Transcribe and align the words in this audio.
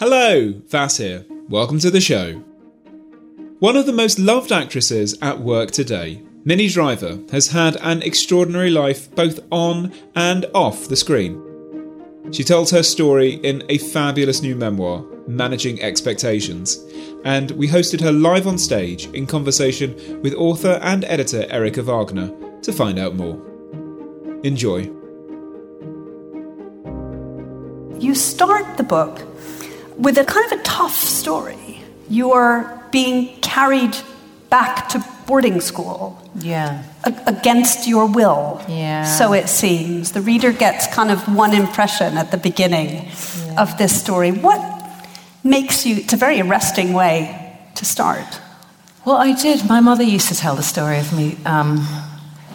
Hello, 0.00 0.54
Vass 0.66 0.96
here. 0.96 1.26
Welcome 1.50 1.78
to 1.80 1.90
the 1.90 2.00
show. 2.00 2.36
One 3.58 3.76
of 3.76 3.84
the 3.84 3.92
most 3.92 4.18
loved 4.18 4.50
actresses 4.50 5.18
at 5.20 5.40
work 5.40 5.72
today, 5.72 6.22
Minnie 6.42 6.68
Driver, 6.68 7.18
has 7.30 7.48
had 7.48 7.76
an 7.82 8.00
extraordinary 8.00 8.70
life 8.70 9.14
both 9.14 9.40
on 9.50 9.92
and 10.16 10.46
off 10.54 10.88
the 10.88 10.96
screen. 10.96 11.38
She 12.32 12.42
tells 12.42 12.70
her 12.70 12.82
story 12.82 13.34
in 13.34 13.62
a 13.68 13.76
fabulous 13.76 14.40
new 14.40 14.56
memoir, 14.56 15.04
Managing 15.28 15.82
Expectations, 15.82 16.82
and 17.26 17.50
we 17.50 17.68
hosted 17.68 18.00
her 18.00 18.10
live 18.10 18.46
on 18.46 18.56
stage 18.56 19.04
in 19.08 19.26
conversation 19.26 20.22
with 20.22 20.32
author 20.32 20.80
and 20.80 21.04
editor 21.04 21.44
Erica 21.50 21.82
Wagner 21.82 22.32
to 22.62 22.72
find 22.72 22.98
out 22.98 23.16
more. 23.16 23.38
Enjoy. 24.44 24.90
You 27.98 28.14
start 28.14 28.78
the 28.78 28.82
book 28.82 29.29
with 30.00 30.16
a 30.18 30.24
kind 30.24 30.50
of 30.50 30.58
a 30.58 30.62
tough 30.62 30.94
story. 30.94 31.82
You're 32.08 32.82
being 32.90 33.38
carried 33.40 33.96
back 34.48 34.88
to 34.88 35.04
boarding 35.26 35.60
school. 35.60 36.20
Yeah. 36.34 36.82
A- 37.04 37.22
against 37.26 37.86
your 37.86 38.06
will. 38.06 38.62
Yeah. 38.66 39.04
So 39.04 39.32
it 39.32 39.48
seems. 39.48 40.12
The 40.12 40.22
reader 40.22 40.52
gets 40.52 40.86
kind 40.92 41.10
of 41.10 41.34
one 41.34 41.54
impression 41.54 42.16
at 42.16 42.30
the 42.30 42.36
beginning 42.36 42.88
yeah. 42.88 43.62
of 43.62 43.76
this 43.78 43.98
story. 44.00 44.32
What 44.32 44.60
makes 45.44 45.86
you, 45.86 45.96
it's 45.96 46.12
a 46.12 46.16
very 46.16 46.40
arresting 46.40 46.92
way 46.92 47.58
to 47.76 47.84
start. 47.84 48.40
Well, 49.04 49.16
I 49.16 49.32
did. 49.32 49.68
My 49.68 49.80
mother 49.80 50.02
used 50.02 50.28
to 50.28 50.34
tell 50.34 50.56
the 50.56 50.62
story 50.62 50.98
of 50.98 51.12
me 51.16 51.36
um, 51.44 51.86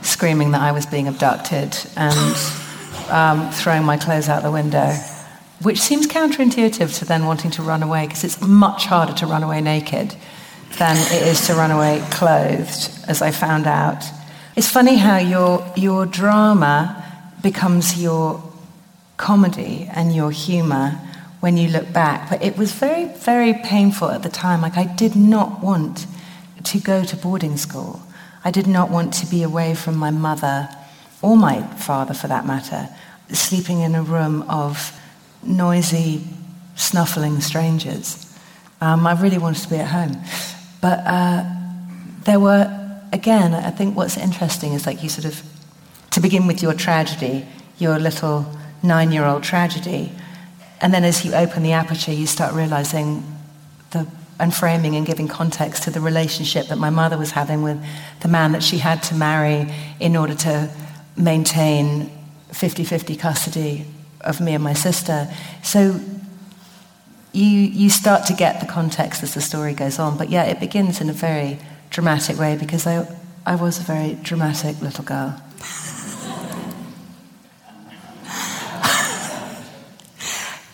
screaming 0.02 0.52
that 0.52 0.62
I 0.62 0.72
was 0.72 0.86
being 0.86 1.08
abducted 1.08 1.77
and 1.95 2.38
um, 3.09 3.52
throwing 3.52 3.84
my 3.84 3.98
clothes 3.98 4.30
out 4.30 4.44
the 4.44 4.52
window 4.52 4.94
which 5.61 5.80
seems 5.80 6.08
counterintuitive 6.08 6.98
to 7.00 7.06
then 7.06 7.25
wanting 7.25 7.52
to 7.52 7.61
run 7.61 7.81
away 7.81 8.06
because 8.06 8.23
it's 8.23 8.42
much 8.42 8.86
harder 8.86 9.14
to 9.14 9.25
run 9.25 9.44
away 9.44 9.62
naked 9.62 10.16
than 10.78 10.97
it 11.14 11.28
is 11.28 11.47
to 11.47 11.53
run 11.53 11.72
away 11.72 12.06
clothed, 12.12 12.92
as 13.08 13.22
I 13.22 13.31
found 13.31 13.66
out. 13.66 14.03
It's 14.56 14.70
funny 14.70 14.97
how 14.97 15.17
your, 15.17 15.66
your 15.75 16.06
drama 16.06 17.03
becomes 17.42 18.02
your 18.02 18.44
comedy 19.17 19.89
and 19.94 20.14
your 20.14 20.31
humor 20.31 21.00
when 21.39 21.58
you 21.58 21.69
look 21.69 21.94
back. 21.94 22.30
But 22.30 22.44
it 22.44 22.58
was 22.58 22.72
very, 22.73 23.06
very 23.06 23.53
painful 23.53 24.09
at 24.09 24.23
the 24.23 24.30
time. 24.30 24.62
Like, 24.62 24.78
I 24.78 24.86
did 24.86 25.16
not 25.16 25.64
want 25.64 26.08
to 26.64 26.80
go 26.80 27.03
to 27.03 27.16
boarding 27.16 27.58
school. 27.58 28.02
I 28.44 28.52
did 28.52 28.67
not 28.67 28.90
want 28.90 29.14
to 29.16 29.25
be 29.25 29.44
away 29.44 29.75
from 29.75 29.95
my 29.95 30.12
mother, 30.12 30.69
or 31.22 31.38
my 31.38 31.62
father 31.78 32.14
for 32.14 32.28
that 32.28 32.45
matter, 32.45 32.90
sleeping 33.30 33.80
in 33.80 33.95
a 33.95 34.03
room 34.03 34.44
of 34.50 35.00
noisy, 35.45 36.23
snuffling 36.75 37.41
strangers. 37.41 38.21
Um, 38.81 39.07
I 39.07 39.19
really 39.21 39.38
wanted 39.38 39.63
to 39.63 39.69
be 39.69 39.77
at 39.77 39.88
home. 39.88 40.21
But 40.81 40.99
uh, 41.05 41.45
there 42.23 42.39
were, 42.39 42.99
again, 43.13 43.53
I 43.53 43.71
think 43.71 43.95
what's 43.95 44.17
interesting 44.17 44.73
is 44.73 44.85
like 44.85 45.01
you 45.01 45.09
sort 45.09 45.25
of, 45.25 45.41
to 46.11 46.19
begin 46.19 46.47
with 46.47 46.61
your 46.61 46.73
tragedy, 46.73 47.45
your 47.77 47.99
little 47.99 48.45
nine 48.83 49.11
year 49.11 49.25
old 49.25 49.43
tragedy, 49.43 50.11
and 50.81 50.93
then 50.93 51.03
as 51.03 51.25
you 51.25 51.33
open 51.33 51.63
the 51.63 51.71
aperture, 51.71 52.11
you 52.11 52.27
start 52.27 52.53
realizing 52.53 53.23
the 53.91 54.07
and 54.39 54.53
framing 54.53 54.95
and 54.95 55.05
giving 55.05 55.27
context 55.27 55.83
to 55.83 55.91
the 55.91 56.01
relationship 56.01 56.67
that 56.67 56.77
my 56.77 56.89
mother 56.89 57.17
was 57.17 57.31
having 57.31 57.61
with 57.61 57.81
the 58.19 58.27
man 58.27 58.51
that 58.51 58.61
she 58.61 58.77
had 58.77 59.01
to 59.01 59.16
marry 59.16 59.71
in 59.99 60.16
order 60.16 60.35
to 60.35 60.69
maintain 61.16 62.11
50 62.51 62.83
50 62.83 63.16
custody 63.16 63.85
of 64.26 64.42
me 64.42 64.54
and 64.54 64.64
my 64.64 64.73
sister. 64.73 65.28
So 65.64 66.00
you, 67.34 67.45
you 67.45 67.90
start 67.90 68.26
to 68.28 68.34
get 68.34 68.59
the 68.59 68.66
context 68.66 69.24
as 69.24 69.34
the 69.34 69.41
story 69.41 69.74
goes 69.74 70.00
on. 70.00 70.18
But 70.18 70.30
yeah, 70.30 70.44
it 70.44 70.59
begins 70.59 71.02
in 71.02 71.09
a 71.09 71.13
very 71.13 71.59
dramatic 71.90 72.38
way 72.38 72.58
because 72.58 72.88
I, 72.88 73.08
I 73.46 73.56
was 73.56 73.80
a 73.80 73.84
very 73.84 74.16
dramatic 74.16 74.81
little 74.81 75.03
girl. 75.03 75.41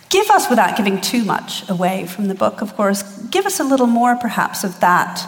give 0.10 0.30
us, 0.30 0.50
without 0.50 0.78
giving 0.78 1.00
too 1.02 1.24
much 1.24 1.68
away 1.70 2.06
from 2.06 2.28
the 2.28 2.36
book, 2.36 2.62
of 2.62 2.76
course, 2.76 3.02
give 3.32 3.46
us 3.46 3.60
a 3.60 3.64
little 3.64 3.88
more 3.88 4.16
perhaps 4.18 4.64
of 4.64 4.80
that 4.82 5.26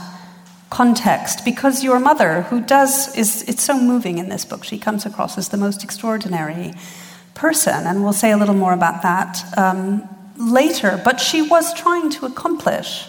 context 0.69 1.45
because 1.45 1.83
your 1.83 1.99
mother 1.99 2.41
who 2.43 2.59
does 2.59 3.15
is 3.15 3.43
it's 3.47 3.63
so 3.63 3.79
moving 3.79 4.17
in 4.17 4.27
this 4.29 4.43
book 4.43 4.63
she 4.63 4.79
comes 4.79 5.05
across 5.05 5.37
as 5.37 5.49
the 5.49 5.57
most 5.57 5.83
extraordinary 5.83 6.73
person, 7.35 7.85
and 7.85 8.03
we'll 8.03 8.13
say 8.13 8.31
a 8.31 8.37
little 8.37 8.55
more 8.55 8.73
about 8.73 9.01
that 9.01 9.43
um, 9.57 10.07
later. 10.37 11.01
But 11.03 11.19
she 11.19 11.41
was 11.41 11.73
trying 11.73 12.09
to 12.11 12.25
accomplish, 12.25 13.07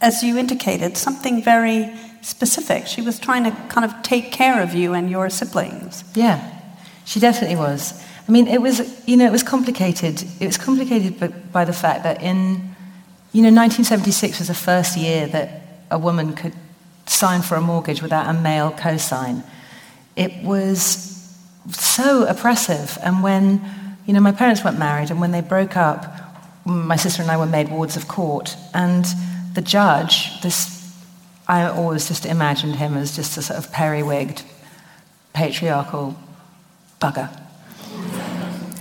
as 0.00 0.22
you 0.22 0.38
indicated, 0.38 0.96
something 0.96 1.42
very 1.42 1.92
specific. 2.22 2.86
She 2.86 3.02
was 3.02 3.18
trying 3.18 3.44
to 3.44 3.50
kind 3.68 3.84
of 3.84 4.02
take 4.02 4.32
care 4.32 4.62
of 4.62 4.74
you 4.74 4.94
and 4.94 5.10
your 5.10 5.30
siblings. 5.30 6.04
Yeah, 6.14 6.60
she 7.04 7.20
definitely 7.20 7.56
was. 7.56 8.02
I 8.28 8.32
mean, 8.32 8.48
it 8.48 8.60
was, 8.60 8.80
you 9.06 9.16
know, 9.16 9.26
it 9.26 9.32
was 9.32 9.44
complicated. 9.44 10.24
It 10.40 10.46
was 10.46 10.58
complicated 10.58 11.20
by, 11.20 11.28
by 11.28 11.64
the 11.64 11.72
fact 11.72 12.02
that 12.02 12.22
in, 12.22 12.74
you 13.32 13.42
know, 13.42 13.52
1976 13.52 14.40
was 14.40 14.48
the 14.48 14.54
first 14.54 14.96
year 14.96 15.28
that 15.28 15.62
a 15.90 15.98
woman 15.98 16.34
could 16.34 16.52
sign 17.06 17.42
for 17.42 17.54
a 17.54 17.60
mortgage 17.60 18.02
without 18.02 18.28
a 18.28 18.32
male 18.32 18.72
co-sign. 18.72 19.44
It 20.16 20.42
was 20.42 21.15
so 21.72 22.26
oppressive. 22.26 22.98
And 23.02 23.22
when, 23.22 23.60
you 24.06 24.12
know, 24.12 24.20
my 24.20 24.32
parents 24.32 24.64
weren't 24.64 24.78
married, 24.78 25.10
and 25.10 25.20
when 25.20 25.32
they 25.32 25.40
broke 25.40 25.76
up, 25.76 26.04
my 26.64 26.96
sister 26.96 27.22
and 27.22 27.30
I 27.30 27.36
were 27.36 27.46
made 27.46 27.68
wards 27.68 27.96
of 27.96 28.08
court. 28.08 28.56
And 28.74 29.04
the 29.54 29.62
judge, 29.62 30.40
this, 30.42 30.94
I 31.46 31.64
always 31.64 32.08
just 32.08 32.26
imagined 32.26 32.76
him 32.76 32.96
as 32.96 33.14
just 33.14 33.36
a 33.36 33.42
sort 33.42 33.58
of 33.58 33.72
periwigged, 33.72 34.42
patriarchal 35.32 36.16
bugger, 37.00 37.28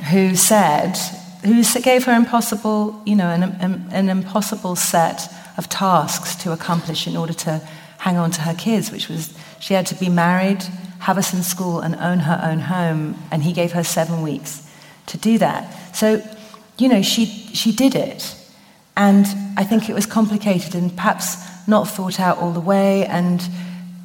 who 0.10 0.36
said, 0.36 0.98
who 1.44 1.64
gave 1.82 2.06
her 2.06 2.14
impossible, 2.14 3.02
you 3.06 3.16
know, 3.16 3.30
an, 3.30 3.44
an, 3.44 3.88
an 3.92 4.10
impossible 4.10 4.76
set 4.76 5.32
of 5.58 5.70
tasks 5.70 6.36
to 6.38 6.52
accomplish 6.52 7.08
in 7.08 7.16
order 7.16 7.34
to 7.34 7.62
hang 8.00 8.18
on 8.18 8.32
to 8.32 8.42
her 8.42 8.54
kids, 8.54 8.92
which 8.92 9.10
was 9.10 9.34
she 9.60 9.74
had 9.74 9.86
to 9.88 9.96
be 9.96 10.10
married, 10.10 10.64
have 11.06 11.20
us 11.20 11.36
in 11.36 11.44
school, 11.44 11.82
and 11.82 11.96
own 11.98 12.18
her 12.18 12.42
own 12.44 12.60
home. 12.60 13.16
And 13.30 13.44
he 13.44 13.54
gave 13.54 13.74
her 13.74 13.84
seven 13.84 14.24
weeks 14.24 14.68
to 15.06 15.20
do 15.20 15.38
that. 15.38 15.96
So, 15.96 16.20
you 16.80 16.90
know, 16.90 17.04
she, 17.04 17.26
she 17.54 17.72
did 17.72 17.94
it. 17.94 18.36
And 18.98 19.28
I 19.56 19.64
think 19.64 19.88
it 19.88 19.94
was 19.94 20.08
complicated 20.08 20.74
and 20.74 20.96
perhaps 20.96 21.38
not 21.68 21.88
thought 21.88 22.20
out 22.20 22.40
all 22.40 22.52
the 22.52 22.60
way. 22.60 23.06
And 23.06 23.40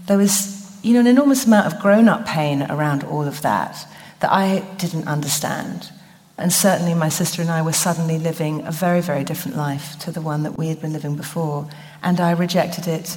there 0.08 0.18
was, 0.18 0.78
you 0.82 0.92
know, 0.92 1.00
an 1.00 1.06
enormous 1.06 1.46
amount 1.46 1.72
of 1.72 1.80
grown 1.80 2.06
up 2.06 2.26
pain 2.26 2.66
around 2.68 3.04
all 3.04 3.26
of 3.26 3.40
that 3.40 3.86
that 4.20 4.30
I 4.30 4.60
didn't 4.76 5.08
understand. 5.08 5.90
And 6.36 6.52
certainly 6.52 6.92
my 6.92 7.08
sister 7.08 7.40
and 7.40 7.50
I 7.50 7.62
were 7.62 7.72
suddenly 7.72 8.18
living 8.18 8.66
a 8.66 8.70
very, 8.70 9.00
very 9.00 9.24
different 9.24 9.56
life 9.56 9.98
to 10.00 10.12
the 10.12 10.20
one 10.20 10.42
that 10.42 10.58
we 10.58 10.68
had 10.68 10.82
been 10.82 10.92
living 10.92 11.16
before. 11.16 11.66
And 12.02 12.20
I 12.20 12.32
rejected 12.32 12.86
it 12.88 13.16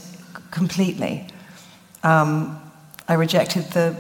completely. 0.52 1.28
Um, 2.02 2.63
I 3.08 3.16
rejected 3.16 3.66
the, 3.72 3.96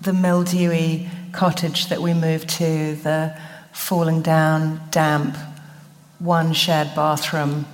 the 0.00 0.12
mildewy 0.12 1.08
cottage 1.32 1.88
that 1.88 2.02
we 2.02 2.14
moved 2.14 2.48
to, 2.48 2.96
the 2.96 3.36
falling 3.72 4.22
down, 4.22 4.80
damp, 4.90 5.36
one 6.18 6.52
shared 6.52 6.94
bathroom. 6.94 7.66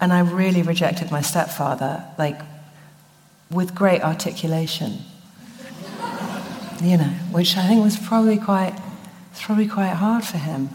And 0.00 0.12
I 0.12 0.20
really 0.20 0.62
rejected 0.62 1.10
my 1.10 1.20
stepfather, 1.20 2.04
like 2.16 2.40
with 3.50 3.74
great 3.74 4.02
articulation. 4.02 4.98
you 6.82 6.96
know, 6.96 7.12
which 7.32 7.56
I 7.56 7.66
think 7.66 7.82
was 7.82 7.96
probably 7.96 8.38
quite, 8.38 8.78
probably 9.40 9.66
quite 9.66 9.94
hard 9.94 10.24
for 10.24 10.38
him. 10.38 10.70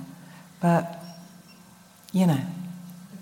But, 0.61 0.99
you 2.11 2.27
know, 2.27 2.41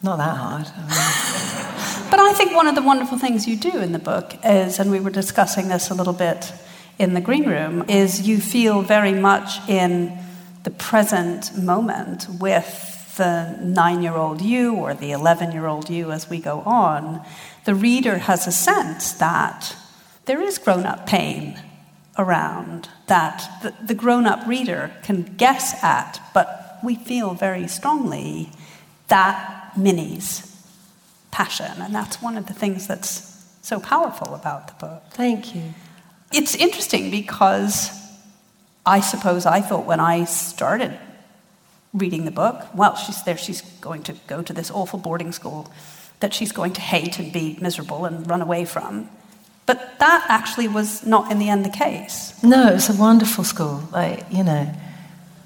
not 0.03 0.18
that 0.18 0.35
hard. 0.35 0.68
I 0.75 1.65
mean. 1.68 1.70
But 2.11 2.19
I 2.19 2.33
think 2.33 2.53
one 2.53 2.67
of 2.67 2.75
the 2.75 2.81
wonderful 2.81 3.17
things 3.17 3.47
you 3.47 3.55
do 3.55 3.79
in 3.79 3.93
the 3.93 3.99
book 3.99 4.33
is, 4.43 4.79
and 4.79 4.91
we 4.91 4.99
were 4.99 5.09
discussing 5.09 5.69
this 5.69 5.89
a 5.89 5.93
little 5.93 6.13
bit 6.13 6.53
in 6.99 7.13
the 7.13 7.21
green 7.21 7.47
room, 7.47 7.85
is 7.89 8.27
you 8.27 8.39
feel 8.39 8.81
very 8.81 9.13
much 9.13 9.67
in 9.69 10.17
the 10.63 10.71
present 10.71 11.57
moment 11.57 12.27
with 12.39 13.15
the 13.15 13.57
nine 13.61 14.01
year 14.01 14.15
old 14.15 14.41
you 14.41 14.75
or 14.75 14.93
the 14.93 15.11
11 15.11 15.53
year 15.53 15.67
old 15.67 15.89
you 15.89 16.11
as 16.11 16.29
we 16.29 16.39
go 16.39 16.59
on. 16.61 17.25
The 17.65 17.75
reader 17.75 18.17
has 18.17 18.45
a 18.45 18.51
sense 18.51 19.13
that 19.13 19.75
there 20.25 20.41
is 20.41 20.57
grown 20.57 20.85
up 20.85 21.07
pain 21.07 21.59
around 22.17 22.89
that 23.07 23.71
the, 23.87 23.93
grown 23.93 24.25
up 24.25 24.45
reader 24.45 24.91
can 25.03 25.23
guess 25.37 25.81
at, 25.81 26.19
but 26.33 26.77
we 26.83 26.95
feel 26.95 27.33
very 27.33 27.67
strongly 27.67 28.51
that 29.07 29.71
Minnie's 29.77 30.50
passion. 31.31 31.81
And 31.81 31.95
that's 31.95 32.22
one 32.22 32.38
of 32.38 32.45
the 32.48 32.54
things 32.54 32.88
that's 32.88 33.28
so 33.62 33.80
powerful 33.80 34.36
about 34.36 34.68
the 34.68 34.86
book. 34.86 35.04
Thank 35.12 35.56
you. 35.56 35.74
It's 36.33 36.56
interesting 36.56 37.12
because 37.12 37.92
I 38.86 39.01
suppose 39.01 39.45
I 39.45 39.62
thought 39.62 39.86
when 39.86 40.00
I 40.00 40.25
started 40.25 40.98
reading 41.94 42.25
the 42.25 42.31
book, 42.31 42.66
well, 42.74 42.95
she's 42.95 43.22
there, 43.24 43.38
she's 43.38 43.62
going 43.81 44.04
to 44.04 44.13
go 44.28 44.42
to 44.42 44.54
this 44.54 44.72
awful 44.72 45.00
boarding 45.00 45.31
school 45.31 45.72
that 46.22 46.33
she's 46.33 46.51
going 46.51 46.74
to 46.74 46.81
hate 46.81 47.19
and 47.19 47.33
be 47.33 47.57
miserable 47.60 48.06
and 48.06 48.30
run 48.30 48.42
away 48.42 48.66
from. 48.66 49.10
But 49.66 50.00
that 50.00 50.25
actually 50.30 50.68
was 50.68 51.06
not 51.06 51.31
in 51.31 51.39
the 51.39 51.50
end 51.50 51.66
the 51.66 51.69
case. 51.69 52.42
No, 52.44 52.74
it's 52.74 52.89
a 52.89 52.94
wonderful 52.95 53.44
school. 53.44 53.83
Like, 53.92 54.25
you 54.31 54.44
know, 54.44 54.74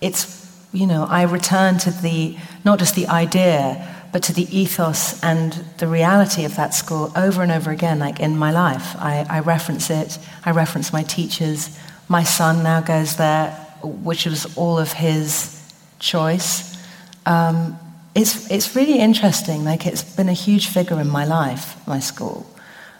it's, 0.02 0.68
you 0.72 0.88
know, 0.88 1.06
I 1.10 1.24
return 1.24 1.78
to 1.80 1.92
the, 1.92 2.38
not 2.64 2.80
just 2.80 2.96
the 2.96 3.08
idea, 3.08 3.94
but 4.15 4.23
to 4.23 4.31
the 4.31 4.47
ethos 4.57 5.21
and 5.23 5.51
the 5.77 5.88
reality 5.88 6.45
of 6.45 6.56
that 6.56 6.73
school 6.73 7.12
over 7.17 7.44
and 7.44 7.51
over 7.51 7.69
again, 7.69 8.00
like 8.00 8.21
in 8.21 8.38
my 8.38 8.50
life. 8.50 8.95
I, 8.95 9.25
I 9.29 9.41
reference 9.41 9.89
it, 9.89 10.17
I 10.45 10.51
reference 10.51 10.94
my 10.94 11.03
teachers. 11.03 11.77
My 12.07 12.23
son 12.23 12.63
now 12.63 12.79
goes 12.79 13.17
there, 13.17 13.51
which 13.83 14.25
was 14.25 14.57
all 14.57 14.79
of 14.79 14.94
his 14.94 15.62
choice. 16.00 16.81
Um, 17.25 17.77
it's, 18.15 18.50
it's 18.50 18.73
really 18.73 19.00
interesting. 19.00 19.65
Like, 19.65 19.85
it's 19.85 20.03
been 20.15 20.29
a 20.29 20.39
huge 20.47 20.67
figure 20.67 21.01
in 21.01 21.09
my 21.09 21.25
life, 21.25 21.75
my 21.85 22.00
school, 22.00 22.50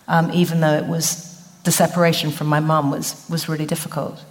um, 0.10 0.30
even 0.34 0.60
though 0.60 0.74
it 0.74 0.86
was 0.86 1.42
the 1.64 1.72
separation 1.72 2.30
from 2.30 2.48
my 2.48 2.60
mum 2.60 2.92
was, 2.92 3.26
was 3.30 3.48
really 3.48 3.66
difficult. 3.66 4.22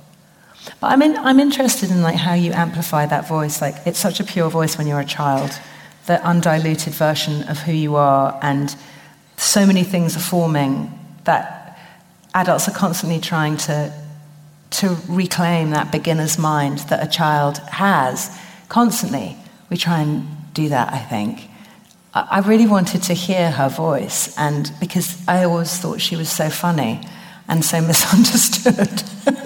But 0.82 0.88
I'm, 0.88 1.00
in, 1.00 1.16
I'm 1.16 1.40
interested 1.40 1.90
in 1.90 2.02
like 2.02 2.16
how 2.16 2.34
you 2.34 2.52
amplify 2.52 3.06
that 3.06 3.26
voice. 3.26 3.62
Like 3.62 3.76
it's 3.86 3.98
such 3.98 4.20
a 4.20 4.24
pure 4.24 4.50
voice 4.50 4.76
when 4.76 4.86
you're 4.86 5.00
a 5.00 5.06
child, 5.06 5.58
the 6.06 6.24
undiluted 6.26 6.92
version 6.92 7.42
of 7.48 7.58
who 7.60 7.72
you 7.72 7.96
are, 7.96 8.38
and 8.42 8.74
so 9.36 9.66
many 9.66 9.84
things 9.84 10.16
are 10.16 10.20
forming 10.20 10.92
that 11.24 11.78
adults 12.34 12.68
are 12.68 12.74
constantly 12.74 13.20
trying 13.20 13.56
to 13.56 13.92
to 14.70 14.96
reclaim 15.08 15.70
that 15.70 15.92
beginner's 15.92 16.36
mind 16.36 16.80
that 16.90 17.00
a 17.06 17.08
child 17.08 17.58
has 17.70 18.36
constantly. 18.68 19.36
We 19.70 19.76
try 19.76 20.00
and 20.00 20.26
do 20.52 20.68
that, 20.68 20.92
I 20.92 20.98
think. 20.98 21.48
I 22.12 22.40
really 22.40 22.66
wanted 22.66 23.02
to 23.04 23.14
hear 23.14 23.50
her 23.50 23.68
voice, 23.68 24.36
and 24.38 24.72
because 24.78 25.16
I 25.26 25.44
always 25.44 25.76
thought 25.78 26.00
she 26.00 26.16
was 26.16 26.30
so 26.30 26.48
funny 26.48 27.00
and 27.48 27.64
so 27.64 27.80
misunderstood. 27.86 29.02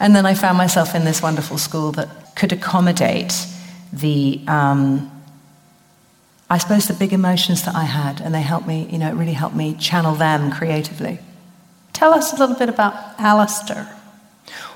and 0.00 0.14
then 0.14 0.26
I 0.26 0.34
found 0.34 0.58
myself 0.58 0.94
in 0.94 1.04
this 1.04 1.22
wonderful 1.22 1.58
school 1.58 1.92
that 1.92 2.36
could 2.36 2.52
accommodate 2.52 3.34
the, 3.92 4.42
um, 4.46 5.10
I 6.48 6.58
suppose, 6.58 6.86
the 6.86 6.94
big 6.94 7.12
emotions 7.12 7.64
that 7.64 7.74
I 7.74 7.84
had, 7.84 8.20
and 8.20 8.34
they 8.34 8.42
helped 8.42 8.66
me, 8.66 8.88
you 8.90 8.98
know, 8.98 9.08
it 9.08 9.14
really 9.14 9.32
helped 9.32 9.56
me 9.56 9.74
channel 9.74 10.14
them 10.14 10.52
creatively. 10.52 11.18
Tell 11.92 12.14
us 12.14 12.32
a 12.32 12.36
little 12.36 12.54
bit 12.54 12.68
about 12.68 12.94
Alistair. 13.18 13.88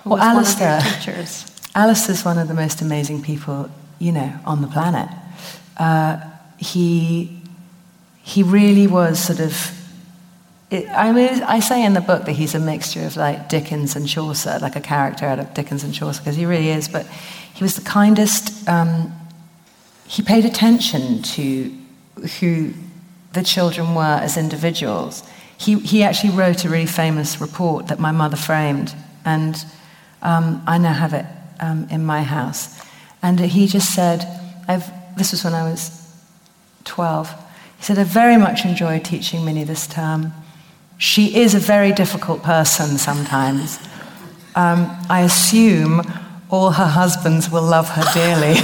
Well, 0.05 0.19
Alistair, 0.19 0.81
teachers. 0.81 1.46
Alistair's 1.75 2.25
one 2.25 2.38
of 2.38 2.49
the 2.49 2.55
most 2.55 2.81
amazing 2.81 3.22
people, 3.22 3.70
you 3.99 4.11
know, 4.11 4.32
on 4.44 4.62
the 4.62 4.69
planet. 4.69 5.08
Uh, 5.76 6.20
he, 6.58 7.40
he 8.23 8.43
really 8.43 8.87
was 8.87 9.23
sort 9.23 9.40
of 9.40 9.76
it, 10.70 10.88
I 10.88 11.11
mean, 11.11 11.43
I 11.43 11.58
say 11.58 11.84
in 11.84 11.94
the 11.94 12.00
book 12.00 12.26
that 12.26 12.32
he's 12.32 12.55
a 12.55 12.61
mixture 12.61 13.05
of 13.05 13.16
like 13.16 13.49
Dickens 13.49 13.96
and 13.96 14.08
Chaucer, 14.08 14.58
like 14.62 14.76
a 14.76 14.81
character 14.81 15.26
out 15.26 15.40
of 15.40 15.52
Dickens 15.52 15.82
and 15.82 15.93
Chaucer, 15.93 16.20
because 16.20 16.37
he 16.37 16.46
really 16.46 16.70
is. 16.70 16.88
But 16.88 17.06
he 17.55 17.64
was 17.64 17.75
the 17.75 17.82
kindest. 17.82 18.69
Um, 18.69 19.12
he 20.11 20.23
paid 20.23 20.45
attention 20.45 21.23
to 21.23 21.73
who 22.41 22.73
the 23.33 23.45
children 23.45 23.95
were 23.95 24.19
as 24.21 24.37
individuals. 24.37 25.23
He, 25.57 25.79
he 25.79 26.03
actually 26.03 26.31
wrote 26.31 26.65
a 26.65 26.69
really 26.69 26.87
famous 26.87 27.41
report 27.41 27.87
that 27.87 28.01
my 28.01 28.11
mother 28.11 28.37
framed, 28.37 28.93
and 29.25 29.65
um, 30.21 30.65
I 30.67 30.79
now 30.79 30.95
have 30.95 31.15
it 31.15 31.27
um, 31.61 31.87
in 31.93 32.05
my 32.05 32.25
house. 32.25 32.77
And 33.23 33.39
he 33.39 33.69
just 33.69 33.95
said, 33.95 34.27
I've, 34.67 34.91
this 35.17 35.31
was 35.31 35.45
when 35.45 35.55
I 35.55 35.71
was 35.71 36.12
12. 36.87 37.31
He 37.79 37.85
said, 37.85 37.97
I 37.97 38.03
very 38.03 38.37
much 38.37 38.65
enjoyed 38.65 39.05
teaching 39.05 39.45
Minnie 39.45 39.62
this 39.62 39.87
term. 39.87 40.33
She 40.99 41.37
is 41.37 41.55
a 41.55 41.61
very 41.61 41.93
difficult 41.93 42.43
person 42.43 42.99
sometimes. 42.99 43.79
Um, 44.57 44.91
I 45.09 45.21
assume 45.21 46.03
all 46.51 46.73
her 46.73 46.89
husbands 46.89 47.49
will 47.49 47.62
love 47.62 47.89
her 47.91 48.03
dearly. 48.12 48.57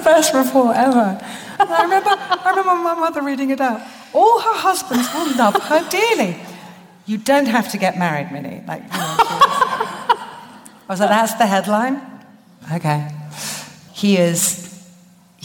best 0.04 0.34
report 0.34 0.76
ever. 0.76 1.18
I 1.58 1.82
remember, 1.82 2.10
I 2.10 2.50
remember 2.50 2.82
my 2.82 2.94
mother 2.94 3.22
reading 3.22 3.50
it 3.50 3.60
out. 3.60 3.80
All 4.12 4.40
her 4.40 4.54
husbands 4.54 5.12
will 5.14 5.36
love 5.36 5.54
her 5.54 5.88
dearly. 5.88 6.36
You 7.06 7.18
don't 7.18 7.46
have 7.46 7.70
to 7.72 7.78
get 7.78 7.98
married, 7.98 8.30
Minnie. 8.32 8.62
Like, 8.66 8.82
you 8.82 8.88
know, 8.88 9.16
I 9.18 10.86
was 10.88 11.00
like, 11.00 11.10
that's 11.10 11.34
the 11.34 11.46
headline? 11.46 12.00
Okay. 12.72 13.10
He 13.92 14.16
is 14.16 14.64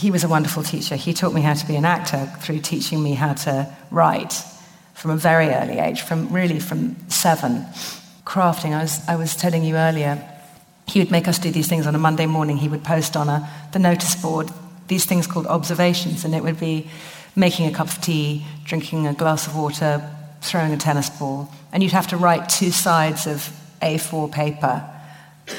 he 0.00 0.10
was 0.10 0.24
a 0.24 0.28
wonderful 0.28 0.62
teacher. 0.62 0.96
He 0.96 1.12
taught 1.12 1.34
me 1.34 1.42
how 1.42 1.52
to 1.52 1.66
be 1.66 1.76
an 1.76 1.84
actor 1.84 2.24
through 2.40 2.60
teaching 2.60 3.02
me 3.02 3.12
how 3.12 3.34
to 3.34 3.70
write 3.90 4.42
from 4.94 5.10
a 5.10 5.16
very 5.16 5.48
early 5.48 5.78
age, 5.78 6.00
from 6.00 6.32
really 6.32 6.58
from 6.58 6.96
seven. 7.10 7.66
Crafting, 8.24 8.72
I 8.72 8.82
was, 8.82 9.08
I 9.08 9.16
was 9.16 9.36
telling 9.36 9.62
you 9.62 9.76
earlier, 9.76 10.26
he 10.90 10.98
would 10.98 11.10
make 11.10 11.28
us 11.28 11.38
do 11.38 11.50
these 11.52 11.68
things 11.68 11.86
on 11.86 11.94
a 11.94 11.98
Monday 11.98 12.26
morning. 12.26 12.56
He 12.56 12.68
would 12.68 12.82
post 12.82 13.16
on 13.16 13.28
a, 13.28 13.48
the 13.72 13.78
notice 13.78 14.16
board 14.16 14.50
these 14.88 15.04
things 15.04 15.28
called 15.28 15.46
observations, 15.46 16.24
and 16.24 16.34
it 16.34 16.42
would 16.42 16.58
be 16.58 16.90
making 17.36 17.66
a 17.66 17.70
cup 17.70 17.86
of 17.86 18.00
tea, 18.00 18.44
drinking 18.64 19.06
a 19.06 19.14
glass 19.14 19.46
of 19.46 19.54
water, 19.54 20.02
throwing 20.40 20.72
a 20.72 20.76
tennis 20.76 21.08
ball. 21.08 21.48
And 21.72 21.80
you'd 21.80 21.92
have 21.92 22.08
to 22.08 22.16
write 22.16 22.48
two 22.48 22.72
sides 22.72 23.28
of 23.28 23.52
A4 23.80 24.32
paper 24.32 24.84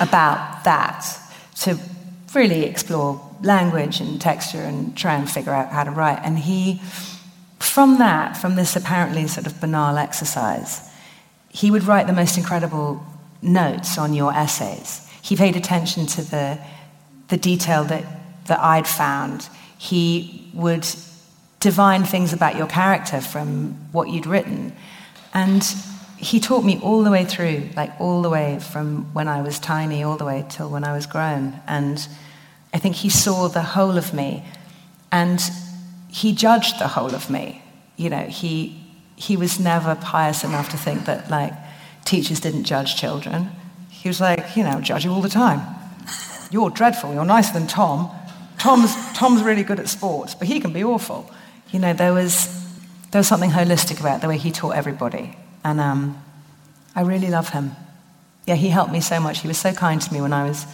about 0.01 0.65
that 0.65 1.05
to 1.61 1.79
really 2.35 2.65
explore 2.65 3.21
language 3.41 4.01
and 4.01 4.19
texture 4.19 4.61
and 4.61 4.97
try 4.97 5.15
and 5.15 5.31
figure 5.31 5.53
out 5.53 5.69
how 5.69 5.85
to 5.85 5.91
write. 5.91 6.19
And 6.23 6.37
he, 6.37 6.81
from 7.59 7.99
that, 7.99 8.35
from 8.35 8.55
this 8.55 8.75
apparently 8.75 9.27
sort 9.27 9.47
of 9.47 9.61
banal 9.61 9.97
exercise, 9.97 10.89
he 11.47 11.71
would 11.71 11.83
write 11.83 12.07
the 12.07 12.13
most 12.13 12.37
incredible 12.37 13.01
notes 13.41 13.97
on 13.97 14.13
your 14.13 14.33
essays. 14.33 15.07
He 15.21 15.35
paid 15.35 15.55
attention 15.55 16.05
to 16.07 16.21
the, 16.21 16.59
the 17.27 17.37
detail 17.37 17.83
that, 17.85 18.05
that 18.47 18.59
I'd 18.59 18.87
found. 18.87 19.47
He 19.77 20.49
would 20.53 20.85
divine 21.59 22.03
things 22.03 22.33
about 22.33 22.55
your 22.55 22.67
character 22.67 23.21
from 23.21 23.73
what 23.91 24.09
you'd 24.09 24.25
written. 24.25 24.73
And 25.33 25.63
he 26.17 26.39
taught 26.39 26.63
me 26.63 26.79
all 26.81 27.03
the 27.03 27.11
way 27.11 27.23
through, 27.23 27.69
like 27.75 27.91
all 27.99 28.21
the 28.21 28.29
way 28.29 28.59
from 28.59 29.13
when 29.13 29.27
I 29.27 29.41
was 29.41 29.59
tiny 29.59 30.03
all 30.03 30.17
the 30.17 30.25
way 30.25 30.45
till 30.49 30.69
when 30.69 30.83
I 30.83 30.93
was 30.93 31.05
grown. 31.05 31.59
And 31.67 32.05
I 32.73 32.79
think 32.79 32.95
he 32.95 33.09
saw 33.09 33.47
the 33.47 33.61
whole 33.61 33.97
of 33.97 34.13
me 34.13 34.43
and 35.11 35.41
he 36.09 36.33
judged 36.33 36.79
the 36.79 36.87
whole 36.87 37.13
of 37.15 37.29
me. 37.29 37.61
You 37.95 38.09
know, 38.09 38.25
he, 38.25 38.83
he 39.15 39.37
was 39.37 39.59
never 39.59 39.95
pious 39.95 40.43
enough 40.43 40.69
to 40.69 40.77
think 40.77 41.05
that, 41.05 41.29
like, 41.29 41.53
teachers 42.05 42.39
didn't 42.39 42.63
judge 42.63 42.95
children. 42.95 43.51
He 44.01 44.09
was 44.09 44.19
like, 44.19 44.55
you 44.55 44.63
know, 44.63 44.81
judge 44.81 45.05
you 45.05 45.11
all 45.11 45.21
the 45.21 45.29
time. 45.29 45.61
You're 46.49 46.71
dreadful. 46.71 47.13
You're 47.13 47.25
nicer 47.25 47.53
than 47.53 47.67
Tom. 47.67 48.09
Tom's, 48.57 48.95
Tom's 49.13 49.43
really 49.43 49.63
good 49.63 49.79
at 49.79 49.89
sports, 49.89 50.35
but 50.35 50.47
he 50.47 50.59
can 50.59 50.73
be 50.73 50.83
awful. 50.83 51.29
You 51.71 51.79
know, 51.79 51.93
there 51.93 52.13
was, 52.13 52.47
there 53.11 53.19
was 53.19 53.27
something 53.27 53.51
holistic 53.51 53.99
about 53.99 54.21
the 54.21 54.27
way 54.27 54.37
he 54.37 54.51
taught 54.51 54.71
everybody. 54.71 55.37
And 55.63 55.79
um, 55.79 56.21
I 56.95 57.01
really 57.01 57.29
love 57.29 57.49
him. 57.49 57.71
Yeah, 58.47 58.55
he 58.55 58.69
helped 58.69 58.91
me 58.91 59.01
so 59.01 59.19
much. 59.19 59.41
He 59.41 59.47
was 59.47 59.57
so 59.57 59.71
kind 59.71 60.01
to 60.01 60.13
me 60.13 60.19
when 60.19 60.33
I 60.33 60.47
was 60.47 60.65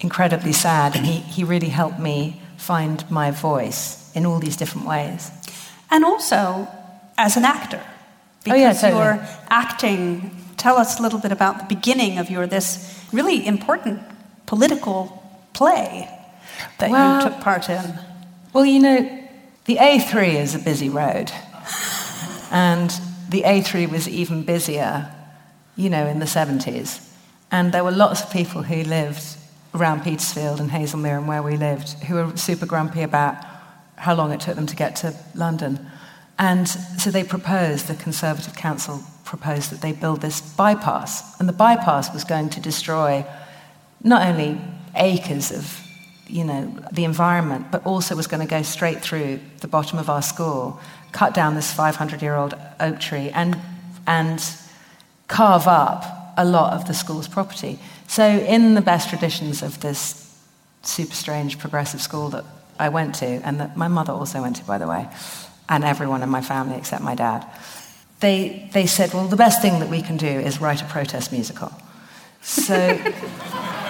incredibly 0.00 0.52
sad, 0.52 0.94
and 0.94 1.04
he, 1.04 1.18
he 1.18 1.42
really 1.42 1.68
helped 1.68 1.98
me 1.98 2.40
find 2.56 3.08
my 3.10 3.30
voice 3.32 4.10
in 4.14 4.24
all 4.26 4.38
these 4.38 4.56
different 4.56 4.86
ways. 4.86 5.30
And 5.90 6.04
also 6.04 6.68
as 7.18 7.36
an 7.36 7.44
actor, 7.44 7.82
because 8.44 8.58
oh, 8.58 8.62
yeah, 8.62 8.72
totally. 8.72 9.02
you're 9.02 9.28
acting. 9.50 10.30
Tell 10.66 10.78
us 10.78 10.98
a 10.98 11.02
little 11.02 11.20
bit 11.20 11.30
about 11.30 11.60
the 11.60 11.74
beginning 11.76 12.18
of 12.18 12.28
your 12.28 12.44
this 12.44 13.00
really 13.12 13.46
important 13.46 14.02
political 14.46 15.22
play 15.52 16.10
that 16.78 16.90
well, 16.90 17.22
you 17.22 17.30
took 17.30 17.40
part 17.40 17.70
in. 17.70 18.00
Well, 18.52 18.64
you 18.64 18.80
know, 18.80 19.28
the 19.66 19.76
A3 19.76 20.34
is 20.34 20.56
a 20.56 20.58
busy 20.58 20.88
road, 20.88 21.30
and 22.50 22.90
the 23.28 23.42
A3 23.42 23.88
was 23.88 24.08
even 24.08 24.42
busier, 24.42 25.08
you 25.76 25.88
know, 25.88 26.04
in 26.04 26.18
the 26.18 26.26
70s. 26.26 27.00
And 27.52 27.70
there 27.70 27.84
were 27.84 27.92
lots 27.92 28.24
of 28.24 28.32
people 28.32 28.64
who 28.64 28.82
lived 28.82 29.22
around 29.72 30.02
Petersfield 30.02 30.58
and 30.58 30.68
Haslemere 30.68 31.18
and 31.18 31.28
where 31.28 31.44
we 31.44 31.56
lived 31.56 31.90
who 32.06 32.16
were 32.16 32.36
super 32.36 32.66
grumpy 32.66 33.02
about 33.02 33.36
how 33.94 34.16
long 34.16 34.32
it 34.32 34.40
took 34.40 34.56
them 34.56 34.66
to 34.66 34.74
get 34.74 34.96
to 34.96 35.14
London. 35.36 35.88
And 36.40 36.68
so 36.68 37.12
they 37.12 37.22
proposed, 37.22 37.86
the 37.86 37.94
Conservative 37.94 38.56
Council 38.56 39.04
proposed 39.26 39.70
that 39.70 39.82
they 39.82 39.92
build 39.92 40.22
this 40.22 40.40
bypass. 40.40 41.38
And 41.38 41.48
the 41.48 41.52
bypass 41.52 42.12
was 42.14 42.24
going 42.24 42.48
to 42.50 42.60
destroy 42.60 43.26
not 44.02 44.26
only 44.26 44.58
acres 44.94 45.52
of 45.52 45.82
you 46.28 46.44
know, 46.44 46.74
the 46.92 47.04
environment, 47.04 47.70
but 47.70 47.84
also 47.86 48.16
was 48.16 48.26
going 48.26 48.40
to 48.40 48.48
go 48.48 48.62
straight 48.62 49.00
through 49.00 49.38
the 49.60 49.68
bottom 49.68 49.98
of 49.98 50.10
our 50.10 50.22
school, 50.22 50.80
cut 51.12 51.34
down 51.34 51.54
this 51.54 51.72
500 51.72 52.22
year 52.22 52.34
old 52.34 52.54
oak 52.80 52.98
tree, 52.98 53.30
and, 53.30 53.56
and 54.06 54.42
carve 55.28 55.66
up 55.68 56.34
a 56.36 56.44
lot 56.44 56.72
of 56.72 56.86
the 56.86 56.94
school's 56.94 57.28
property. 57.28 57.78
So, 58.08 58.24
in 58.24 58.74
the 58.74 58.80
best 58.80 59.08
traditions 59.08 59.62
of 59.62 59.80
this 59.80 60.22
super 60.82 61.14
strange 61.14 61.58
progressive 61.58 62.00
school 62.00 62.28
that 62.30 62.44
I 62.78 62.88
went 62.88 63.14
to, 63.16 63.26
and 63.26 63.60
that 63.60 63.76
my 63.76 63.88
mother 63.88 64.12
also 64.12 64.42
went 64.42 64.56
to, 64.56 64.64
by 64.64 64.78
the 64.78 64.86
way, 64.86 65.08
and 65.68 65.84
everyone 65.84 66.22
in 66.22 66.28
my 66.28 66.42
family 66.42 66.76
except 66.76 67.02
my 67.02 67.14
dad, 67.14 67.46
they, 68.20 68.68
they 68.72 68.86
said, 68.86 69.12
well, 69.12 69.28
the 69.28 69.36
best 69.36 69.60
thing 69.60 69.78
that 69.80 69.90
we 69.90 70.02
can 70.02 70.16
do 70.16 70.26
is 70.26 70.60
write 70.60 70.82
a 70.82 70.86
protest 70.86 71.32
musical. 71.32 71.72
So 72.42 72.74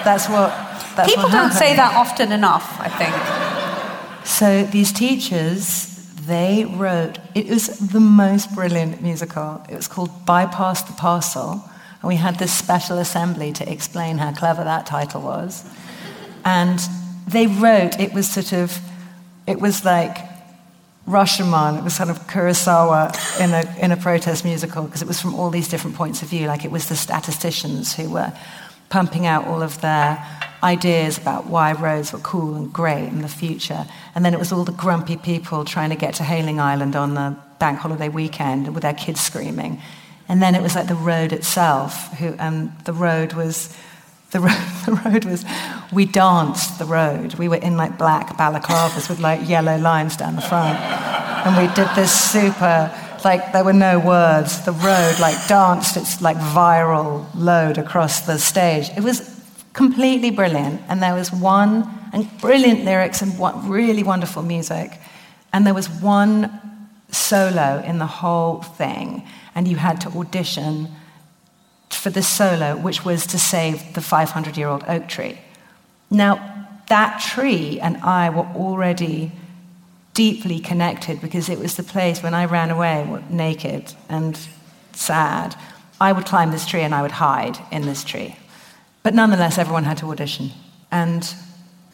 that's 0.05 0.29
what. 0.29 0.51
That's 0.97 1.11
People 1.11 1.25
what 1.25 1.33
don't 1.33 1.53
say 1.53 1.77
that 1.77 1.95
often 1.95 2.33
enough, 2.33 2.81
I 2.81 2.89
think. 2.89 4.27
So 4.27 4.65
these 4.65 4.93
teachers, 4.93 5.95
they 6.27 6.65
wrote, 6.65 7.19
it 7.35 7.49
was 7.49 7.67
the 7.79 8.01
most 8.01 8.55
brilliant 8.55 9.03
musical. 9.03 9.63
It 9.69 9.77
was 9.77 9.89
called 9.89 10.25
Bypass 10.25 10.83
the 10.85 10.95
Parcel. 10.95 11.63
And 12.01 12.09
we 12.09 12.17
had 12.17 12.39
this 12.39 12.53
special 12.53 12.99
assembly 12.99 13.53
to 13.53 13.71
explain 13.71 14.19
how 14.19 14.33
clever 14.33 14.65
that 14.65 14.87
title 14.87 15.21
was. 15.21 15.65
And 16.45 16.81
they 17.29 17.47
wrote, 17.47 18.01
it 18.01 18.13
was 18.15 18.29
sort 18.29 18.53
of, 18.53 18.79
it 19.47 19.61
was 19.61 19.85
like 19.85 20.17
Rashomon, 21.07 21.79
it 21.79 21.85
was 21.85 21.99
kind 21.99 22.11
of 22.11 22.27
Kurosawa 22.27 23.41
in 23.41 23.53
a, 23.53 23.85
in 23.85 23.93
a 23.93 23.97
protest 23.97 24.45
musical 24.45 24.85
because 24.85 25.03
it 25.03 25.09
was 25.09 25.21
from 25.21 25.35
all 25.35 25.51
these 25.51 25.69
different 25.69 25.97
points 25.97 26.23
of 26.23 26.29
view. 26.29 26.49
Like 26.49 26.65
it 26.65 26.71
was 26.73 26.89
the 26.89 26.97
statisticians 26.97 27.95
who 27.95 28.11
were 28.11 28.33
pumping 28.89 29.25
out 29.25 29.47
all 29.47 29.63
of 29.63 29.81
their 29.81 30.25
ideas 30.63 31.17
about 31.19 31.47
why 31.47 31.73
roads 31.73 32.13
were 32.13 32.19
cool 32.21 32.57
and 32.57 32.73
great 32.73 33.07
in 33.07 33.23
the 33.23 33.29
future. 33.29 33.87
And 34.15 34.25
then 34.25 34.35
it 34.35 34.39
was 34.39 34.53
all 34.53 34.65
the 34.65 34.73
grumpy 34.73 35.17
people 35.17 35.65
trying 35.65 35.91
to 35.91 35.97
get 35.97 36.15
to 36.15 36.25
Hayling 36.25 36.59
Island 36.59 36.97
on 36.97 37.15
the 37.15 37.37
bank 37.59 37.79
holiday 37.79 38.09
weekend 38.09 38.75
with 38.75 38.83
their 38.83 38.95
kids 38.95 39.21
screaming. 39.21 39.81
And 40.29 40.43
then 40.43 40.57
it 40.57 40.63
was 40.63 40.75
like 40.75 40.89
the 40.89 40.97
road 40.97 41.33
itself, 41.33 42.13
who, 42.19 42.35
and 42.39 42.77
the 42.85 42.93
road 42.93 43.33
was 43.33 43.77
the 44.31 44.41
road, 44.41 44.59
the 44.87 44.93
road 45.05 45.25
was, 45.25 45.45
we 45.93 46.05
danced 46.05 46.79
the 46.79 46.85
road. 46.85 47.35
We 47.35 47.49
were 47.49 47.57
in 47.57 47.77
like 47.77 47.99
black 47.99 48.37
balaclavas 48.37 49.09
with 49.09 49.21
like 49.21 49.49
yellow 49.49 49.77
lines 49.79 50.17
down 50.17 50.37
the 50.37 50.43
front. 50.43 50.79
And 50.79 51.57
we 51.57 51.73
did 51.75 51.89
this 51.95 52.13
super, 52.13 52.93
like 53.25 53.53
there 53.53 53.65
were 53.65 53.73
no 53.73 53.99
words. 53.99 54.65
The 54.65 54.73
road 54.73 55.19
like 55.21 55.47
danced 55.47 55.97
its 55.97 56.21
like 56.21 56.37
viral 56.37 57.27
load 57.35 57.79
across 57.79 58.23
the 58.23 58.39
stage. 58.39 58.91
It 58.97 59.03
was 59.03 59.33
completely 59.73 60.31
brilliant. 60.31 60.81
And 60.89 61.03
there 61.03 61.15
was 61.15 61.31
one, 61.31 61.89
and 62.13 62.29
brilliant 62.41 62.85
lyrics 62.85 63.23
and 63.23 63.39
one, 63.39 63.69
really 63.69 64.03
wonderful 64.03 64.43
music. 64.43 64.99
And 65.53 65.67
there 65.67 65.75
was 65.75 65.89
one 65.89 66.61
solo 67.11 67.83
in 67.87 67.99
the 67.99 68.07
whole 68.07 68.63
thing. 68.63 69.23
And 69.55 69.69
you 69.69 69.77
had 69.77 70.01
to 70.03 70.09
audition 70.19 70.89
for 71.91 72.11
this 72.11 72.29
solo, 72.29 72.77
which 72.77 73.05
was 73.05 73.27
to 73.29 73.39
save 73.39 73.95
the 73.95 74.01
500 74.01 74.57
year 74.57 74.69
old 74.69 74.85
oak 74.87 75.09
tree. 75.09 75.39
Now, 76.11 76.69
that 76.89 77.21
tree 77.21 77.81
and 77.81 77.97
I 77.99 78.31
were 78.31 78.47
already 78.55 79.33
deeply 80.15 80.61
connected 80.61 81.21
because 81.21 81.49
it 81.49 81.59
was 81.59 81.77
the 81.77 81.83
place 81.83 82.23
when 82.23 82.33
I 82.33 82.45
ran 82.47 82.71
away 82.71 83.23
naked 83.29 83.93
and 84.09 84.39
sad. 84.93 85.57
I 86.01 86.13
would 86.13 86.27
climb 86.27 86.53
this 86.53 86.67
tree 86.67 86.83
and 86.83 86.95
I 86.95 87.03
would 87.03 87.13
hide 87.13 87.59
in 87.71 87.83
this 87.83 88.05
tree. 88.05 88.37
But 89.03 89.15
nonetheless, 89.15 89.59
everyone 89.59 89.85
had 89.85 89.99
to 89.99 90.11
audition. 90.11 90.51
And 90.91 91.35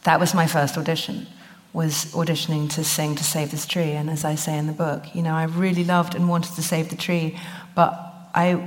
that 0.04 0.20
was 0.20 0.34
my 0.34 0.46
first 0.46 0.76
audition 0.76 1.26
was 1.72 2.06
auditioning 2.12 2.70
to 2.70 2.84
sing 2.84 3.14
to 3.14 3.25
save 3.25 3.50
this 3.50 3.64
tree 3.64 3.92
and 3.92 4.11
as 4.11 4.25
i 4.25 4.34
say 4.34 4.58
in 4.58 4.66
the 4.66 4.72
book 4.72 5.14
you 5.14 5.22
know 5.22 5.34
i 5.34 5.44
really 5.44 5.84
loved 5.84 6.14
and 6.14 6.28
wanted 6.28 6.54
to 6.54 6.62
save 6.62 6.90
the 6.90 6.96
tree 6.96 7.38
but 7.75 8.28
i 8.34 8.61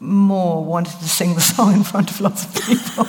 more 0.00 0.64
wanted 0.64 0.98
to 0.98 1.08
sing 1.08 1.34
the 1.34 1.40
song 1.40 1.74
in 1.74 1.82
front 1.84 2.10
of 2.10 2.20
lots 2.20 2.44
of 2.44 2.54
people. 2.66 3.04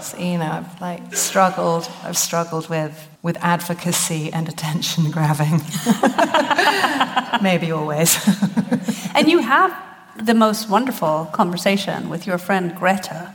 so, 0.00 0.18
you 0.18 0.38
know, 0.38 0.50
I've 0.50 0.80
like 0.80 1.14
struggled. 1.14 1.88
I've 2.02 2.16
struggled 2.18 2.68
with 2.68 3.08
with 3.22 3.36
advocacy 3.40 4.32
and 4.32 4.48
attention 4.48 5.10
grabbing. 5.10 5.60
Maybe 7.42 7.70
always. 7.72 8.16
And 9.16 9.28
you 9.28 9.38
have 9.38 9.72
the 10.22 10.34
most 10.34 10.68
wonderful 10.68 11.30
conversation 11.32 12.10
with 12.10 12.26
your 12.26 12.36
friend 12.36 12.74
Greta. 12.76 13.32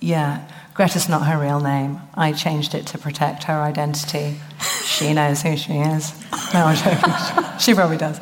yeah, 0.00 0.46
Greta's 0.74 1.08
not 1.08 1.26
her 1.26 1.36
real 1.40 1.58
name. 1.60 2.00
I 2.14 2.30
changed 2.32 2.72
it 2.74 2.86
to 2.88 2.98
protect 2.98 3.42
her 3.44 3.60
identity. 3.60 4.36
She 4.84 5.12
knows 5.12 5.42
who 5.42 5.56
she 5.56 5.72
is. 5.72 6.12
No, 6.54 6.66
I'm 6.66 6.76
joking. 6.76 7.54
She 7.58 7.74
probably 7.74 7.96
does. 7.96 8.18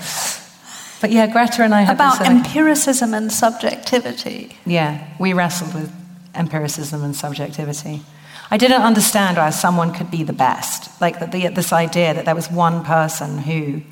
But 1.03 1.11
yeah, 1.11 1.27
Greta 1.27 1.65
and 1.65 1.75
I 1.75 1.83
had 1.83 1.97
About 1.97 2.25
empiricism 2.25 3.13
and 3.13 3.31
subjectivity. 3.33 4.57
Yeah, 4.65 5.05
we 5.19 5.33
wrestled 5.33 5.75
with 5.75 5.93
empiricism 6.33 7.03
and 7.03 7.15
subjectivity. 7.15 8.03
I 8.53 8.57
didn't 8.57 8.83
understand 8.83 9.37
why 9.37 9.51
someone 9.51 9.93
could 9.93 10.13
be 10.13 10.23
the 10.23 10.33
best. 10.33 11.01
Like 11.01 11.19
the, 11.19 11.27
the, 11.27 11.49
this 11.49 11.73
idea 11.73 12.15
that 12.15 12.25
there 12.25 12.37
was 12.37 12.49
one 12.53 12.85
person 12.85 13.39
who 13.39 13.83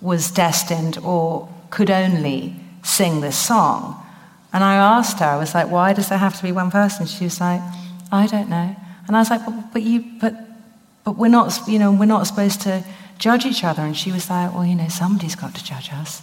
was 0.00 0.30
destined 0.30 0.98
or 0.98 1.48
could 1.70 1.90
only 1.90 2.54
sing 2.84 3.22
this 3.22 3.36
song. 3.36 4.00
And 4.52 4.62
I 4.62 4.76
asked 4.76 5.18
her, 5.18 5.26
I 5.26 5.36
was 5.36 5.52
like, 5.52 5.68
why 5.68 5.92
does 5.92 6.10
there 6.10 6.18
have 6.18 6.36
to 6.36 6.42
be 6.44 6.52
one 6.52 6.70
person? 6.70 7.06
She 7.06 7.24
was 7.24 7.40
like, 7.40 7.60
I 8.12 8.28
don't 8.28 8.48
know. 8.48 8.76
And 9.08 9.16
I 9.16 9.18
was 9.18 9.30
like, 9.30 9.44
but, 9.44 9.72
but 9.72 9.82
you, 9.82 10.04
but, 10.20 10.34
but 11.02 11.16
we're 11.16 11.28
not, 11.28 11.58
you 11.66 11.80
know, 11.80 11.90
we're 11.90 12.04
not 12.04 12.28
supposed 12.28 12.60
to 12.62 12.84
judge 13.20 13.46
each 13.46 13.62
other. 13.62 13.82
And 13.82 13.96
she 13.96 14.10
was 14.10 14.28
like, 14.28 14.52
well, 14.52 14.66
you 14.66 14.74
know, 14.74 14.88
somebody's 14.88 15.36
got 15.36 15.54
to 15.54 15.64
judge 15.64 15.92
us. 15.92 16.22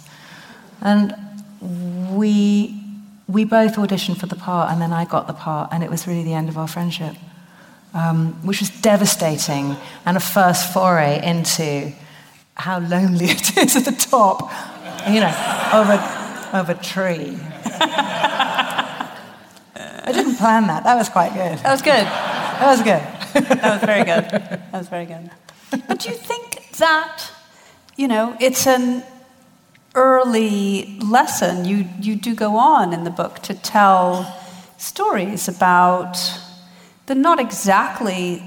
And 0.82 1.14
we, 2.10 2.78
we 3.26 3.44
both 3.44 3.76
auditioned 3.76 4.18
for 4.18 4.26
the 4.26 4.36
part, 4.36 4.70
and 4.70 4.82
then 4.82 4.92
I 4.92 5.06
got 5.06 5.26
the 5.26 5.32
part, 5.32 5.70
and 5.72 5.82
it 5.82 5.90
was 5.90 6.06
really 6.06 6.24
the 6.24 6.34
end 6.34 6.50
of 6.50 6.58
our 6.58 6.68
friendship, 6.68 7.16
um, 7.94 8.34
which 8.46 8.60
was 8.60 8.68
devastating 8.80 9.76
and 10.04 10.16
a 10.16 10.20
first 10.20 10.72
foray 10.72 11.20
into 11.24 11.92
how 12.54 12.80
lonely 12.80 13.26
it 13.30 13.56
is 13.56 13.76
at 13.76 13.84
the 13.86 13.92
top, 13.92 14.50
you 15.08 15.20
know, 15.20 15.34
of 15.72 15.88
a, 15.88 16.50
of 16.52 16.68
a 16.68 16.74
tree. 16.74 17.38
I 20.04 20.12
didn't 20.12 20.36
plan 20.36 20.66
that. 20.68 20.84
That 20.84 20.96
was 20.96 21.08
quite 21.08 21.34
good. 21.34 21.58
That 21.58 21.72
was 21.72 21.82
good. 21.82 22.06
That 22.06 22.66
was 22.66 22.78
good. 22.82 23.02
That 23.58 23.72
was 23.74 23.82
very 23.82 24.04
good. 24.04 24.24
That 24.30 24.72
was 24.72 24.88
very 24.88 25.04
good. 25.04 25.30
But 25.86 25.98
do 25.98 26.08
you 26.08 26.16
think 26.16 26.57
that, 26.78 27.30
you 27.96 28.08
know, 28.08 28.36
it's 28.40 28.66
an 28.66 29.02
early 29.94 30.98
lesson? 31.00 31.64
You, 31.64 31.86
you 32.00 32.16
do 32.16 32.34
go 32.34 32.56
on 32.56 32.92
in 32.92 33.04
the 33.04 33.10
book 33.10 33.40
to 33.40 33.54
tell 33.54 34.34
stories 34.76 35.48
about 35.48 36.16
the 37.06 37.14
not 37.14 37.40
exactly, 37.40 38.42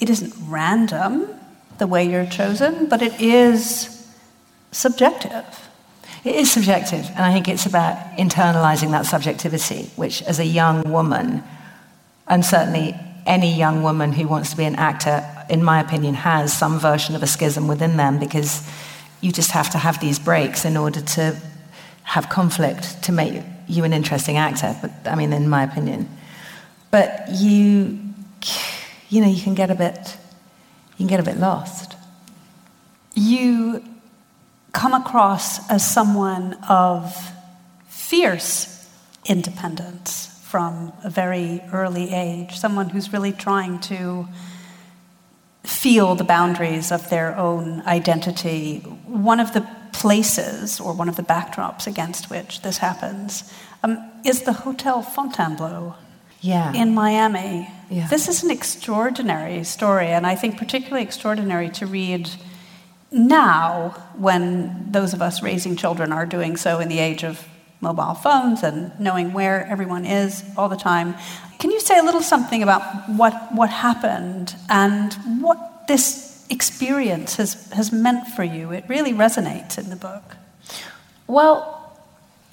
it 0.00 0.10
isn't 0.10 0.34
random 0.48 1.28
the 1.78 1.86
way 1.86 2.08
you're 2.08 2.26
chosen, 2.26 2.88
but 2.88 3.02
it 3.02 3.20
is 3.20 4.06
subjective. 4.72 5.68
It 6.24 6.34
is 6.34 6.50
subjective, 6.50 7.06
and 7.10 7.20
I 7.20 7.32
think 7.32 7.48
it's 7.48 7.64
about 7.64 7.96
internalizing 8.18 8.90
that 8.90 9.06
subjectivity, 9.06 9.90
which, 9.96 10.22
as 10.22 10.38
a 10.38 10.44
young 10.44 10.90
woman, 10.90 11.42
and 12.26 12.44
certainly 12.44 12.94
any 13.28 13.54
young 13.54 13.82
woman 13.82 14.12
who 14.12 14.26
wants 14.26 14.50
to 14.50 14.56
be 14.56 14.64
an 14.64 14.74
actor, 14.74 15.24
in 15.48 15.62
my 15.62 15.80
opinion, 15.80 16.14
has 16.14 16.56
some 16.56 16.80
version 16.80 17.14
of 17.14 17.22
a 17.22 17.26
schism 17.26 17.68
within 17.68 17.96
them 17.96 18.18
because 18.18 18.68
you 19.20 19.30
just 19.30 19.50
have 19.52 19.70
to 19.70 19.78
have 19.78 20.00
these 20.00 20.18
breaks 20.18 20.64
in 20.64 20.76
order 20.76 21.00
to 21.00 21.36
have 22.04 22.28
conflict 22.30 23.02
to 23.02 23.12
make 23.12 23.42
you 23.66 23.84
an 23.84 23.92
interesting 23.92 24.38
actor. 24.38 24.74
But 24.80 24.92
I 25.04 25.14
mean, 25.14 25.32
in 25.32 25.48
my 25.48 25.62
opinion, 25.62 26.08
but 26.90 27.28
you, 27.30 27.98
you 29.10 29.20
know, 29.20 29.28
you 29.28 29.42
can 29.42 29.54
get 29.54 29.70
a 29.70 29.74
bit, 29.74 30.16
you 30.96 30.96
can 30.96 31.06
get 31.06 31.20
a 31.20 31.22
bit 31.22 31.36
lost. 31.36 31.96
You 33.14 33.84
come 34.72 34.94
across 34.94 35.68
as 35.70 35.86
someone 35.86 36.54
of 36.68 37.14
fierce 37.88 38.88
independence 39.26 40.27
from 40.48 40.92
a 41.04 41.10
very 41.10 41.60
early 41.74 42.14
age, 42.14 42.56
someone 42.58 42.88
who's 42.88 43.12
really 43.12 43.32
trying 43.32 43.78
to 43.80 44.26
feel 45.62 46.14
the 46.14 46.24
boundaries 46.24 46.90
of 46.90 47.10
their 47.10 47.36
own 47.36 47.82
identity. 47.82 48.78
One 49.06 49.40
of 49.40 49.52
the 49.52 49.68
places 49.92 50.80
or 50.80 50.94
one 50.94 51.08
of 51.08 51.16
the 51.16 51.22
backdrops 51.22 51.86
against 51.86 52.30
which 52.30 52.62
this 52.62 52.78
happens 52.78 53.52
um, 53.82 53.98
is 54.24 54.42
the 54.42 54.52
Hotel 54.54 55.02
Fontainebleau 55.02 55.94
Yeah. 56.40 56.72
in 56.72 56.94
Miami. 56.94 57.68
Yeah. 57.90 58.08
This 58.08 58.28
is 58.28 58.42
an 58.42 58.50
extraordinary 58.50 59.64
story, 59.64 60.06
and 60.08 60.26
I 60.26 60.34
think 60.34 60.56
particularly 60.56 61.02
extraordinary 61.02 61.68
to 61.70 61.86
read 61.86 62.30
now 63.10 63.90
when 64.16 64.92
those 64.92 65.12
of 65.12 65.20
us 65.20 65.42
raising 65.42 65.76
children 65.76 66.10
are 66.12 66.26
doing 66.26 66.56
so 66.56 66.78
in 66.80 66.88
the 66.88 66.98
age 67.00 67.22
of 67.24 67.46
mobile 67.80 68.14
phones 68.14 68.62
and 68.62 68.98
knowing 68.98 69.32
where 69.32 69.66
everyone 69.66 70.04
is 70.04 70.44
all 70.56 70.68
the 70.68 70.76
time. 70.76 71.14
Can 71.58 71.70
you 71.70 71.80
say 71.80 71.98
a 71.98 72.02
little 72.02 72.22
something 72.22 72.62
about 72.62 72.82
what, 73.08 73.34
what 73.52 73.70
happened 73.70 74.54
and 74.68 75.12
what 75.40 75.86
this 75.88 76.46
experience 76.50 77.36
has, 77.36 77.70
has 77.72 77.92
meant 77.92 78.26
for 78.28 78.44
you? 78.44 78.72
It 78.72 78.84
really 78.88 79.12
resonates 79.12 79.78
in 79.78 79.90
the 79.90 79.96
book. 79.96 80.36
Well, 81.26 81.74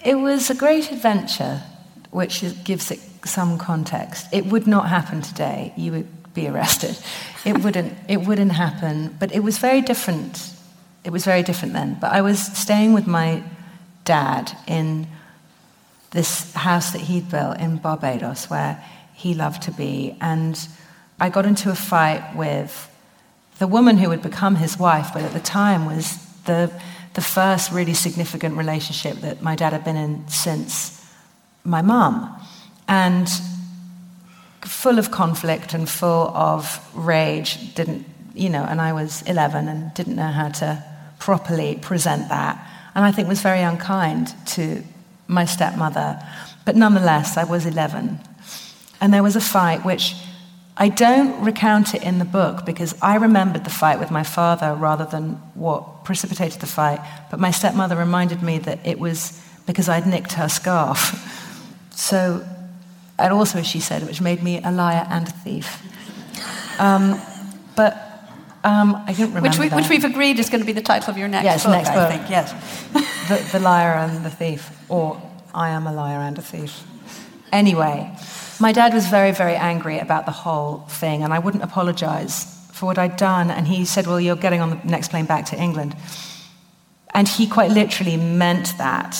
It 0.06 0.14
was 0.14 0.50
a 0.50 0.54
great 0.54 0.92
adventure, 0.92 1.62
which 2.10 2.44
gives 2.64 2.90
it 2.92 3.00
some 3.24 3.58
context. 3.58 4.28
It 4.32 4.46
would 4.46 4.66
not 4.66 4.88
happen 4.88 5.20
today. 5.20 5.72
You 5.76 5.92
would 5.92 6.34
be 6.34 6.46
arrested. 6.46 6.96
It 7.44 7.58
wouldn't. 7.64 7.92
It 8.08 8.18
wouldn't 8.18 8.52
happen. 8.52 9.16
But 9.18 9.32
it 9.34 9.40
was 9.40 9.58
very 9.58 9.80
different. 9.80 10.52
It 11.02 11.10
was 11.10 11.24
very 11.24 11.42
different 11.42 11.74
then. 11.74 11.96
But 12.00 12.12
I 12.12 12.20
was 12.20 12.38
staying 12.40 12.92
with 12.92 13.06
my 13.06 13.42
dad 14.04 14.56
in 14.68 15.08
this 16.16 16.52
house 16.54 16.90
that 16.90 17.00
he'd 17.02 17.30
built 17.30 17.60
in 17.60 17.76
Barbados, 17.76 18.50
where 18.50 18.82
he 19.14 19.34
loved 19.34 19.62
to 19.62 19.70
be, 19.70 20.16
and 20.20 20.58
I 21.20 21.30
got 21.30 21.46
into 21.46 21.70
a 21.70 21.76
fight 21.76 22.34
with 22.34 22.90
the 23.58 23.68
woman 23.68 23.96
who 23.96 24.08
would 24.08 24.22
become 24.22 24.56
his 24.56 24.78
wife, 24.78 25.10
but 25.14 25.22
at 25.22 25.32
the 25.32 25.40
time 25.40 25.86
was 25.86 26.18
the 26.44 26.72
the 27.16 27.22
first 27.22 27.72
really 27.72 27.94
significant 27.94 28.58
relationship 28.58 29.16
that 29.22 29.40
my 29.40 29.56
dad 29.56 29.72
had 29.72 29.82
been 29.82 29.96
in 29.96 30.28
since 30.28 31.02
my 31.64 31.80
mum. 31.80 32.30
And 32.88 33.26
full 34.60 34.98
of 34.98 35.10
conflict 35.10 35.72
and 35.72 35.88
full 35.88 36.28
of 36.36 36.78
rage, 36.94 37.74
didn't, 37.74 38.04
you 38.34 38.50
know, 38.50 38.62
and 38.64 38.82
I 38.82 38.92
was 38.92 39.22
11 39.22 39.66
and 39.66 39.94
didn't 39.94 40.14
know 40.14 40.30
how 40.30 40.50
to 40.60 40.84
properly 41.18 41.78
present 41.80 42.28
that. 42.28 42.54
And 42.94 43.02
I 43.02 43.12
think 43.12 43.28
was 43.28 43.40
very 43.40 43.62
unkind 43.62 44.34
to 44.48 44.84
my 45.28 45.44
stepmother. 45.44 46.22
But 46.64 46.76
nonetheless, 46.76 47.36
I 47.36 47.44
was 47.44 47.66
11. 47.66 48.18
And 49.00 49.12
there 49.12 49.22
was 49.22 49.36
a 49.36 49.40
fight 49.40 49.84
which 49.84 50.14
I 50.76 50.88
don't 50.88 51.42
recount 51.42 51.94
it 51.94 52.02
in 52.02 52.18
the 52.18 52.24
book 52.24 52.66
because 52.66 52.94
I 53.00 53.16
remembered 53.16 53.64
the 53.64 53.70
fight 53.70 53.98
with 53.98 54.10
my 54.10 54.22
father 54.22 54.74
rather 54.74 55.06
than 55.06 55.32
what 55.54 56.04
precipitated 56.04 56.60
the 56.60 56.66
fight. 56.66 57.00
But 57.30 57.40
my 57.40 57.50
stepmother 57.50 57.96
reminded 57.96 58.42
me 58.42 58.58
that 58.58 58.86
it 58.86 58.98
was 58.98 59.42
because 59.66 59.88
I'd 59.88 60.06
nicked 60.06 60.32
her 60.32 60.48
scarf. 60.48 61.32
So, 61.90 62.46
and 63.18 63.32
also, 63.32 63.60
as 63.60 63.66
she 63.66 63.80
said, 63.80 64.06
which 64.06 64.20
made 64.20 64.42
me 64.42 64.60
a 64.62 64.70
liar 64.70 65.06
and 65.08 65.26
a 65.26 65.30
thief. 65.30 65.82
Um, 66.78 67.20
but 67.74 68.05
um, 68.66 68.96
I 69.06 69.12
don't 69.12 69.28
remember 69.28 69.48
which, 69.48 69.58
we, 69.58 69.68
that. 69.68 69.76
which 69.76 69.88
we've 69.88 70.04
agreed 70.04 70.40
is 70.40 70.50
going 70.50 70.60
to 70.60 70.66
be 70.66 70.72
the 70.72 70.82
title 70.82 71.10
of 71.10 71.16
your 71.16 71.28
next 71.28 71.44
yes, 71.44 71.62
book. 71.62 71.72
next 71.72 71.90
book. 71.90 71.98
I 71.98 72.16
think. 72.16 72.28
Yes, 72.28 72.52
the, 73.28 73.58
the 73.58 73.60
liar 73.60 73.94
and 73.94 74.24
the 74.24 74.30
thief, 74.30 74.70
or 74.88 75.22
I 75.54 75.70
am 75.70 75.86
a 75.86 75.92
liar 75.92 76.18
and 76.18 76.36
a 76.36 76.42
thief. 76.42 76.82
Anyway, 77.52 78.12
my 78.58 78.72
dad 78.72 78.92
was 78.92 79.06
very, 79.06 79.30
very 79.30 79.54
angry 79.54 80.00
about 80.00 80.26
the 80.26 80.32
whole 80.32 80.78
thing, 80.88 81.22
and 81.22 81.32
I 81.32 81.38
wouldn't 81.38 81.62
apologize 81.62 82.52
for 82.72 82.86
what 82.86 82.98
I'd 82.98 83.16
done. 83.16 83.52
And 83.52 83.68
he 83.68 83.84
said, 83.84 84.08
Well, 84.08 84.20
you're 84.20 84.34
getting 84.34 84.60
on 84.60 84.70
the 84.70 84.80
next 84.84 85.10
plane 85.10 85.26
back 85.26 85.46
to 85.46 85.56
England. 85.56 85.94
And 87.14 87.28
he 87.28 87.46
quite 87.46 87.70
literally 87.70 88.16
meant 88.16 88.76
that. 88.78 89.16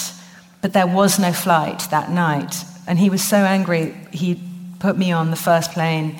But 0.60 0.72
there 0.72 0.88
was 0.88 1.20
no 1.20 1.32
flight 1.32 1.86
that 1.92 2.10
night. 2.10 2.56
And 2.88 2.98
he 2.98 3.10
was 3.10 3.22
so 3.22 3.36
angry, 3.36 3.94
he 4.10 4.40
put 4.80 4.98
me 4.98 5.12
on 5.12 5.30
the 5.30 5.36
first 5.36 5.70
plane 5.70 6.18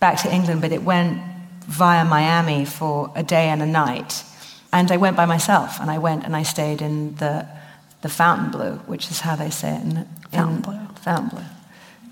back 0.00 0.22
to 0.22 0.34
England, 0.34 0.62
but 0.62 0.72
it 0.72 0.82
went 0.82 1.20
via 1.66 2.04
Miami 2.04 2.64
for 2.64 3.12
a 3.14 3.22
day 3.22 3.48
and 3.48 3.62
a 3.62 3.66
night. 3.66 4.24
And 4.72 4.90
I 4.90 4.96
went 4.96 5.16
by 5.16 5.26
myself, 5.26 5.80
and 5.80 5.90
I 5.90 5.98
went 5.98 6.24
and 6.24 6.34
I 6.34 6.42
stayed 6.42 6.82
in 6.82 7.16
the, 7.16 7.46
the 8.02 8.08
Fontainebleau, 8.08 8.76
which 8.86 9.10
is 9.10 9.20
how 9.20 9.36
they 9.36 9.50
say 9.50 9.76
it 9.76 9.82
in, 9.82 9.96
in 9.96 10.06
Fontainebleau. 10.30 10.80
Fontainebleau 10.96 11.44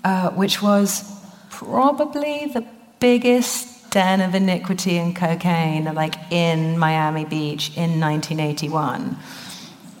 uh, 0.03 0.31
which 0.31 0.61
was 0.61 1.03
probably 1.49 2.51
the 2.53 2.65
biggest 2.99 3.91
den 3.91 4.21
of 4.21 4.35
iniquity 4.35 4.97
and 4.97 5.15
cocaine, 5.15 5.85
like 5.93 6.15
in 6.31 6.77
Miami 6.77 7.25
Beach 7.25 7.69
in 7.77 7.99
1981, 7.99 9.17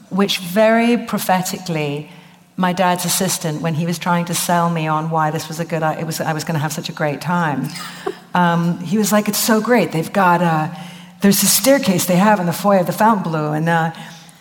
which 0.09 0.39
very 0.39 0.97
prophetically, 0.97 2.09
my 2.57 2.73
dad's 2.73 3.05
assistant, 3.05 3.61
when 3.61 3.75
he 3.75 3.85
was 3.85 3.97
trying 3.97 4.25
to 4.25 4.33
sell 4.33 4.69
me 4.69 4.87
on 4.87 5.09
why 5.09 5.31
this 5.31 5.47
was 5.47 5.59
a 5.59 5.65
good, 5.65 5.83
it 5.83 6.05
was, 6.05 6.19
I 6.19 6.33
was 6.33 6.43
going 6.43 6.55
to 6.55 6.59
have 6.59 6.73
such 6.73 6.89
a 6.89 6.93
great 6.93 7.21
time, 7.21 7.67
um, 8.33 8.79
he 8.79 8.97
was 8.97 9.11
like, 9.11 9.27
"It's 9.27 9.39
so 9.39 9.61
great. 9.61 9.91
They've 9.91 10.13
got 10.13 10.41
uh, 10.41 10.73
there's 11.21 11.43
a 11.43 11.47
staircase 11.47 12.05
they 12.05 12.17
have 12.17 12.39
in 12.39 12.45
the 12.45 12.53
foyer 12.53 12.79
of 12.79 12.87
the 12.87 12.93
Fontainebleau, 12.93 13.53
and 13.53 13.69
uh, 13.69 13.91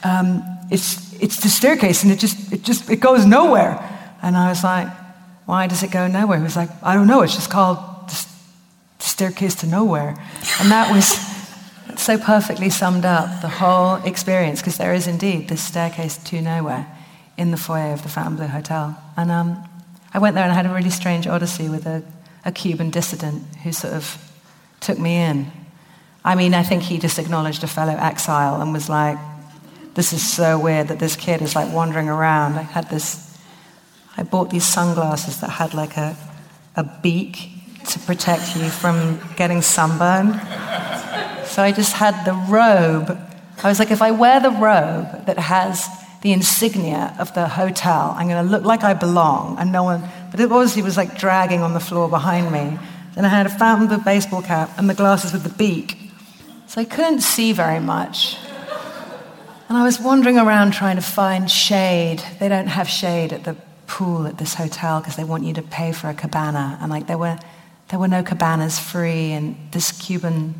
um, 0.04 0.42
it's 0.70 1.12
it's 1.20 1.40
the 1.42 1.48
staircase, 1.48 2.02
and 2.02 2.12
it 2.12 2.18
just 2.18 2.52
it 2.52 2.62
just 2.62 2.90
it 2.90 3.00
goes 3.00 3.26
nowhere." 3.26 3.88
And 4.22 4.36
I 4.36 4.48
was 4.48 4.62
like, 4.62 4.86
why 5.46 5.66
does 5.66 5.82
it 5.82 5.90
go 5.90 6.06
nowhere? 6.06 6.38
He 6.38 6.44
was 6.44 6.56
like, 6.56 6.70
I 6.82 6.94
don't 6.94 7.08
know, 7.08 7.22
it's 7.22 7.34
just 7.34 7.50
called 7.50 7.78
the 8.08 8.26
staircase 9.00 9.56
to 9.56 9.66
nowhere. 9.66 10.16
And 10.60 10.70
that 10.70 10.90
was 10.90 11.18
so 12.00 12.16
perfectly 12.18 12.70
summed 12.70 13.04
up 13.04 13.42
the 13.42 13.48
whole 13.48 13.96
experience, 13.96 14.60
because 14.60 14.78
there 14.78 14.94
is 14.94 15.06
indeed 15.06 15.48
this 15.48 15.64
staircase 15.64 16.16
to 16.16 16.40
nowhere 16.40 16.86
in 17.36 17.50
the 17.50 17.56
foyer 17.56 17.92
of 17.92 18.02
the 18.02 18.08
Fontainebleau 18.08 18.46
Hotel. 18.46 18.96
And 19.16 19.30
um, 19.30 19.68
I 20.14 20.18
went 20.18 20.36
there 20.36 20.44
and 20.44 20.52
I 20.52 20.54
had 20.54 20.66
a 20.66 20.72
really 20.72 20.90
strange 20.90 21.26
odyssey 21.26 21.68
with 21.68 21.86
a, 21.86 22.04
a 22.44 22.52
Cuban 22.52 22.90
dissident 22.90 23.42
who 23.62 23.72
sort 23.72 23.94
of 23.94 24.16
took 24.80 24.98
me 24.98 25.16
in. 25.16 25.50
I 26.24 26.34
mean, 26.34 26.54
I 26.54 26.62
think 26.62 26.82
he 26.82 26.98
just 26.98 27.18
acknowledged 27.18 27.64
a 27.64 27.66
fellow 27.66 27.94
exile 27.94 28.60
and 28.60 28.72
was 28.72 28.88
like, 28.88 29.18
this 29.94 30.12
is 30.12 30.26
so 30.26 30.58
weird 30.58 30.88
that 30.88 30.98
this 30.98 31.16
kid 31.16 31.42
is 31.42 31.54
like 31.54 31.72
wandering 31.72 32.08
around. 32.08 32.54
I 32.54 32.62
had 32.62 32.88
this 32.88 33.32
I 34.16 34.24
bought 34.24 34.50
these 34.50 34.66
sunglasses 34.66 35.40
that 35.40 35.50
had 35.50 35.74
like 35.74 35.96
a, 35.96 36.16
a 36.76 36.84
beak 37.02 37.48
to 37.88 37.98
protect 38.00 38.56
you 38.56 38.68
from 38.68 39.20
getting 39.36 39.62
sunburned. 39.62 40.34
So 41.46 41.62
I 41.62 41.72
just 41.74 41.94
had 41.94 42.24
the 42.24 42.34
robe. 42.48 43.18
I 43.62 43.68
was 43.68 43.78
like, 43.78 43.90
if 43.90 44.02
I 44.02 44.10
wear 44.10 44.40
the 44.40 44.50
robe 44.50 45.26
that 45.26 45.38
has 45.38 45.88
the 46.20 46.32
insignia 46.32 47.14
of 47.18 47.34
the 47.34 47.48
hotel, 47.48 48.14
I'm 48.16 48.28
going 48.28 48.44
to 48.44 48.50
look 48.50 48.64
like 48.64 48.84
I 48.84 48.94
belong, 48.94 49.58
and 49.58 49.72
no 49.72 49.82
one. 49.82 50.02
But 50.32 50.40
it 50.40 50.50
was, 50.50 50.74
he 50.74 50.82
was 50.82 50.96
like 50.96 51.16
dragging 51.16 51.60
on 51.60 51.74
the 51.74 51.80
floor 51.80 52.08
behind 52.08 52.50
me. 52.50 52.78
Then 53.14 53.24
I 53.24 53.28
had 53.28 53.46
a 53.46 53.50
Fontainebleau 53.50 53.98
baseball 53.98 54.42
cap 54.42 54.70
and 54.78 54.88
the 54.88 54.94
glasses 54.94 55.32
with 55.32 55.44
the 55.44 55.50
beak. 55.50 55.96
So 56.66 56.80
I 56.80 56.84
couldn't 56.84 57.20
see 57.20 57.52
very 57.52 57.80
much. 57.80 58.38
And 59.68 59.76
I 59.76 59.84
was 59.84 60.00
wandering 60.00 60.38
around 60.38 60.72
trying 60.72 60.96
to 60.96 61.02
find 61.02 61.50
shade. 61.50 62.22
They 62.40 62.48
don't 62.48 62.66
have 62.66 62.88
shade 62.88 63.34
at 63.34 63.44
the 63.44 63.56
pool 63.86 64.26
at 64.26 64.38
this 64.38 64.54
hotel 64.54 65.00
because 65.00 65.16
they 65.16 65.24
want 65.24 65.44
you 65.44 65.52
to 65.52 65.62
pay 65.62 65.92
for 65.92 66.08
a 66.08 66.14
cabana. 66.14 66.78
And 66.80 66.90
like 66.90 67.06
there 67.06 67.18
were, 67.18 67.38
there 67.88 67.98
were 67.98 68.08
no 68.08 68.22
cabanas 68.22 68.78
free. 68.78 69.32
And 69.32 69.54
this 69.72 69.92
Cuban, 69.92 70.54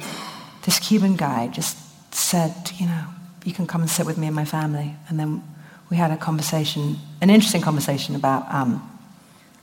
this 0.66 0.78
Cuban 0.78 1.16
guy 1.16 1.48
just 1.48 1.78
said, 2.14 2.72
you 2.76 2.86
know, 2.86 3.04
you 3.44 3.54
can 3.54 3.66
come 3.66 3.80
and 3.80 3.90
sit 3.90 4.04
with 4.04 4.18
me 4.18 4.26
and 4.26 4.36
my 4.36 4.44
family. 4.44 4.94
And 5.08 5.18
then 5.18 5.42
we 5.88 5.96
had 5.96 6.10
a 6.10 6.18
conversation, 6.18 6.98
an 7.22 7.30
interesting 7.30 7.62
conversation 7.62 8.14
about 8.14 8.52
um, 8.52 8.86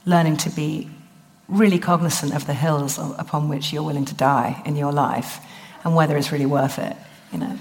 learning 0.05 0.37
to 0.37 0.49
be 0.49 0.89
really 1.47 1.79
cognizant 1.79 2.33
of 2.35 2.45
the 2.45 2.53
hills 2.53 2.97
upon 3.17 3.49
which 3.49 3.73
you're 3.73 3.83
willing 3.83 4.05
to 4.05 4.15
die 4.15 4.61
in 4.65 4.75
your 4.75 4.91
life 4.91 5.39
and 5.83 5.95
whether 5.95 6.17
it's 6.17 6.31
really 6.31 6.45
worth 6.45 6.79
it, 6.79 6.95
you 7.31 7.39
know. 7.39 7.57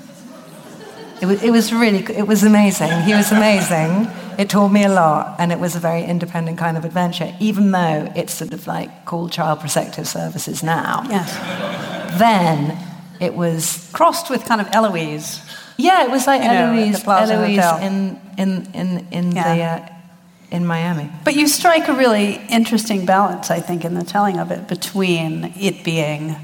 It 1.20 1.27
was, 1.27 1.42
it 1.42 1.51
was 1.51 1.72
really, 1.72 2.05
it 2.14 2.27
was 2.27 2.44
amazing. 2.44 3.03
He 3.03 3.12
was 3.12 3.33
amazing. 3.33 4.09
It 4.38 4.48
taught 4.48 4.68
me 4.68 4.85
a 4.85 4.88
lot, 4.88 5.35
and 5.40 5.51
it 5.51 5.59
was 5.59 5.74
a 5.74 5.81
very 5.81 6.05
independent 6.05 6.59
kind 6.59 6.77
of 6.77 6.85
adventure, 6.85 7.35
even 7.40 7.72
though 7.72 8.12
it's 8.14 8.35
sort 8.35 8.53
of 8.53 8.68
like 8.68 9.05
called 9.05 9.33
Child 9.33 9.59
Protective 9.59 10.07
Services 10.07 10.62
now. 10.62 11.05
Yes. 11.11 12.18
Then 12.18 12.79
it 13.20 13.35
was 13.35 13.90
crossed 13.92 14.31
with 14.31 14.44
kind 14.44 14.61
of 14.61 14.68
Eloise. 14.72 15.40
Yeah, 15.77 16.05
it 16.05 16.11
was 16.11 16.29
like 16.29 16.42
you 16.42 16.48
know, 16.48 16.72
Eloise, 16.72 17.05
Eloise 17.05 17.83
in 17.83 18.20
in 18.38 18.70
in 18.74 19.09
in 19.11 19.33
yeah. 19.33 19.55
the. 19.55 19.62
Uh, 19.62 19.94
in 20.51 20.67
Miami. 20.67 21.11
But 21.25 21.37
you 21.37 21.47
strike 21.47 21.89
a 21.89 21.93
really 21.93 22.41
interesting 22.49 23.05
balance, 23.05 23.51
I 23.51 23.61
think, 23.61 23.85
in 23.85 23.95
the 23.95 24.05
telling 24.05 24.39
of 24.39 24.51
it 24.51 24.69
between 24.69 25.53
it 25.59 25.85
being 25.85 26.37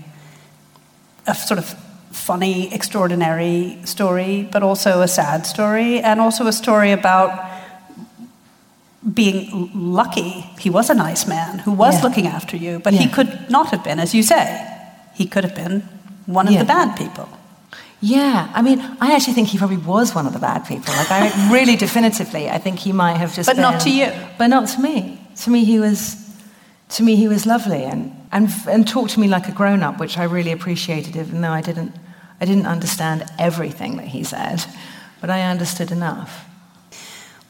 a 1.26 1.34
sort 1.34 1.58
of 1.58 1.74
funny, 2.12 2.72
extraordinary 2.72 3.78
story, 3.84 4.48
but 4.52 4.62
also 4.62 5.00
a 5.00 5.08
sad 5.08 5.46
story, 5.46 6.00
and 6.00 6.20
also 6.20 6.46
a 6.46 6.52
story 6.52 6.92
about 6.92 7.50
being 9.12 9.70
lucky. 9.74 10.44
He 10.58 10.70
was 10.70 10.90
a 10.90 10.94
nice 10.94 11.26
man 11.26 11.58
who 11.58 11.72
was 11.72 11.94
yeah. 11.94 12.02
looking 12.02 12.26
after 12.26 12.56
you, 12.56 12.78
but 12.78 12.92
yeah. 12.92 13.00
he 13.00 13.08
could 13.08 13.50
not 13.50 13.68
have 13.70 13.82
been, 13.82 13.98
as 13.98 14.14
you 14.14 14.22
say, 14.22 14.66
he 15.14 15.26
could 15.26 15.44
have 15.44 15.54
been 15.54 15.80
one 16.26 16.46
of 16.46 16.54
yeah. 16.54 16.60
the 16.60 16.66
bad 16.66 16.96
people. 16.96 17.28
Yeah, 18.04 18.52
I 18.52 18.60
mean, 18.60 18.80
I 19.00 19.14
actually 19.14 19.32
think 19.32 19.48
he 19.48 19.56
probably 19.56 19.78
was 19.78 20.14
one 20.14 20.26
of 20.26 20.34
the 20.34 20.38
bad 20.38 20.66
people. 20.66 20.92
Like, 20.92 21.10
I 21.10 21.50
really 21.52 21.74
definitively, 21.74 22.50
I 22.50 22.58
think 22.58 22.78
he 22.78 22.92
might 22.92 23.16
have 23.16 23.34
just. 23.34 23.48
But 23.48 23.56
been, 23.56 23.62
not 23.62 23.80
to 23.80 23.90
you. 23.90 24.12
But 24.36 24.48
not 24.48 24.68
to 24.68 24.80
me. 24.82 25.26
To 25.36 25.50
me, 25.50 25.64
he 25.64 25.80
was. 25.80 26.22
To 26.90 27.02
me, 27.02 27.16
he 27.16 27.28
was 27.28 27.46
lovely 27.46 27.82
and, 27.82 28.12
and, 28.30 28.50
and 28.68 28.86
talked 28.86 29.12
to 29.12 29.20
me 29.20 29.26
like 29.26 29.48
a 29.48 29.52
grown 29.52 29.82
up, 29.82 29.98
which 29.98 30.18
I 30.18 30.24
really 30.24 30.52
appreciated, 30.52 31.16
even 31.16 31.40
though 31.40 31.50
I 31.50 31.62
didn't 31.62 31.94
I 32.42 32.44
didn't 32.44 32.66
understand 32.66 33.24
everything 33.38 33.96
that 33.96 34.08
he 34.08 34.22
said, 34.22 34.62
but 35.22 35.30
I 35.30 35.40
understood 35.42 35.90
enough. 35.90 36.44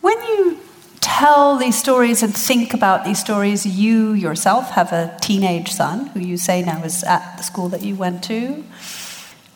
When 0.02 0.16
you 0.22 0.60
tell 1.00 1.56
these 1.56 1.76
stories 1.76 2.22
and 2.22 2.32
think 2.32 2.74
about 2.74 3.04
these 3.04 3.18
stories, 3.18 3.66
you 3.66 4.12
yourself 4.12 4.70
have 4.70 4.92
a 4.92 5.16
teenage 5.20 5.72
son 5.72 6.06
who 6.06 6.20
you 6.20 6.36
say 6.36 6.62
now 6.62 6.84
is 6.84 7.02
at 7.02 7.38
the 7.38 7.42
school 7.42 7.68
that 7.70 7.82
you 7.82 7.96
went 7.96 8.22
to, 8.24 8.62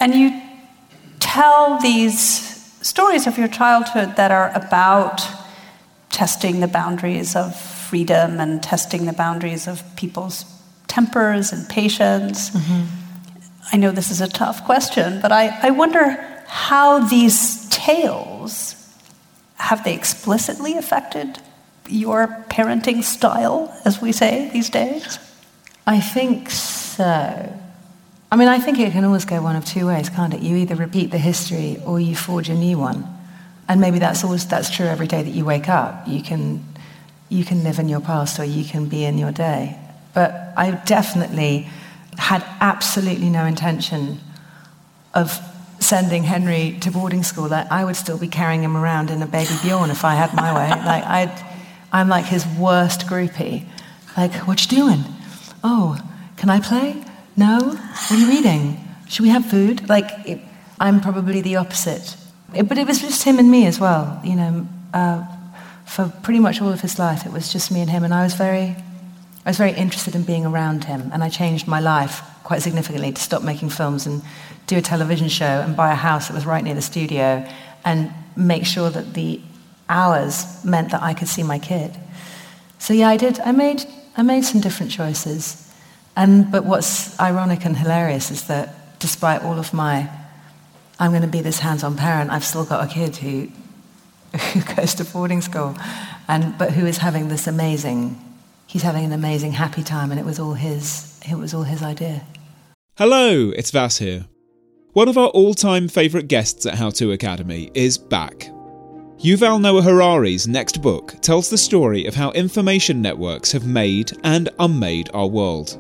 and 0.01 0.13
you 0.13 0.48
tell 1.29 1.79
these 1.79 2.19
stories 2.81 3.27
of 3.27 3.37
your 3.37 3.49
childhood 3.49 4.17
that 4.17 4.31
are 4.31 4.51
about 4.55 5.21
testing 6.09 6.61
the 6.61 6.67
boundaries 6.67 7.37
of 7.37 7.55
freedom 7.55 8.41
and 8.41 8.62
testing 8.62 9.05
the 9.05 9.12
boundaries 9.12 9.69
of 9.69 9.83
people's 9.95 10.47
tempers 10.87 11.53
and 11.53 11.69
patience. 11.69 12.51
Mm-hmm. 12.51 12.85
I 13.73 13.77
know 13.77 13.91
this 13.93 14.11
is 14.11 14.23
a 14.23 14.29
tough 14.29 14.64
question, 14.64 15.21
but 15.21 15.31
I, 15.31 15.45
I 15.69 15.71
wonder 15.71 16.17
how 16.47 17.07
these 17.07 17.69
tales 17.69 18.75
have 19.57 19.85
they 19.85 19.95
explicitly 19.95 20.79
affected 20.79 21.38
your 21.88 22.27
parenting 22.49 23.05
style, 23.05 23.71
as 23.85 24.01
we 24.01 24.12
say 24.12 24.49
these 24.53 24.71
days? 24.71 25.19
I 25.87 26.01
think 26.01 26.49
so. 26.51 27.68
I 28.31 28.37
mean, 28.37 28.49
I 28.49 28.59
think 28.59 28.79
it 28.79 28.93
can 28.93 29.05
always 29.05 29.25
go 29.25 29.41
one 29.41 29.57
of 29.57 29.64
two 29.64 29.87
ways, 29.87 30.11
can't 30.11 30.35
it? 30.35 30.43
You 30.43 30.57
either 30.57 30.75
repeat 30.75 31.11
the 31.11 31.19
history 31.19 31.81
or 31.87 31.99
you 31.99 32.14
forge 32.14 32.51
a 32.51 32.55
new 32.55 32.79
one. 32.79 33.07
And 33.69 33.81
maybe 33.81 33.99
that's 33.99 34.23
always 34.25 34.47
that's 34.47 34.71
true 34.71 34.87
every 34.87 35.07
day 35.07 35.23
that 35.23 35.31
you 35.31 35.45
wake 35.45 35.69
up. 35.69 36.07
You 36.07 36.23
can 36.23 36.64
you 37.29 37.45
can 37.45 37.62
live 37.64 37.79
in 37.79 37.88
your 37.88 38.01
past 38.01 38.38
or 38.38 38.45
you 38.45 38.64
can 38.64 38.87
be 38.87 39.05
in 39.05 39.19
your 39.19 39.33
day. 39.33 39.79
But 40.14 40.53
I 40.57 40.73
definitely 40.87 41.69
had 42.17 42.45
absolutely 42.61 43.31
no 43.31 43.45
intention 43.45 44.21
of 45.14 45.38
sending 45.81 46.25
Henry 46.25 46.77
to 46.81 46.91
boarding 46.91 47.23
school. 47.23 47.49
Like, 47.49 47.71
I 47.71 47.85
would 47.85 47.97
still 47.97 48.19
be 48.19 48.29
carrying 48.29 48.62
him 48.62 48.77
around 48.77 49.11
in 49.11 49.23
a 49.23 49.27
baby 49.27 49.55
Bjorn 49.62 49.91
if 49.91 50.05
I 50.05 50.14
had 50.14 50.35
my 50.35 50.53
way. 50.55 50.69
Like 50.85 51.05
i 51.05 51.45
I'm 51.91 52.09
like 52.09 52.27
his 52.27 52.47
worst 52.47 53.07
groupie. 53.07 53.64
Like, 54.17 54.35
what 54.47 54.62
you 54.64 54.77
doing? 54.77 55.05
Oh, 55.64 55.99
can 56.37 56.51
I 56.51 56.61
play? 56.61 57.03
No? 57.38 57.59
What 57.61 58.11
are 58.11 58.16
you 58.16 58.29
reading? 58.29 58.77
Should 59.09 59.22
we 59.22 59.29
have 59.29 59.46
food? 59.46 59.88
Like, 59.88 60.11
it, 60.27 60.40
I'm 60.81 61.01
probably 61.01 61.40
the 61.40 61.55
opposite. 61.55 62.16
It, 62.53 62.68
but 62.68 62.79
it 62.79 62.87
was 62.88 63.01
just 63.01 63.22
him 63.22 63.38
and 63.38 63.48
me 63.48 63.66
as 63.66 63.79
well. 63.79 64.20
You 64.24 64.35
know, 64.35 64.68
uh, 64.92 65.24
for 65.87 66.12
pretty 66.22 66.40
much 66.40 66.61
all 66.61 66.72
of 66.72 66.81
his 66.81 66.98
life, 66.98 67.24
it 67.24 67.33
was 67.33 67.53
just 67.53 67.70
me 67.70 67.81
and 67.81 67.88
him, 67.88 68.03
and 68.03 68.12
I 68.12 68.24
was 68.24 68.35
very, 68.35 68.74
I 69.46 69.51
was 69.51 69.57
very 69.57 69.70
interested 69.70 70.16
in 70.16 70.24
being 70.24 70.44
around 70.44 70.85
him. 70.85 71.11
And 71.12 71.22
I 71.22 71.29
changed 71.29 71.68
my 71.68 71.79
life 71.79 72.22
quite 72.42 72.61
significantly 72.61 73.12
to 73.12 73.22
stop 73.22 73.44
making 73.44 73.70
films 73.70 74.05
and 74.05 74.20
do 74.66 74.77
a 74.77 74.83
television 74.83 75.29
show 75.29 75.44
and 75.44 75.77
buy 75.77 75.92
a 75.92 75.94
house 75.94 76.27
that 76.27 76.35
was 76.35 76.44
right 76.44 76.64
near 76.64 76.74
the 76.74 76.83
studio 76.83 77.48
and 77.85 78.11
make 78.37 78.66
sure 78.66 78.90
that 78.90 79.14
the 79.14 79.40
hours 79.88 80.64
meant 80.64 80.90
that 80.90 81.03
I 81.03 81.14
could 81.14 81.29
see 81.29 81.44
my 81.44 81.61
kid. 81.61 81.96
So 82.81 82.94
yeah, 82.94 83.09
I 83.09 83.16
did. 83.16 83.38
I 83.40 83.53
made 83.53 83.85
I 84.16 84.22
made 84.22 84.44
some 84.44 84.61
different 84.61 84.90
choices. 84.90 85.68
And 86.19 86.51
but 86.51 86.65
what's 86.65 87.19
ironic 87.21 87.65
and 87.65 87.77
hilarious 87.77 88.33
is 88.33 88.43
that 88.49 88.99
despite 88.99 89.43
all 89.43 89.57
of 89.57 89.73
my 89.73 90.11
I'm 90.99 91.13
going 91.13 91.23
to 91.23 91.29
be 91.29 91.43
this 91.43 91.61
hands-on 91.61 91.97
parent, 91.97 92.31
I've 92.33 92.45
still 92.45 92.65
got 92.65 92.85
a 92.85 92.93
kid 92.93 93.17
who 93.17 93.49
who 94.37 94.75
goes 94.75 94.95
to 94.95 95.05
boarding 95.05 95.41
school 95.41 95.77
and 96.27 96.59
but 96.59 96.73
who 96.73 96.87
is 96.87 96.99
having 96.99 97.29
this 97.29 97.47
amazing 97.47 98.21
he's 98.67 98.83
having 98.83 99.05
an 99.05 99.13
amazing 99.13 99.53
happy 99.53 99.85
time 99.85 100.11
and 100.11 100.19
it 100.19 100.27
was 100.27 100.41
all 100.41 100.55
his 100.55 101.19
it 101.31 101.37
was 101.37 101.55
all 101.55 101.63
his 101.63 101.85
idea. 101.85 102.23
Hello, 102.97 103.51
it's 103.51 103.71
Vas 103.71 103.99
here. 103.99 104.27
One 104.95 105.09
of 105.09 105.17
our 105.17 105.29
all-time 105.29 105.87
favourite 105.87 106.27
guests 106.27 106.67
at 106.67 106.75
How 106.75 106.91
To 106.91 107.13
Academy 107.13 107.71
is 107.75 107.97
back. 107.97 108.51
Yuval 109.21 109.61
Noah 109.61 109.83
Harari's 109.83 110.49
next 110.49 110.83
book 110.83 111.15
tells 111.21 111.49
the 111.49 111.59
story 111.59 112.07
of 112.07 112.17
how 112.17 112.33
information 112.33 113.01
networks 113.01 113.53
have 113.53 113.67
made 113.67 114.11
and 114.25 114.49
unmade 114.59 115.11
our 115.15 115.29
world. 115.29 115.79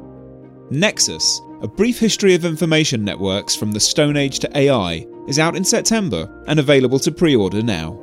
Nexus, 0.70 1.40
a 1.62 1.68
brief 1.68 1.98
history 1.98 2.34
of 2.34 2.44
information 2.44 3.02
networks 3.02 3.56
from 3.56 3.72
the 3.72 3.80
Stone 3.80 4.18
Age 4.18 4.38
to 4.40 4.58
AI, 4.58 5.06
is 5.26 5.38
out 5.38 5.56
in 5.56 5.64
September 5.64 6.44
and 6.46 6.60
available 6.60 6.98
to 6.98 7.10
pre 7.10 7.34
order 7.34 7.62
now. 7.62 7.98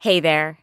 Hey 0.00 0.18
there, 0.20 0.58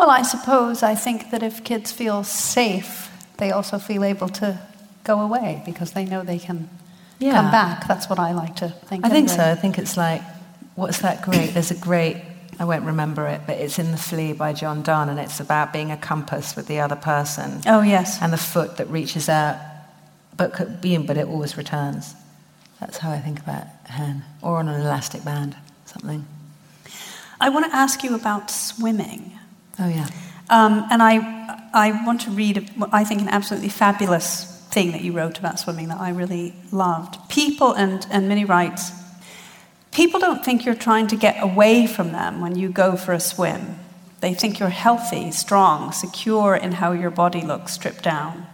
Well, 0.00 0.08
I 0.08 0.22
suppose 0.22 0.82
I 0.82 0.94
think 0.94 1.30
that 1.30 1.42
if 1.42 1.62
kids 1.62 1.92
feel 1.92 2.24
safe, 2.24 3.10
they 3.36 3.50
also 3.50 3.78
feel 3.78 4.02
able 4.02 4.30
to 4.30 4.58
go 5.04 5.20
away 5.20 5.62
because 5.66 5.92
they 5.92 6.06
know 6.06 6.22
they 6.22 6.38
can 6.38 6.70
yeah. 7.18 7.34
come 7.34 7.50
back. 7.50 7.86
That's 7.86 8.08
what 8.08 8.18
I 8.18 8.32
like 8.32 8.56
to 8.56 8.70
think. 8.70 9.04
I 9.04 9.08
anyway. 9.08 9.26
think 9.26 9.28
so. 9.28 9.44
I 9.44 9.54
think 9.56 9.78
it's 9.78 9.98
like, 9.98 10.22
what's 10.74 11.00
that 11.00 11.20
great? 11.20 11.52
There's 11.52 11.70
a 11.70 11.74
great, 11.74 12.16
I 12.58 12.64
won't 12.64 12.86
remember 12.86 13.26
it, 13.26 13.42
but 13.46 13.58
it's 13.58 13.78
in 13.78 13.90
The 13.90 13.98
Flea 13.98 14.32
by 14.32 14.54
John 14.54 14.82
Donne, 14.82 15.10
and 15.10 15.20
it's 15.20 15.38
about 15.38 15.70
being 15.70 15.90
a 15.90 15.98
compass 15.98 16.56
with 16.56 16.66
the 16.66 16.80
other 16.80 16.96
person. 16.96 17.60
Oh, 17.66 17.82
yes. 17.82 18.22
And 18.22 18.32
the 18.32 18.38
foot 18.38 18.78
that 18.78 18.88
reaches 18.88 19.28
out, 19.28 19.58
but 20.34 20.80
being, 20.80 21.04
but 21.04 21.18
it 21.18 21.26
always 21.26 21.58
returns. 21.58 22.14
That's 22.80 22.96
how 22.96 23.10
I 23.10 23.18
think 23.18 23.38
about 23.38 23.66
hen, 23.84 24.24
or 24.40 24.56
on 24.56 24.68
an 24.70 24.80
elastic 24.80 25.26
band, 25.26 25.56
something. 25.84 26.24
I 27.38 27.50
want 27.50 27.70
to 27.70 27.76
ask 27.76 28.02
you 28.02 28.14
about 28.14 28.50
swimming. 28.50 29.36
Oh, 29.80 29.88
yeah. 29.88 30.08
Um, 30.50 30.86
and 30.90 31.02
I, 31.02 31.68
I 31.72 32.04
want 32.04 32.20
to 32.22 32.30
read, 32.30 32.70
I 32.92 33.04
think, 33.04 33.22
an 33.22 33.28
absolutely 33.28 33.70
fabulous 33.70 34.44
thing 34.70 34.92
that 34.92 35.00
you 35.00 35.12
wrote 35.12 35.38
about 35.38 35.58
swimming 35.58 35.88
that 35.88 35.98
I 36.00 36.10
really 36.10 36.54
loved. 36.70 37.16
People, 37.28 37.72
and, 37.72 38.06
and 38.10 38.28
Minnie 38.28 38.44
writes, 38.44 38.90
people 39.90 40.20
don't 40.20 40.44
think 40.44 40.64
you're 40.64 40.74
trying 40.74 41.06
to 41.08 41.16
get 41.16 41.42
away 41.42 41.86
from 41.86 42.12
them 42.12 42.40
when 42.40 42.56
you 42.56 42.68
go 42.68 42.96
for 42.96 43.12
a 43.12 43.20
swim. 43.20 43.76
They 44.20 44.34
think 44.34 44.58
you're 44.58 44.68
healthy, 44.68 45.30
strong, 45.32 45.92
secure 45.92 46.54
in 46.54 46.72
how 46.72 46.92
your 46.92 47.10
body 47.10 47.40
looks 47.40 47.72
stripped 47.72 48.02
down. 48.02 48.46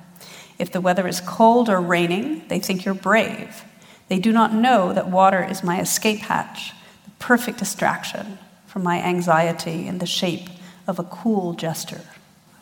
If 0.58 0.70
the 0.70 0.80
weather 0.80 1.08
is 1.08 1.20
cold 1.20 1.68
or 1.68 1.80
raining, 1.80 2.46
they 2.48 2.60
think 2.60 2.84
you're 2.84 2.94
brave. 2.94 3.64
They 4.08 4.20
do 4.20 4.32
not 4.32 4.54
know 4.54 4.92
that 4.92 5.10
water 5.10 5.42
is 5.42 5.64
my 5.64 5.80
escape 5.80 6.20
hatch, 6.20 6.72
the 7.04 7.10
perfect 7.18 7.58
distraction 7.58 8.38
from 8.66 8.84
my 8.84 9.02
anxiety 9.02 9.88
in 9.88 9.98
the 9.98 10.06
shape 10.06 10.48
of 10.86 10.98
a 10.98 11.04
cool 11.04 11.54
gesture. 11.54 12.02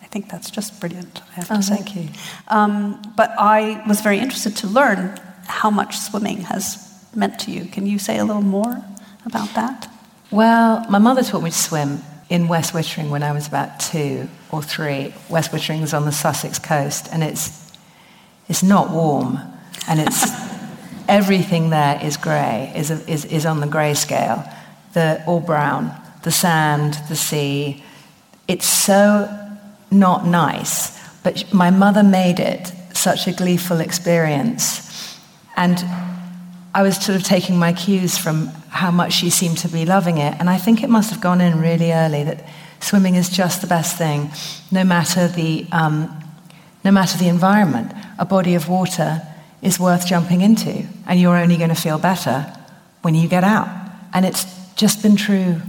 I 0.03 0.07
think 0.07 0.31
that's 0.31 0.51
just 0.51 0.81
brilliant, 0.81 1.23
I 1.33 1.35
have 1.35 1.49
to 1.49 1.57
oh, 1.57 1.61
say. 1.61 1.77
Thank 1.77 1.97
you. 1.97 2.09
Um, 2.49 3.03
but 3.17 3.31
I 3.39 3.83
was 3.87 4.01
very 4.01 4.19
interested 4.19 4.57
to 4.59 4.67
learn 4.67 5.21
how 5.47 5.71
much 5.71 5.97
swimming 5.99 6.43
has 6.43 6.95
meant 7.15 7.39
to 7.41 7.51
you. 7.51 7.65
Can 7.67 7.87
you 7.87 7.99
say 7.99 8.19
a 8.19 8.25
little 8.25 8.43
more 8.43 8.85
about 9.27 9.53
that? 9.55 9.91
Well, 10.31 10.85
my 10.91 10.99
mother 10.99 11.23
taught 11.23 11.43
me 11.43 11.51
to 11.51 11.57
swim 11.57 12.03
in 12.29 12.49
West 12.49 12.73
Wittering 12.73 13.11
when 13.11 13.23
I 13.23 13.33
was 13.33 13.47
about 13.47 13.81
two 13.81 14.29
or 14.51 14.63
three. 14.63 15.15
West 15.29 15.53
Wittering 15.53 15.83
is 15.83 15.95
on 15.95 16.05
the 16.05 16.13
Sussex 16.13 16.59
coast, 16.59 17.09
and 17.13 17.23
it's, 17.23 17.73
it's 18.49 18.63
not 18.63 18.91
warm, 18.91 19.39
and 19.89 20.01
it's 20.01 20.31
everything 21.09 21.71
there 21.71 22.01
is 22.03 22.17
grey, 22.17 22.73
is, 22.75 22.91
is, 22.91 23.25
is 23.27 23.47
on 23.47 23.61
the 23.61 23.67
grey 23.67 23.95
scale, 23.95 24.45
the, 24.95 25.23
or 25.27 25.41
brown. 25.41 25.95
The 26.23 26.31
sand, 26.31 26.95
the 27.09 27.17
sea, 27.17 27.85
it's 28.47 28.67
so 28.67 29.29
not 29.91 30.27
nice, 30.27 30.99
but 31.23 31.53
my 31.53 31.71
mother 31.71 32.03
made 32.03 32.41
it 32.41 32.73
such 32.93 33.27
a 33.27 33.33
gleeful 33.33 33.81
experience. 33.81 35.19
And 35.57 35.79
I 36.75 36.83
was 36.83 36.97
sort 36.97 37.17
of 37.17 37.23
taking 37.23 37.57
my 37.57 37.73
cues 37.73 38.19
from 38.19 38.49
how 38.69 38.91
much 38.91 39.13
she 39.13 39.31
seemed 39.31 39.59
to 39.59 39.69
be 39.69 39.85
loving 39.87 40.19
it. 40.19 40.35
And 40.41 40.51
I 40.51 40.59
think 40.59 40.83
it 40.83 40.91
must 40.91 41.11
have 41.11 41.21
gone 41.21 41.41
in 41.41 41.61
really 41.61 41.93
early 41.93 42.25
that 42.25 42.45
swimming 42.81 43.15
is 43.15 43.29
just 43.29 43.61
the 43.61 43.67
best 43.67 43.97
thing, 43.97 44.31
no 44.71 44.85
matter 44.85 45.29
the, 45.29 45.67
um, 45.73 46.11
no 46.85 46.91
matter 46.91 47.17
the 47.17 47.29
environment. 47.29 47.93
A 48.19 48.25
body 48.25 48.55
of 48.55 48.69
water 48.69 49.23
is 49.63 49.79
worth 49.79 50.07
jumping 50.07 50.41
into, 50.41 50.85
and 51.07 51.21
you're 51.21 51.37
only 51.37 51.57
going 51.57 51.71
to 51.71 51.81
feel 51.81 51.99
better 51.99 52.53
when 53.03 53.15
you 53.15 53.29
get 53.29 53.45
out. 53.45 53.69
And 54.13 54.27
it's 54.27 54.45
just 54.75 55.03
been 55.03 55.17
true 55.17 55.61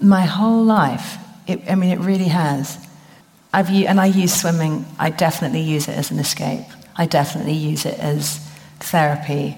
my 0.00 0.22
whole 0.22 0.62
life. 0.62 1.16
It, 1.50 1.70
I 1.70 1.74
mean, 1.74 1.90
it 1.90 2.00
really 2.00 2.28
has. 2.28 2.78
I've, 3.52 3.68
and 3.70 4.00
I 4.00 4.06
use 4.06 4.32
swimming, 4.32 4.86
I 4.98 5.10
definitely 5.10 5.62
use 5.62 5.88
it 5.88 5.98
as 5.98 6.10
an 6.10 6.18
escape. 6.18 6.66
I 6.96 7.06
definitely 7.06 7.54
use 7.54 7.84
it 7.84 7.98
as 7.98 8.38
therapy. 8.78 9.56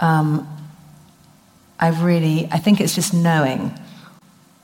Um, 0.00 0.48
I 1.78 1.88
really, 1.88 2.48
I 2.50 2.58
think 2.58 2.80
it's 2.80 2.94
just 2.94 3.12
knowing 3.12 3.78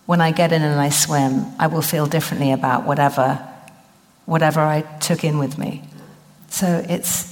when 0.07 0.21
I 0.21 0.33
get 0.33 0.53
in 0.53 0.62
and 0.62 0.81
I 0.81 0.88
swim, 0.88 1.45
I 1.59 1.66
will 1.66 1.83
feel 1.83 2.07
differently 2.07 2.53
about 2.53 2.87
whatever, 2.87 3.47
whatever 4.27 4.61
I 4.61 4.81
took 4.99 5.23
in 5.23 5.38
with 5.38 5.59
me. 5.59 5.83
So 6.49 6.85
it's, 6.88 7.29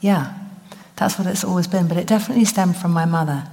yeah, 0.00 0.38
that's 0.96 1.18
what 1.18 1.26
it's 1.26 1.44
always 1.44 1.66
been. 1.66 1.88
But 1.88 1.96
it 1.96 2.06
definitely 2.06 2.44
stemmed 2.44 2.76
from 2.76 2.92
my 2.92 3.04
mother. 3.04 3.48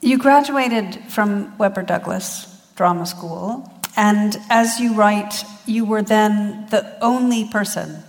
You 0.00 0.18
graduated 0.18 0.96
from 1.08 1.56
Webber 1.58 1.82
Douglas 1.82 2.46
Drama 2.76 3.06
School, 3.06 3.72
and 3.96 4.36
as 4.50 4.78
you 4.78 4.94
write, 4.94 5.44
you 5.64 5.84
were 5.84 6.02
then 6.02 6.66
the 6.70 6.96
only 7.02 7.48
person 7.48 8.02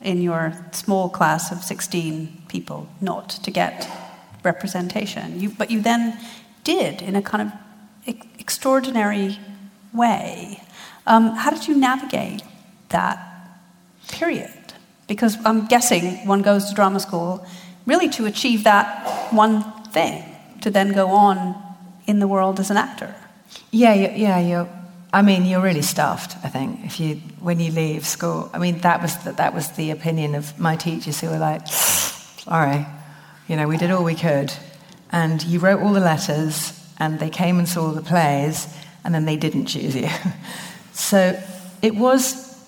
in 0.00 0.22
your 0.22 0.52
small 0.72 1.08
class 1.08 1.52
of 1.52 1.62
16 1.62 2.42
people 2.48 2.88
not 3.00 3.28
to 3.30 3.50
get 3.50 3.88
representation. 4.42 5.40
You, 5.40 5.50
but 5.50 5.70
you 5.70 5.80
then 5.80 6.18
did 6.62 7.02
in 7.02 7.16
a 7.16 7.22
kind 7.22 7.50
of 8.06 8.14
extraordinary 8.38 9.38
way. 9.92 10.62
Um, 11.06 11.30
how 11.30 11.50
did 11.50 11.68
you 11.68 11.74
navigate 11.74 12.42
that 12.90 13.18
period? 14.08 14.52
Because 15.08 15.36
I'm 15.44 15.66
guessing 15.66 16.26
one 16.26 16.42
goes 16.42 16.68
to 16.68 16.74
drama 16.74 17.00
school 17.00 17.46
really 17.86 18.08
to 18.08 18.26
achieve 18.26 18.64
that 18.64 19.32
one 19.32 19.62
thing, 19.92 20.24
to 20.62 20.70
then 20.70 20.92
go 20.92 21.08
on 21.08 21.54
in 22.06 22.18
the 22.18 22.28
world 22.28 22.60
as 22.60 22.70
an 22.70 22.76
actor. 22.76 23.14
Yeah, 23.70 23.94
yeah, 23.94 24.38
you're. 24.38 24.83
I 25.14 25.22
mean, 25.22 25.44
you're 25.46 25.60
really 25.60 25.82
stuffed. 25.82 26.36
I 26.44 26.48
think 26.48 26.84
if 26.84 26.98
you 26.98 27.14
when 27.38 27.60
you 27.60 27.70
leave 27.70 28.04
school. 28.04 28.50
I 28.52 28.58
mean, 28.58 28.80
that 28.80 29.00
was 29.00 29.16
the, 29.18 29.30
that 29.34 29.54
was 29.54 29.70
the 29.76 29.92
opinion 29.92 30.34
of 30.34 30.58
my 30.58 30.74
teachers 30.74 31.20
who 31.20 31.28
were 31.28 31.38
like, 31.38 31.68
"Sorry, 31.68 32.84
you 33.46 33.54
know, 33.54 33.68
we 33.68 33.76
did 33.76 33.92
all 33.92 34.02
we 34.02 34.16
could, 34.16 34.52
and 35.12 35.40
you 35.44 35.60
wrote 35.60 35.80
all 35.80 35.92
the 35.92 36.00
letters, 36.00 36.72
and 36.98 37.20
they 37.20 37.30
came 37.30 37.60
and 37.60 37.68
saw 37.68 37.92
the 37.92 38.02
plays, 38.02 38.66
and 39.04 39.14
then 39.14 39.24
they 39.24 39.36
didn't 39.36 39.66
choose 39.66 39.94
you." 39.94 40.08
so 40.92 41.40
it 41.80 41.94
was, 41.94 42.58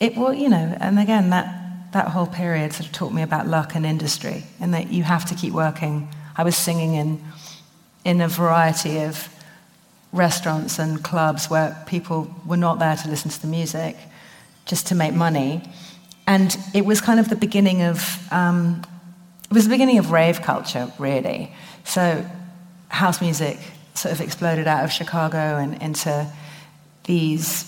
it 0.00 0.16
was, 0.16 0.38
you 0.38 0.48
know, 0.48 0.74
and 0.80 0.98
again 0.98 1.28
that 1.28 1.92
that 1.92 2.08
whole 2.08 2.28
period 2.28 2.72
sort 2.72 2.86
of 2.86 2.92
taught 2.92 3.12
me 3.12 3.20
about 3.20 3.46
luck 3.46 3.74
and 3.74 3.84
industry, 3.84 4.44
and 4.58 4.72
that 4.72 4.90
you 4.90 5.02
have 5.02 5.26
to 5.26 5.34
keep 5.34 5.52
working. 5.52 6.08
I 6.34 6.44
was 6.44 6.56
singing 6.56 6.94
in 6.94 7.22
in 8.06 8.22
a 8.22 8.28
variety 8.28 9.00
of 9.00 9.28
restaurants 10.12 10.78
and 10.78 11.02
clubs 11.02 11.48
where 11.48 11.76
people 11.86 12.34
were 12.46 12.56
not 12.56 12.78
there 12.78 12.96
to 12.96 13.08
listen 13.08 13.30
to 13.30 13.40
the 13.40 13.46
music, 13.46 13.96
just 14.66 14.88
to 14.88 14.94
make 14.94 15.14
money. 15.14 15.62
And 16.26 16.56
it 16.74 16.84
was 16.84 17.00
kind 17.00 17.20
of 17.20 17.28
the 17.28 17.36
beginning 17.36 17.82
of, 17.82 18.32
um, 18.32 18.82
it 19.50 19.54
was 19.54 19.64
the 19.64 19.70
beginning 19.70 19.98
of 19.98 20.10
rave 20.10 20.42
culture, 20.42 20.92
really. 20.98 21.52
So 21.84 22.24
house 22.88 23.20
music 23.20 23.58
sort 23.94 24.12
of 24.12 24.20
exploded 24.20 24.66
out 24.66 24.84
of 24.84 24.92
Chicago 24.92 25.38
and 25.58 25.80
into 25.82 26.30
these 27.04 27.66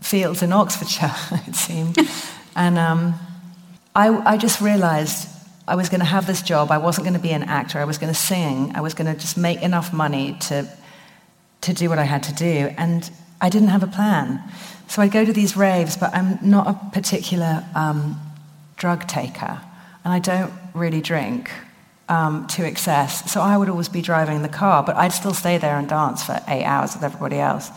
fields 0.00 0.42
in 0.42 0.52
Oxfordshire, 0.52 1.14
it 1.46 1.54
seemed. 1.54 1.98
and 2.56 2.78
um, 2.78 3.14
I, 3.94 4.08
I 4.32 4.36
just 4.36 4.60
realized 4.60 5.28
I 5.66 5.76
was 5.76 5.88
going 5.88 6.00
to 6.00 6.06
have 6.06 6.26
this 6.26 6.42
job. 6.42 6.70
I 6.70 6.78
wasn't 6.78 7.04
going 7.04 7.14
to 7.14 7.22
be 7.22 7.30
an 7.30 7.44
actor. 7.44 7.78
I 7.78 7.84
was 7.84 7.98
going 7.98 8.12
to 8.12 8.18
sing. 8.18 8.72
I 8.74 8.80
was 8.80 8.94
going 8.94 9.12
to 9.12 9.18
just 9.18 9.36
make 9.36 9.62
enough 9.62 9.92
money 9.92 10.36
to 10.48 10.68
to 11.62 11.72
do 11.72 11.88
what 11.88 11.98
I 11.98 12.04
had 12.04 12.22
to 12.24 12.34
do. 12.34 12.72
And 12.76 13.10
I 13.40 13.48
didn't 13.48 13.68
have 13.68 13.82
a 13.82 13.88
plan. 13.88 14.42
So 14.88 15.02
I'd 15.02 15.10
go 15.10 15.24
to 15.24 15.32
these 15.32 15.56
raves, 15.56 15.96
but 15.96 16.14
I'm 16.14 16.38
not 16.42 16.66
a 16.68 16.74
particular 16.92 17.64
um, 17.74 18.20
drug 18.76 19.06
taker. 19.08 19.60
And 20.04 20.12
I 20.12 20.18
don't 20.18 20.52
really 20.74 21.00
drink 21.00 21.50
um, 22.08 22.46
to 22.48 22.64
excess. 22.64 23.30
So 23.32 23.40
I 23.40 23.56
would 23.56 23.68
always 23.68 23.88
be 23.88 24.02
driving 24.02 24.42
the 24.42 24.48
car, 24.48 24.82
but 24.82 24.96
I'd 24.96 25.12
still 25.12 25.34
stay 25.34 25.58
there 25.58 25.76
and 25.78 25.88
dance 25.88 26.24
for 26.24 26.38
eight 26.48 26.64
hours 26.64 26.94
with 26.94 27.04
everybody 27.04 27.38
else. 27.38 27.70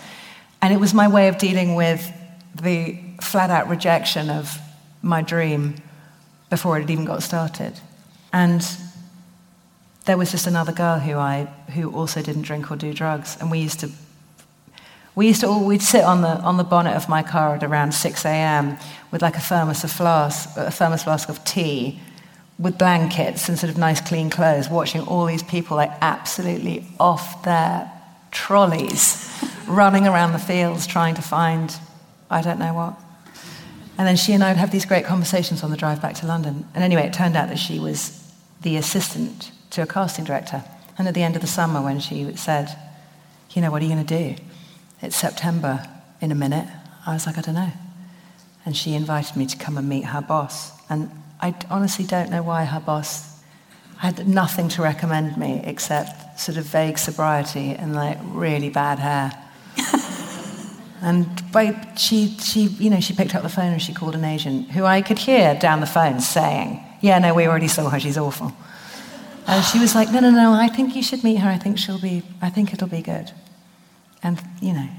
And 0.61 0.73
it 0.73 0.77
was 0.77 0.93
my 0.93 1.07
way 1.07 1.27
of 1.27 1.37
dealing 1.37 1.75
with 1.75 2.11
the 2.53 2.99
flat 3.21 3.49
out 3.49 3.69
rejection 3.69 4.29
of 4.29 4.57
my 5.01 5.21
dream 5.21 5.75
before 6.49 6.77
it 6.77 6.81
had 6.81 6.89
even 6.89 7.05
got 7.05 7.23
started. 7.23 7.79
And 8.33 8.65
there 10.05 10.17
was 10.17 10.31
just 10.31 10.47
another 10.47 10.71
girl 10.71 10.99
who 10.99 11.17
I 11.17 11.45
who 11.73 11.91
also 11.91 12.21
didn't 12.21 12.43
drink 12.43 12.71
or 12.71 12.75
do 12.75 12.93
drugs, 12.93 13.37
and 13.39 13.51
we 13.51 13.59
used 13.59 13.79
to 13.81 13.89
we 15.15 15.27
used 15.27 15.41
to 15.41 15.47
all 15.47 15.65
we'd 15.65 15.81
sit 15.81 16.03
on 16.03 16.21
the 16.21 16.39
on 16.39 16.57
the 16.57 16.63
bonnet 16.63 16.95
of 16.95 17.09
my 17.09 17.23
car 17.23 17.55
at 17.55 17.63
around 17.63 17.93
6 17.93 18.25
a.m. 18.25 18.77
with 19.11 19.21
like 19.21 19.35
a 19.35 19.39
thermos 19.39 19.83
of 19.83 19.91
flask 19.91 20.49
a 20.57 20.71
thermos 20.71 21.03
flask 21.03 21.27
of 21.29 21.43
tea 21.43 21.99
with 22.57 22.77
blankets 22.77 23.49
and 23.49 23.59
sort 23.59 23.69
of 23.69 23.77
nice 23.77 23.99
clean 23.99 24.29
clothes, 24.29 24.69
watching 24.69 25.01
all 25.01 25.25
these 25.25 25.43
people 25.43 25.75
like 25.75 25.91
absolutely 25.99 26.85
off 27.01 27.43
their 27.43 27.91
trolleys, 28.31 29.29
running 29.67 30.07
around 30.07 30.31
the 30.31 30.39
fields 30.39 30.87
trying 30.87 31.15
to 31.15 31.21
find 31.21 31.75
I 32.29 32.41
don't 32.41 32.59
know 32.59 32.73
what. 32.73 32.99
And 33.97 34.07
then 34.07 34.17
she 34.17 34.33
and 34.33 34.43
I 34.43 34.49
would 34.49 34.57
have 34.57 34.71
these 34.71 34.85
great 34.85 35.05
conversations 35.05 35.63
on 35.63 35.71
the 35.71 35.77
drive 35.77 36.01
back 36.01 36.15
to 36.15 36.27
London. 36.27 36.67
And 36.75 36.83
anyway, 36.83 37.03
it 37.03 37.13
turned 37.13 37.37
out 37.37 37.47
that 37.47 37.57
she 37.57 37.79
was 37.79 38.21
the 38.61 38.75
assistant 38.75 39.51
to 39.75 39.81
a 39.81 39.85
casting 39.85 40.25
director. 40.25 40.63
And 40.97 41.07
at 41.07 41.13
the 41.13 41.23
end 41.23 41.35
of 41.35 41.41
the 41.41 41.47
summer, 41.47 41.81
when 41.81 41.99
she 41.99 42.35
said, 42.35 42.75
You 43.51 43.61
know, 43.61 43.71
what 43.71 43.81
are 43.81 43.85
you 43.85 43.93
going 43.93 44.05
to 44.05 44.35
do? 44.35 44.41
It's 45.01 45.15
September 45.15 45.87
in 46.21 46.31
a 46.31 46.35
minute. 46.35 46.67
I 47.05 47.13
was 47.13 47.25
like, 47.25 47.37
I 47.37 47.41
don't 47.41 47.55
know. 47.55 47.71
And 48.65 48.75
she 48.75 48.95
invited 48.95 49.35
me 49.35 49.45
to 49.45 49.57
come 49.57 49.77
and 49.77 49.87
meet 49.87 50.05
her 50.05 50.21
boss. 50.21 50.71
And 50.89 51.11
I 51.41 51.53
honestly 51.69 52.05
don't 52.05 52.31
know 52.31 52.41
why 52.41 52.63
her 52.63 52.79
boss 52.79 53.35
had 53.97 54.27
nothing 54.27 54.67
to 54.69 54.81
recommend 54.81 55.37
me 55.37 55.61
except 55.63 56.39
sort 56.39 56.57
of 56.57 56.65
vague 56.65 56.97
sobriety 56.97 57.71
and 57.71 57.93
like 57.93 58.17
really 58.23 58.69
bad 58.69 58.99
hair. 58.99 59.31
and 61.01 61.51
by, 61.51 61.93
she, 61.97 62.29
she, 62.39 62.61
you 62.61 62.89
know, 62.89 62.99
she 62.99 63.13
picked 63.13 63.35
up 63.35 63.43
the 63.43 63.49
phone 63.49 63.73
and 63.73 63.81
she 63.81 63.93
called 63.93 64.15
an 64.15 64.25
agent 64.25 64.71
who 64.71 64.85
I 64.85 65.01
could 65.01 65.19
hear 65.19 65.53
down 65.55 65.81
the 65.81 65.85
phone 65.85 66.19
saying, 66.21 66.83
Yeah, 67.01 67.19
no, 67.19 67.33
we 67.33 67.45
already 67.45 67.67
saw 67.67 67.89
her, 67.89 67.99
she's 67.99 68.17
awful. 68.17 68.53
And 69.47 69.63
she 69.63 69.79
was 69.79 69.93
like, 69.93 70.11
no, 70.11 70.19
no, 70.19 70.31
no, 70.31 70.53
I 70.53 70.67
think 70.67 70.95
you 70.95 71.03
should 71.03 71.23
meet 71.23 71.37
her. 71.37 71.49
I 71.49 71.57
think 71.57 71.77
she'll 71.77 72.01
be, 72.01 72.23
I 72.41 72.49
think 72.49 72.73
it'll 72.73 72.87
be 72.87 73.01
good. 73.01 73.31
And, 74.23 74.41
you 74.59 74.73
know, 74.73 74.89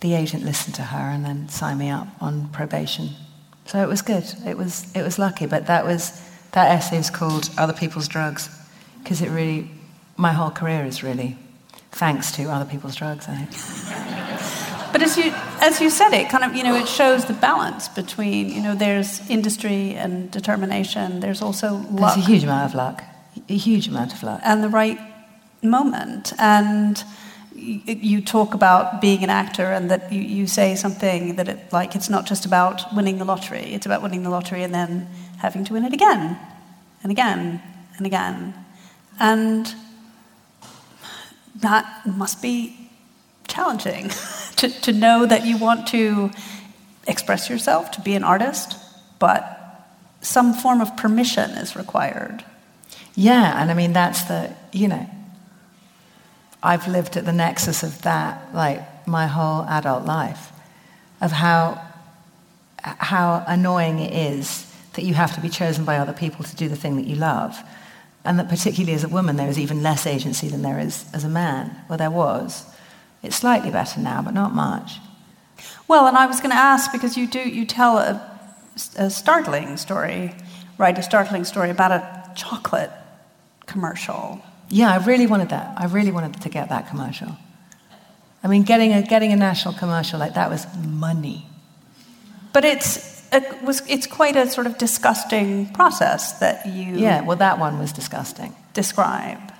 the 0.00 0.14
agent 0.14 0.44
listened 0.44 0.74
to 0.76 0.82
her 0.82 0.98
and 0.98 1.24
then 1.24 1.48
signed 1.48 1.78
me 1.78 1.90
up 1.90 2.08
on 2.20 2.48
probation. 2.48 3.10
So 3.66 3.80
it 3.82 3.88
was 3.88 4.02
good. 4.02 4.24
It 4.44 4.58
was, 4.58 4.90
it 4.96 5.02
was 5.02 5.18
lucky. 5.18 5.46
But 5.46 5.66
that 5.68 5.84
was, 5.84 6.20
that 6.52 6.72
essay 6.72 6.98
is 6.98 7.08
called 7.08 7.50
Other 7.56 7.72
People's 7.72 8.08
Drugs 8.08 8.48
because 9.02 9.22
it 9.22 9.30
really, 9.30 9.70
my 10.16 10.32
whole 10.32 10.50
career 10.50 10.84
is 10.84 11.04
really 11.04 11.38
thanks 11.92 12.32
to 12.32 12.44
other 12.44 12.68
people's 12.68 12.96
drugs, 12.96 13.26
I 13.28 13.36
think. 13.36 14.56
But 14.92 15.02
as 15.02 15.16
you, 15.16 15.32
as 15.60 15.80
you 15.80 15.88
said, 15.88 16.12
it 16.14 16.28
kind 16.30 16.42
of, 16.42 16.56
you 16.56 16.64
know, 16.64 16.74
it 16.74 16.88
shows 16.88 17.24
the 17.24 17.32
balance 17.32 17.86
between, 17.86 18.48
you 18.48 18.60
know, 18.60 18.74
there's 18.74 19.20
industry 19.30 19.94
and 19.94 20.28
determination. 20.32 21.20
There's 21.20 21.40
also 21.42 21.74
luck. 21.92 22.16
There's 22.16 22.26
a 22.26 22.28
huge 22.28 22.42
amount 22.42 22.70
of 22.70 22.74
luck 22.74 23.04
a 23.50 23.56
huge 23.56 23.88
amount 23.88 24.12
of 24.12 24.22
luck. 24.22 24.40
And 24.44 24.62
the 24.62 24.68
right 24.68 24.98
moment. 25.62 26.32
And 26.38 27.02
you 27.54 28.22
talk 28.22 28.54
about 28.54 29.00
being 29.00 29.22
an 29.22 29.30
actor 29.30 29.64
and 29.64 29.90
that 29.90 30.10
you, 30.12 30.22
you 30.22 30.46
say 30.46 30.74
something 30.76 31.36
that 31.36 31.48
it, 31.48 31.72
like 31.72 31.94
it's 31.94 32.08
not 32.08 32.24
just 32.24 32.46
about 32.46 32.94
winning 32.94 33.18
the 33.18 33.24
lottery 33.24 33.74
it's 33.74 33.84
about 33.84 34.00
winning 34.00 34.22
the 34.22 34.30
lottery 34.30 34.62
and 34.62 34.72
then 34.72 35.06
having 35.38 35.62
to 35.64 35.74
win 35.74 35.84
it 35.84 35.92
again 35.92 36.38
and 37.02 37.12
again 37.12 37.60
and 37.98 38.06
again 38.06 38.54
and 39.18 39.74
that 41.56 42.06
must 42.06 42.40
be 42.40 42.90
challenging 43.46 44.08
to, 44.56 44.70
to 44.80 44.92
know 44.92 45.26
that 45.26 45.44
you 45.44 45.58
want 45.58 45.86
to 45.88 46.30
express 47.06 47.50
yourself 47.50 47.90
to 47.90 48.00
be 48.00 48.14
an 48.14 48.24
artist 48.24 48.76
but 49.18 49.84
some 50.22 50.54
form 50.54 50.80
of 50.80 50.96
permission 50.96 51.50
is 51.50 51.76
required 51.76 52.42
yeah, 53.14 53.60
and 53.60 53.70
I 53.70 53.74
mean, 53.74 53.92
that's 53.92 54.22
the, 54.24 54.54
you 54.72 54.88
know, 54.88 55.08
I've 56.62 56.86
lived 56.86 57.16
at 57.16 57.24
the 57.24 57.32
nexus 57.32 57.82
of 57.82 58.02
that, 58.02 58.54
like, 58.54 59.06
my 59.06 59.26
whole 59.26 59.62
adult 59.64 60.04
life, 60.04 60.52
of 61.20 61.32
how, 61.32 61.82
how 62.78 63.44
annoying 63.46 63.98
it 63.98 64.12
is 64.12 64.66
that 64.94 65.04
you 65.04 65.14
have 65.14 65.34
to 65.34 65.40
be 65.40 65.48
chosen 65.48 65.84
by 65.84 65.96
other 65.96 66.12
people 66.12 66.44
to 66.44 66.56
do 66.56 66.68
the 66.68 66.76
thing 66.76 66.96
that 66.96 67.06
you 67.06 67.16
love. 67.16 67.56
And 68.24 68.38
that 68.38 68.48
particularly 68.48 68.94
as 68.94 69.04
a 69.04 69.08
woman, 69.08 69.36
there 69.36 69.48
is 69.48 69.58
even 69.58 69.82
less 69.82 70.06
agency 70.06 70.48
than 70.48 70.62
there 70.62 70.78
is 70.78 71.06
as 71.14 71.24
a 71.24 71.28
man. 71.28 71.74
Well, 71.88 71.98
there 71.98 72.10
was. 72.10 72.64
It's 73.22 73.36
slightly 73.36 73.70
better 73.70 74.00
now, 74.00 74.22
but 74.22 74.34
not 74.34 74.54
much. 74.54 74.98
Well, 75.88 76.06
and 76.06 76.16
I 76.16 76.26
was 76.26 76.40
going 76.40 76.50
to 76.50 76.56
ask 76.56 76.92
because 76.92 77.16
you 77.16 77.26
do 77.26 77.40
you 77.40 77.64
tell 77.64 77.98
a, 77.98 78.38
a 78.96 79.10
startling 79.10 79.76
story, 79.76 80.34
right? 80.78 80.96
A 80.98 81.02
startling 81.02 81.44
story 81.44 81.70
about 81.70 81.92
a 81.92 82.32
chocolate 82.34 82.90
commercial. 83.72 84.42
Yeah, 84.68 84.92
I 84.92 85.04
really 85.04 85.26
wanted 85.26 85.48
that. 85.50 85.74
I 85.76 85.86
really 85.86 86.12
wanted 86.12 86.40
to 86.40 86.48
get 86.48 86.68
that 86.68 86.88
commercial. 86.88 87.36
I 88.42 88.48
mean, 88.48 88.62
getting 88.62 88.92
a, 88.92 89.02
getting 89.02 89.32
a 89.32 89.36
national 89.36 89.74
commercial 89.74 90.18
like 90.18 90.34
that 90.34 90.50
was 90.50 90.66
money. 90.86 91.46
But 92.52 92.64
it's, 92.64 93.22
it 93.32 93.62
was, 93.62 93.82
it's 93.88 94.06
quite 94.06 94.36
a 94.36 94.48
sort 94.48 94.66
of 94.66 94.78
disgusting 94.78 95.72
process 95.72 96.38
that 96.40 96.66
you. 96.66 96.96
Yeah, 96.96 97.22
well, 97.22 97.36
that 97.36 97.58
one 97.58 97.78
was 97.78 97.92
disgusting. 97.92 98.54
Describe. 98.72 99.52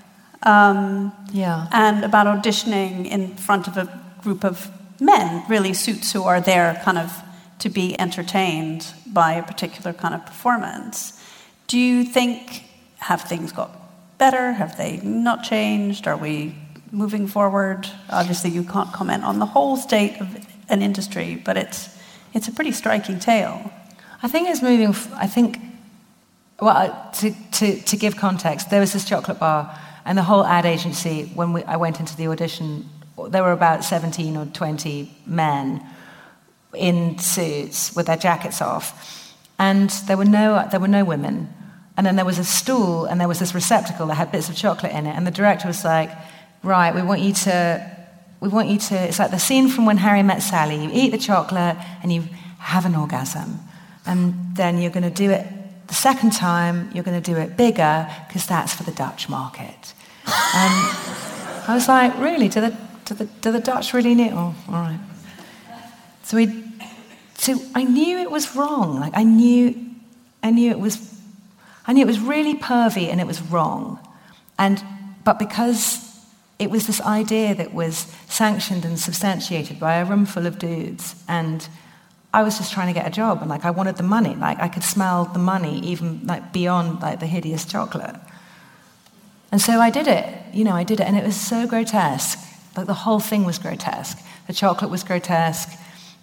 Um, 0.43 1.13
yeah. 1.33 1.69
And 1.73 2.05
about 2.05 2.27
auditioning 2.27 3.07
in 3.07 3.37
front 3.37 3.69
of 3.69 3.77
a 3.77 3.87
group 4.23 4.45
of 4.45 4.71
men, 5.01 5.45
really 5.49 5.75
suits 5.75 6.13
who 6.13 6.25
are 6.25 6.41
there 6.41 6.81
kind 6.85 6.99
of 6.99 7.13
to 7.59 7.69
be 7.69 7.99
entertained 8.01 8.93
by 9.07 9.35
a 9.35 9.43
particular 9.43 9.93
kind 9.93 10.15
of 10.15 10.25
performance. 10.25 11.13
Do 11.67 11.79
you 11.79 12.05
think, 12.05 12.65
have 12.99 13.23
things 13.23 13.53
got 13.53 13.80
better? 14.21 14.53
Have 14.53 14.77
they 14.77 14.99
not 14.99 15.43
changed? 15.43 16.07
Are 16.07 16.17
we 16.17 16.55
moving 16.93 17.27
forward? 17.27 17.89
Obviously, 18.11 18.51
you 18.51 18.63
can't 18.63 18.93
comment 18.93 19.25
on 19.25 19.41
the 19.41 19.47
whole 19.47 19.77
state 19.77 20.21
of 20.21 20.29
an 20.69 20.83
industry, 20.83 21.43
but 21.45 21.57
it's, 21.57 21.99
it's 22.35 22.47
a 22.47 22.53
pretty 22.53 22.71
striking 22.71 23.19
tale. 23.19 23.73
I 24.23 24.29
think 24.29 24.49
it's 24.49 24.63
moving, 24.63 24.95
I 25.15 25.27
think, 25.27 25.59
well, 26.61 27.11
to, 27.15 27.35
to, 27.53 27.81
to 27.81 27.97
give 27.97 28.17
context, 28.17 28.71
there 28.71 28.81
was 28.81 28.93
this 28.93 29.09
chocolate 29.09 29.41
bar, 29.41 29.77
and 30.05 30.17
the 30.17 30.23
whole 30.23 30.45
ad 30.45 30.67
agency, 30.67 31.25
when 31.35 31.55
we, 31.55 31.65
I 31.65 31.77
went 31.77 31.99
into 31.99 32.15
the 32.15 32.29
audition, 32.29 32.89
there 33.29 33.43
were 33.43 33.53
about 33.53 33.85
17 33.85 34.37
or 34.37 34.47
20 34.47 35.11
men 35.27 35.85
in 36.75 37.19
suits 37.19 37.97
with 37.97 38.07
their 38.07 38.19
jackets 38.19 38.61
off. 38.61 39.35
And 39.59 39.91
there 40.07 40.17
were 40.17 40.25
no, 40.25 40.69
there 40.71 40.81
were 40.81 40.89
no 40.89 41.05
women. 41.05 41.53
And 42.01 42.07
then 42.07 42.17
there 42.17 42.25
was 42.25 42.39
a 42.39 42.45
stool 42.45 43.05
and 43.05 43.21
there 43.21 43.29
was 43.29 43.41
this 43.41 43.55
receptacle 43.55 44.07
that 44.07 44.15
had 44.15 44.33
bits 44.33 44.49
of 44.49 44.57
chocolate 44.57 44.93
in 44.93 45.05
it. 45.05 45.15
And 45.15 45.27
the 45.27 45.31
director 45.31 45.69
was 45.69 45.85
like, 45.85 46.11
right, 46.63 46.95
we 46.95 47.03
want 47.03 47.21
you 47.21 47.35
to, 47.35 47.97
we 48.41 48.49
want 48.49 48.69
you 48.69 48.79
to, 48.79 48.95
it's 48.95 49.19
like 49.19 49.31
the 49.31 49.39
scene 49.39 49.69
from 49.69 49.85
when 49.85 49.99
Harry 49.99 50.23
met 50.23 50.43
Sally. 50.43 50.83
You 50.83 50.89
eat 50.95 51.11
the 51.11 51.19
chocolate 51.19 51.77
and 52.03 52.11
you 52.11 52.25
have 52.57 52.87
an 52.87 52.95
orgasm. 52.95 53.59
And 54.07 54.57
then 54.57 54.79
you're 54.79 54.91
going 54.91 55.03
to 55.03 55.11
do 55.11 55.31
it 55.31 55.47
the 55.89 55.95
second 55.95 56.33
time, 56.33 56.91
you're 56.95 57.05
going 57.05 57.23
to 57.23 57.33
do 57.33 57.39
it 57.39 57.59
bigger 57.59 58.11
because 58.27 58.47
that's 58.47 58.73
for 58.73 58.85
the 58.85 58.93
Dutch 58.93 59.29
market. 59.29 59.93
And 60.25 60.75
I 61.69 61.73
was 61.75 61.87
like, 61.87 62.19
really? 62.19 62.49
Do 62.49 62.63
the, 62.63 62.77
do 63.05 63.15
the, 63.15 63.25
do 63.43 63.53
the 63.53 63.61
Dutch 63.61 63.93
really 63.93 64.15
need? 64.15 64.33
Oh, 64.33 64.55
all 64.69 64.75
right. 64.75 65.01
So 66.23 66.39
we, 66.39 66.65
so 67.35 67.61
I 67.75 67.85
knew 67.85 68.17
it 68.17 68.31
was 68.31 68.57
wrong. 68.57 68.99
Like 69.01 69.13
I 69.15 69.23
knew, 69.23 69.75
I 70.43 70.51
knew 70.51 70.71
it 70.71 70.81
was, 70.81 71.10
I 71.87 71.93
knew 71.93 72.03
it 72.03 72.07
was 72.07 72.21
really 72.21 72.55
pervy 72.55 73.09
and 73.09 73.21
it 73.21 73.27
was 73.27 73.41
wrong. 73.43 73.99
And, 74.59 74.83
but 75.25 75.39
because 75.39 76.07
it 76.59 76.71
was 76.71 76.87
this 76.87 77.01
idea 77.01 77.55
that 77.55 77.73
was 77.73 78.15
sanctioned 78.29 78.85
and 78.85 78.99
substantiated 78.99 79.81
by 79.81 79.95
a 79.95 80.05
room 80.05 80.27
full 80.27 80.47
of 80.47 80.59
dudes 80.59 81.15
and 81.27 81.67
I 82.33 82.43
was 82.43 82.59
just 82.59 82.73
trying 82.73 82.87
to 82.87 82.93
get 82.93 83.07
a 83.07 83.11
job 83.11 83.41
and 83.41 83.51
like 83.51 83.65
I 83.65 83.71
wanted 83.71 83.97
the 83.97 84.05
money. 84.05 84.37
Like 84.37 84.61
I 84.61 84.69
could 84.69 84.85
smell 84.85 85.25
the 85.25 85.39
money 85.39 85.81
even 85.81 86.27
like 86.27 86.53
beyond 86.53 87.01
like 87.01 87.19
the 87.19 87.27
hideous 87.27 87.65
chocolate. 87.65 88.15
And 89.51 89.61
so 89.61 89.81
I 89.81 89.91
did 89.91 90.07
it. 90.07 90.55
You 90.55 90.65
know, 90.65 90.73
I 90.73 90.85
did 90.85 91.01
it 91.01 91.05
and 91.05 91.17
it 91.17 91.25
was 91.25 91.35
so 91.35 91.67
grotesque. 91.67 92.39
Like 92.77 92.87
the 92.87 92.95
whole 92.95 93.19
thing 93.19 93.45
was 93.45 93.59
grotesque. 93.59 94.19
The 94.47 94.53
chocolate 94.53 94.91
was 94.91 95.03
grotesque. 95.03 95.77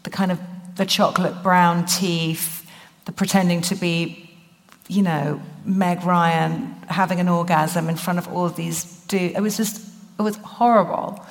The 0.03 0.09
kind 0.09 0.31
of 0.31 0.39
the 0.75 0.85
chocolate 0.85 1.43
brown 1.43 1.85
teeth, 1.85 2.69
the 3.05 3.11
pretending 3.11 3.61
to 3.61 3.75
be, 3.75 4.26
you 4.87 5.01
know, 5.01 5.41
Meg 5.65 6.03
Ryan 6.03 6.75
having 6.87 7.19
an 7.19 7.27
orgasm 7.27 7.89
in 7.89 7.97
front 7.97 8.19
of 8.19 8.27
all 8.27 8.45
of 8.45 8.55
these 8.55 8.85
dudes. 9.07 9.35
It 9.35 9.41
was 9.41 9.57
just 9.57 9.81
it 10.19 10.21
was 10.21 10.37
horrible. 10.37 11.23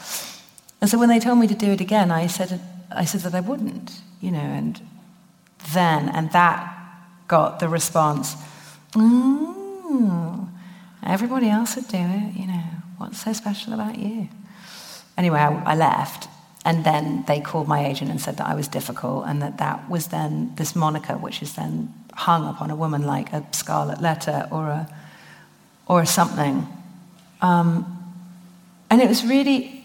And 0.80 0.90
so 0.90 0.98
when 0.98 1.08
they 1.08 1.18
told 1.18 1.38
me 1.38 1.46
to 1.46 1.54
do 1.54 1.72
it 1.72 1.80
again, 1.80 2.10
I 2.10 2.26
said 2.26 2.60
I 2.90 3.04
said 3.04 3.22
that 3.22 3.34
I 3.34 3.40
wouldn't 3.40 4.02
you 4.20 4.30
know, 4.30 4.38
and 4.38 4.80
then, 5.72 6.08
and 6.08 6.30
that 6.32 6.72
got 7.28 7.60
the 7.60 7.68
response, 7.68 8.34
mm, 8.92 10.48
everybody 11.02 11.48
else 11.48 11.76
would 11.76 11.88
do 11.88 11.98
it, 11.98 12.36
you 12.36 12.46
know, 12.46 12.62
what's 12.98 13.22
so 13.22 13.32
special 13.32 13.72
about 13.72 13.98
you? 13.98 14.28
Anyway, 15.18 15.38
I, 15.38 15.72
I 15.72 15.74
left, 15.74 16.28
and 16.64 16.84
then 16.84 17.24
they 17.26 17.40
called 17.40 17.68
my 17.68 17.86
agent 17.86 18.10
and 18.10 18.20
said 18.20 18.36
that 18.38 18.46
I 18.46 18.54
was 18.54 18.68
difficult, 18.68 19.26
and 19.26 19.40
that 19.42 19.58
that 19.58 19.88
was 19.88 20.08
then 20.08 20.52
this 20.56 20.74
moniker, 20.74 21.14
which 21.14 21.42
is 21.42 21.54
then 21.54 21.92
hung 22.16 22.48
upon 22.48 22.70
a 22.70 22.76
woman 22.76 23.06
like 23.06 23.32
a 23.32 23.46
scarlet 23.52 24.00
letter 24.00 24.48
or 24.50 24.68
a 24.68 24.88
or 25.86 26.04
something. 26.04 26.66
Um, 27.40 27.92
and 28.90 29.00
it 29.00 29.08
was 29.08 29.24
really, 29.24 29.84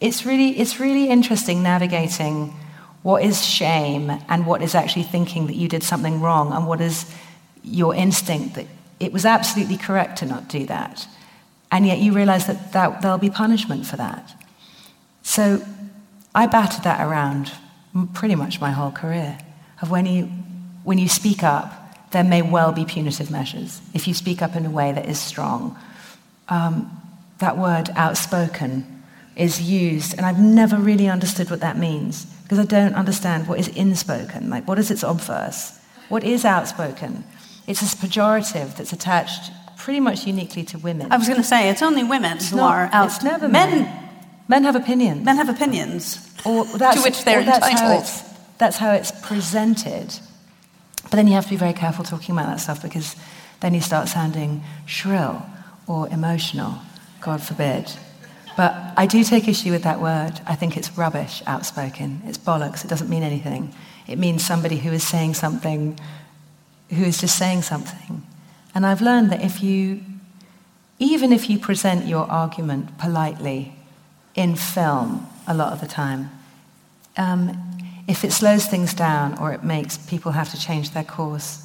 it's 0.00 0.26
really, 0.26 0.58
it's 0.58 0.78
really 0.78 1.08
interesting 1.08 1.62
navigating 1.62 2.54
what 3.02 3.22
is 3.22 3.44
shame 3.44 4.10
and 4.28 4.46
what 4.46 4.62
is 4.62 4.74
actually 4.74 5.04
thinking 5.04 5.46
that 5.46 5.56
you 5.56 5.68
did 5.68 5.82
something 5.82 6.20
wrong 6.20 6.52
and 6.52 6.66
what 6.66 6.80
is 6.80 7.10
your 7.62 7.94
instinct 7.94 8.54
that 8.54 8.66
it 8.98 9.12
was 9.12 9.24
absolutely 9.24 9.78
correct 9.78 10.18
to 10.18 10.26
not 10.26 10.48
do 10.48 10.66
that. 10.66 11.06
And 11.72 11.86
yet 11.86 11.98
you 11.98 12.12
realize 12.12 12.46
that, 12.46 12.72
that 12.72 13.00
there'll 13.00 13.18
be 13.18 13.30
punishment 13.30 13.86
for 13.86 13.96
that. 13.96 14.34
So 15.22 15.62
I 16.34 16.46
battered 16.46 16.84
that 16.84 17.06
around 17.06 17.52
pretty 18.12 18.34
much 18.34 18.60
my 18.60 18.70
whole 18.70 18.90
career 18.90 19.38
of 19.80 19.90
when 19.90 20.04
you, 20.04 20.30
when 20.84 20.98
you 20.98 21.08
speak 21.08 21.42
up, 21.42 21.72
there 22.10 22.24
may 22.24 22.42
well 22.42 22.72
be 22.72 22.84
punitive 22.84 23.30
measures. 23.30 23.80
If 23.94 24.08
you 24.08 24.14
speak 24.14 24.42
up 24.42 24.56
in 24.56 24.66
a 24.66 24.70
way 24.70 24.92
that 24.92 25.06
is 25.08 25.18
strong, 25.18 25.78
um, 26.48 26.90
that 27.38 27.56
word 27.56 27.90
outspoken 27.94 29.02
is 29.36 29.60
used, 29.60 30.16
and 30.16 30.26
I've 30.26 30.40
never 30.40 30.76
really 30.76 31.08
understood 31.08 31.50
what 31.50 31.60
that 31.60 31.78
means 31.78 32.26
because 32.42 32.58
I 32.58 32.64
don't 32.64 32.94
understand 32.94 33.46
what 33.46 33.58
is 33.58 33.68
inspoken. 33.68 34.50
Like, 34.50 34.66
what 34.66 34.78
is 34.78 34.90
its 34.90 35.02
obverse? 35.02 35.78
What 36.08 36.24
is 36.24 36.44
outspoken? 36.44 37.24
It's 37.66 37.80
this 37.80 37.94
pejorative 37.94 38.76
that's 38.76 38.92
attached 38.92 39.52
pretty 39.76 40.00
much 40.00 40.26
uniquely 40.26 40.64
to 40.64 40.78
women. 40.78 41.10
I 41.12 41.16
was 41.16 41.28
going 41.28 41.40
to 41.40 41.46
say, 41.46 41.70
it's 41.70 41.82
only 41.82 42.02
women 42.02 42.36
it's 42.36 42.50
who 42.50 42.56
not, 42.56 42.74
are 42.74 42.90
out. 42.92 43.06
It's 43.06 43.22
never 43.22 43.48
men. 43.48 43.82
Men, 43.84 44.10
men 44.48 44.64
have 44.64 44.76
opinions. 44.76 45.24
Men 45.24 45.36
have 45.36 45.48
opinions. 45.48 46.26
Or 46.44 46.64
to 46.64 47.00
which 47.02 47.24
they're 47.24 47.44
that's 47.44 47.66
entitled. 47.66 47.92
How 47.92 47.98
it's, 47.98 48.22
that's 48.58 48.76
how 48.76 48.92
it's 48.92 49.12
presented. 49.26 50.18
But 51.10 51.16
then 51.16 51.26
you 51.26 51.34
have 51.34 51.44
to 51.44 51.50
be 51.50 51.56
very 51.56 51.72
careful 51.72 52.04
talking 52.04 52.34
about 52.34 52.46
that 52.46 52.60
stuff 52.60 52.82
because 52.82 53.16
then 53.60 53.74
you 53.74 53.80
start 53.80 54.08
sounding 54.08 54.62
shrill 54.86 55.44
or 55.86 56.08
emotional, 56.08 56.78
God 57.20 57.42
forbid. 57.42 57.90
But 58.56 58.74
I 58.96 59.06
do 59.06 59.24
take 59.24 59.48
issue 59.48 59.72
with 59.72 59.82
that 59.82 60.00
word. 60.00 60.40
I 60.46 60.54
think 60.54 60.76
it's 60.76 60.96
rubbish, 60.96 61.42
outspoken. 61.46 62.22
It's 62.26 62.38
bollocks. 62.38 62.84
It 62.84 62.88
doesn't 62.88 63.08
mean 63.08 63.22
anything. 63.22 63.74
It 64.06 64.18
means 64.18 64.44
somebody 64.44 64.76
who 64.76 64.92
is 64.92 65.06
saying 65.06 65.34
something, 65.34 65.98
who 66.90 67.04
is 67.04 67.20
just 67.20 67.36
saying 67.36 67.62
something. 67.62 68.26
And 68.74 68.86
I've 68.86 69.00
learned 69.00 69.32
that 69.32 69.42
if 69.42 69.62
you, 69.62 70.02
even 70.98 71.32
if 71.32 71.50
you 71.50 71.58
present 71.58 72.06
your 72.06 72.30
argument 72.30 72.98
politely 72.98 73.74
in 74.34 74.56
film 74.56 75.26
a 75.46 75.54
lot 75.54 75.72
of 75.72 75.80
the 75.80 75.86
time, 75.86 76.30
um, 77.16 77.69
if 78.10 78.24
it 78.24 78.32
slows 78.32 78.66
things 78.66 78.92
down 78.92 79.38
or 79.38 79.52
it 79.52 79.62
makes 79.62 79.96
people 79.96 80.32
have 80.32 80.50
to 80.50 80.60
change 80.60 80.90
their 80.90 81.04
course, 81.04 81.64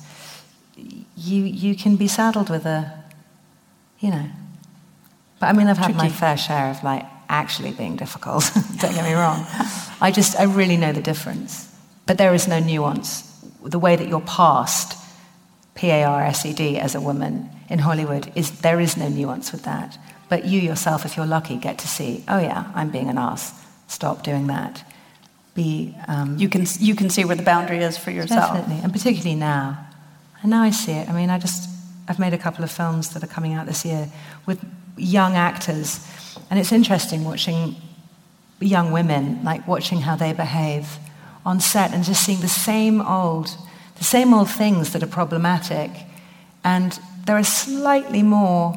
you, 0.77 1.43
you 1.43 1.75
can 1.75 1.95
be 1.95 2.07
saddled 2.07 2.51
with 2.51 2.67
a, 2.67 3.03
you 3.99 4.11
know, 4.11 4.29
but 5.39 5.47
I 5.47 5.53
mean, 5.53 5.67
I've 5.67 5.77
had 5.77 5.85
Tricky. 5.85 5.97
my 5.97 6.09
fair 6.09 6.37
share 6.37 6.69
of 6.69 6.83
like 6.83 7.03
actually 7.27 7.71
being 7.71 7.95
difficult. 7.95 8.51
Don't 8.79 8.93
get 8.93 9.03
me 9.03 9.13
wrong. 9.13 9.43
I 9.99 10.11
just, 10.13 10.39
I 10.39 10.43
really 10.43 10.77
know 10.77 10.91
the 10.91 11.01
difference. 11.01 11.73
But 12.05 12.19
there 12.19 12.35
is 12.35 12.47
no 12.47 12.59
nuance. 12.59 13.23
The 13.63 13.79
way 13.79 13.95
that 13.95 14.07
you're 14.07 14.21
parsed 14.21 14.95
P 15.73 15.89
A 15.89 16.03
R 16.03 16.21
S 16.21 16.45
E 16.45 16.53
D 16.53 16.77
as 16.77 16.93
a 16.93 17.01
woman 17.01 17.49
in 17.69 17.79
Hollywood 17.79 18.31
is 18.35 18.61
there 18.61 18.79
is 18.79 18.95
no 18.95 19.09
nuance 19.09 19.51
with 19.51 19.63
that. 19.63 19.97
But 20.29 20.45
you 20.45 20.61
yourself, 20.61 21.05
if 21.05 21.17
you're 21.17 21.25
lucky, 21.25 21.57
get 21.57 21.79
to 21.79 21.87
see, 21.87 22.23
oh 22.27 22.39
yeah, 22.39 22.71
I'm 22.75 22.91
being 22.91 23.09
an 23.09 23.17
ass. 23.17 23.53
Stop 23.87 24.23
doing 24.23 24.47
that. 24.47 24.83
Be 25.55 25.95
um, 26.07 26.37
You 26.37 26.49
can, 26.49 26.65
you 26.79 26.95
can 26.95 27.09
see 27.09 27.25
where 27.25 27.35
the 27.35 27.43
boundary 27.43 27.79
is 27.79 27.97
for 27.97 28.11
yourself. 28.11 28.53
Definitely, 28.53 28.83
and 28.83 28.93
particularly 28.93 29.35
now. 29.35 29.87
And 30.41 30.51
now 30.51 30.61
I 30.61 30.69
see 30.69 30.91
it. 30.91 31.09
I 31.09 31.13
mean, 31.13 31.29
I 31.31 31.39
just, 31.39 31.67
I've 32.07 32.19
made 32.19 32.33
a 32.33 32.37
couple 32.37 32.63
of 32.63 32.69
films 32.69 33.09
that 33.13 33.23
are 33.23 33.27
coming 33.27 33.53
out 33.53 33.65
this 33.65 33.83
year 33.83 34.11
with 34.45 34.63
young 34.97 35.35
actors, 35.35 36.05
and 36.49 36.59
it's 36.59 36.71
interesting 36.71 37.23
watching 37.23 37.75
young 38.59 38.91
women, 38.91 39.43
like 39.43 39.67
watching 39.67 40.01
how 40.01 40.15
they 40.15 40.33
behave 40.33 40.99
on 41.45 41.59
set 41.59 41.93
and 41.93 42.03
just 42.03 42.23
seeing 42.25 42.41
the 42.41 42.47
same 42.47 43.01
old, 43.01 43.55
the 43.97 44.03
same 44.03 44.33
old 44.33 44.49
things 44.49 44.93
that 44.93 45.01
are 45.01 45.07
problematic, 45.07 45.91
and 46.63 46.99
there 47.25 47.37
are 47.37 47.43
slightly 47.43 48.23
more 48.23 48.75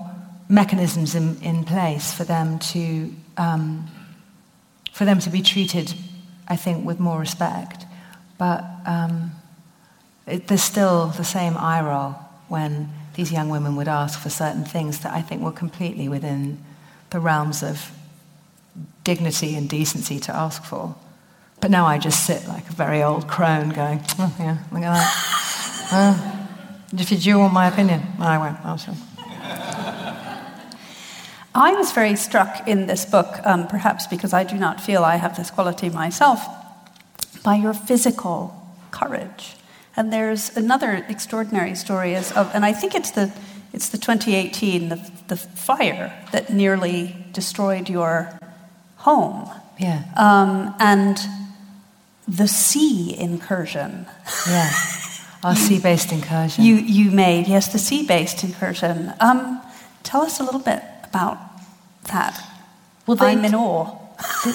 mechanisms 0.48 1.14
in, 1.14 1.40
in 1.42 1.64
place 1.64 2.12
for 2.12 2.24
them 2.24 2.58
to, 2.58 3.12
um, 3.36 3.86
for 4.92 5.04
them 5.04 5.18
to 5.18 5.30
be 5.30 5.42
treated, 5.42 5.94
I 6.48 6.56
think, 6.56 6.84
with 6.84 6.98
more 6.98 7.18
respect. 7.18 7.84
But 8.38 8.64
um, 8.86 9.32
it, 10.26 10.48
there's 10.48 10.62
still 10.62 11.08
the 11.08 11.24
same 11.24 11.56
eye 11.56 11.80
roll 11.80 12.16
when 12.48 12.90
these 13.14 13.32
young 13.32 13.48
women 13.48 13.76
would 13.76 13.88
ask 13.88 14.18
for 14.18 14.30
certain 14.30 14.64
things 14.64 15.00
that 15.00 15.12
I 15.12 15.22
think 15.22 15.42
were 15.42 15.52
completely 15.52 16.08
within 16.08 16.58
the 17.10 17.20
realms 17.20 17.62
of 17.62 17.90
dignity 19.04 19.54
and 19.56 19.68
decency 19.68 20.20
to 20.20 20.34
ask 20.34 20.64
for. 20.64 20.94
But 21.60 21.70
now 21.70 21.86
I 21.86 21.98
just 21.98 22.24
sit 22.24 22.46
like 22.46 22.68
a 22.68 22.72
very 22.72 23.02
old 23.02 23.26
crone 23.26 23.70
going, 23.70 24.00
oh, 24.18 24.34
yeah, 24.38 24.58
look 24.72 24.82
at 24.82 24.94
that. 24.94 25.34
Uh, 25.90 26.46
if 26.92 27.10
you 27.10 27.16
do 27.16 27.38
want 27.38 27.54
my 27.54 27.66
opinion, 27.66 28.02
I 28.18 28.36
won't. 28.36 28.58
I'll. 28.62 28.78
I 31.58 31.72
was 31.72 31.90
very 31.90 32.14
struck 32.14 32.68
in 32.68 32.86
this 32.86 33.04
book, 33.04 33.40
um, 33.44 33.66
perhaps 33.66 34.06
because 34.06 34.32
I 34.32 34.44
do 34.44 34.56
not 34.56 34.80
feel 34.80 35.02
I 35.02 35.16
have 35.16 35.36
this 35.36 35.50
quality 35.50 35.90
myself, 35.90 36.40
by 37.42 37.56
your 37.56 37.74
physical 37.74 38.54
courage. 38.92 39.56
And 39.96 40.12
there's 40.12 40.56
another 40.56 41.04
extraordinary 41.08 41.74
story 41.74 42.14
is 42.14 42.30
of, 42.30 42.48
and 42.54 42.64
I 42.64 42.72
think 42.72 42.94
it's 42.94 43.10
the 43.10 43.32
it's 43.72 43.88
the 43.88 43.98
2018, 43.98 44.88
the, 44.88 45.10
the 45.26 45.36
fire 45.36 46.16
that 46.32 46.50
nearly 46.50 47.14
destroyed 47.32 47.88
your 47.88 48.38
home. 48.96 49.50
Yeah. 49.78 50.04
Um, 50.16 50.74
and 50.78 51.18
the 52.26 52.48
sea 52.48 53.18
incursion. 53.18 54.06
Yeah. 54.48 54.70
Our 55.44 55.54
sea 55.54 55.80
based 55.80 56.12
incursion. 56.12 56.64
You, 56.64 56.74
you 56.74 57.10
made, 57.10 57.46
yes, 57.46 57.72
the 57.72 57.78
sea 57.78 58.06
based 58.06 58.42
incursion. 58.42 59.12
Um, 59.20 59.60
tell 60.02 60.22
us 60.22 60.40
a 60.40 60.44
little 60.44 60.60
bit 60.60 60.82
about 61.04 61.38
that. 62.08 62.42
Well, 63.06 63.16
they- 63.16 63.26
I'm 63.32 63.44
in 63.44 63.54
awe. 63.54 63.96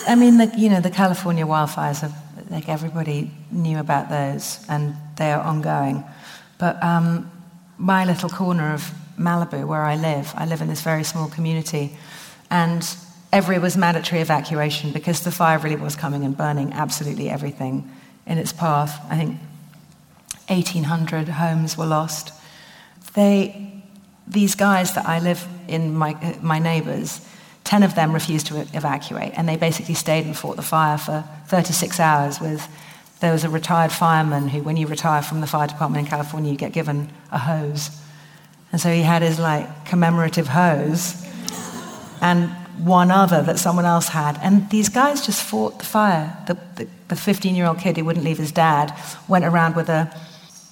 I 0.08 0.16
mean, 0.16 0.38
the, 0.38 0.52
you 0.58 0.70
know, 0.70 0.82
the 0.82 0.90
California 0.90 1.46
wildfires, 1.46 2.04
are, 2.04 2.14
like 2.50 2.68
everybody 2.68 3.32
knew 3.50 3.80
about 3.80 4.10
those, 4.10 4.60
and 4.68 4.96
they 5.16 5.32
are 5.32 5.42
ongoing. 5.42 6.04
But 6.58 6.84
um, 6.84 7.32
my 7.78 8.06
little 8.06 8.30
corner 8.30 8.74
of 8.74 8.92
Malibu, 9.18 9.66
where 9.66 9.84
I 9.84 9.96
live, 9.96 10.34
I 10.36 10.46
live 10.46 10.62
in 10.62 10.68
this 10.68 10.82
very 10.82 11.04
small 11.04 11.30
community, 11.30 11.96
and 12.50 12.86
every 13.32 13.58
was 13.58 13.78
mandatory 13.78 14.22
evacuation 14.22 14.92
because 14.92 15.22
the 15.22 15.32
fire 15.32 15.58
really 15.58 15.76
was 15.76 15.96
coming 15.96 16.26
and 16.26 16.36
burning 16.36 16.74
absolutely 16.74 17.30
everything 17.30 17.90
in 18.28 18.38
its 18.38 18.54
path. 18.54 19.00
I 19.10 19.18
think 19.18 19.40
1,800 20.48 21.30
homes 21.30 21.78
were 21.78 21.86
lost. 21.86 22.34
They, 23.14 23.84
these 24.28 24.56
guys 24.56 24.94
that 24.96 25.06
I 25.06 25.20
live 25.20 25.48
in, 25.68 25.96
my, 25.96 26.38
my 26.42 26.60
neighbors, 26.60 27.22
10 27.64 27.84
of 27.84 27.96
them 27.96 28.14
refused 28.14 28.48
to 28.48 28.60
evacuate, 28.74 29.34
and 29.36 29.48
they 29.48 29.56
basically 29.56 29.96
stayed 29.96 30.26
and 30.26 30.38
fought 30.38 30.56
the 30.56 30.62
fire 30.62 30.98
for 30.98 31.24
36 31.48 32.00
hours 32.00 32.40
with 32.40 32.68
there 33.24 33.32
was 33.32 33.46
a 33.46 33.50
retired 33.50 33.94
fireman 33.94 34.50
who, 34.50 34.62
when 34.64 34.76
you 34.76 34.86
retire 34.86 35.22
from 35.22 35.40
the 35.40 35.48
fire 35.48 35.66
department 35.66 36.06
in 36.06 36.10
California, 36.10 36.52
you 36.52 36.58
get 36.58 36.74
given 36.74 37.10
a 37.32 37.40
hose. 37.40 37.90
And 38.74 38.82
so 38.82 38.92
he 38.92 39.02
had 39.02 39.22
his 39.22 39.40
like 39.40 39.86
commemorative 39.86 40.50
hose 40.50 41.26
and 42.22 42.50
one 42.80 43.12
other 43.12 43.42
that 43.44 43.60
someone 43.60 43.86
else 43.86 44.10
had. 44.10 44.38
And 44.44 44.70
these 44.70 44.90
guys 44.90 45.26
just 45.26 45.42
fought 45.42 45.80
the 45.80 45.86
fire. 45.86 46.38
The 47.08 47.16
15 47.16 47.56
year 47.56 47.66
old 47.66 47.80
kid 47.80 47.96
who 47.96 48.04
wouldn't 48.04 48.26
leave 48.26 48.40
his 48.40 48.52
dad 48.52 48.94
went 49.30 49.46
around 49.46 49.78
with 49.78 49.88
a, 49.88 50.14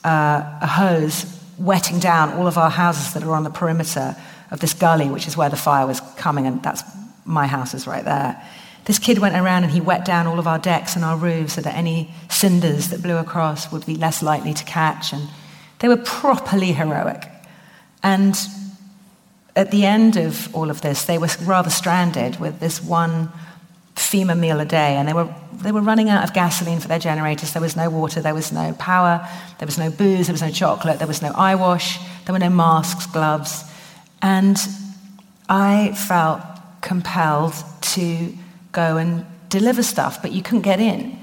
uh, 0.03 0.59
a 0.61 0.67
hose, 0.67 1.25
wetting 1.57 1.99
down 1.99 2.33
all 2.33 2.47
of 2.47 2.57
our 2.57 2.69
houses 2.69 3.13
that 3.13 3.23
are 3.23 3.33
on 3.33 3.45
the 3.45 3.49
perimeter 3.49 4.13
of 4.51 4.59
this 4.59 4.73
gully, 4.73 5.09
which 5.09 5.27
is 5.27 5.35
where 5.35 5.49
the 5.49 5.55
fire 5.55 5.87
was 5.87 6.01
coming, 6.17 6.45
and 6.45 6.61
that's 6.61 6.83
my 7.25 7.47
house 7.47 7.73
is 7.73 7.87
right 7.87 8.05
there. 8.05 8.41
This 8.85 8.99
kid 8.99 9.19
went 9.19 9.35
around 9.35 9.63
and 9.63 9.71
he 9.71 9.79
wet 9.79 10.05
down 10.05 10.27
all 10.27 10.39
of 10.39 10.47
our 10.47 10.57
decks 10.59 10.95
and 10.95 11.05
our 11.05 11.15
roofs 11.15 11.53
so 11.53 11.61
that 11.61 11.75
any 11.75 12.13
cinders 12.29 12.89
that 12.89 13.01
blew 13.01 13.17
across 13.17 13.71
would 13.71 13.85
be 13.85 13.95
less 13.95 14.23
likely 14.23 14.53
to 14.53 14.63
catch. 14.63 15.13
And 15.13 15.29
they 15.79 15.87
were 15.87 15.97
properly 15.97 16.71
heroic. 16.73 17.27
And 18.01 18.35
at 19.55 19.69
the 19.71 19.85
end 19.85 20.17
of 20.17 20.53
all 20.55 20.69
of 20.69 20.81
this, 20.81 21.05
they 21.05 21.17
were 21.17 21.29
rather 21.43 21.69
stranded 21.69 22.39
with 22.39 22.59
this 22.59 22.81
one 22.81 23.29
FEMA 23.95 24.37
meal 24.37 24.59
a 24.59 24.65
day, 24.65 24.95
and 24.95 25.07
they 25.07 25.13
were, 25.13 25.33
they 25.53 25.71
were 25.71 25.81
running 25.81 26.09
out 26.09 26.23
of 26.23 26.33
gasoline 26.33 26.79
for 26.79 26.87
their 26.87 26.99
generators. 26.99 27.53
There 27.53 27.61
was 27.61 27.75
no 27.75 27.89
water, 27.89 28.21
there 28.21 28.33
was 28.33 28.51
no 28.51 28.73
power, 28.79 29.27
there 29.59 29.65
was 29.65 29.77
no 29.77 29.91
booze, 29.91 30.27
there 30.27 30.33
was 30.33 30.41
no 30.41 30.49
chocolate, 30.49 30.97
there 30.97 31.07
was 31.07 31.21
no 31.21 31.31
eye 31.35 31.55
wash, 31.55 31.99
there 32.25 32.33
were 32.33 32.39
no 32.39 32.49
masks, 32.49 33.05
gloves. 33.05 33.63
And 34.21 34.57
I 35.49 35.93
felt 35.93 36.41
compelled 36.81 37.53
to 37.81 38.33
go 38.71 38.97
and 38.97 39.25
deliver 39.49 39.83
stuff, 39.83 40.21
but 40.21 40.31
you 40.31 40.41
couldn't 40.41 40.61
get 40.61 40.79
in 40.79 41.19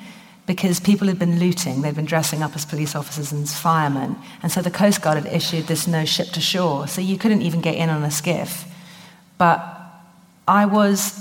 because 0.47 0.81
people 0.81 1.09
had 1.09 1.19
been 1.19 1.39
looting. 1.39 1.83
They'd 1.83 1.95
been 1.95 2.07
dressing 2.07 2.43
up 2.43 2.57
as 2.57 2.65
police 2.65 2.95
officers 2.95 3.33
and 3.33 3.49
firemen. 3.49 4.17
And 4.43 4.51
so 4.51 4.63
the 4.63 4.71
Coast 4.71 5.03
Guard 5.03 5.23
had 5.23 5.33
issued 5.33 5.67
this 5.67 5.87
no 5.87 6.05
ship 6.05 6.29
to 6.29 6.41
shore. 6.41 6.89
So 6.89 7.01
you 7.01 7.19
couldn't 7.19 7.43
even 7.43 7.61
get 7.61 7.75
in 7.75 7.91
on 7.91 8.03
a 8.03 8.11
skiff. 8.11 8.65
But 9.37 9.61
I 10.49 10.65
was, 10.65 11.21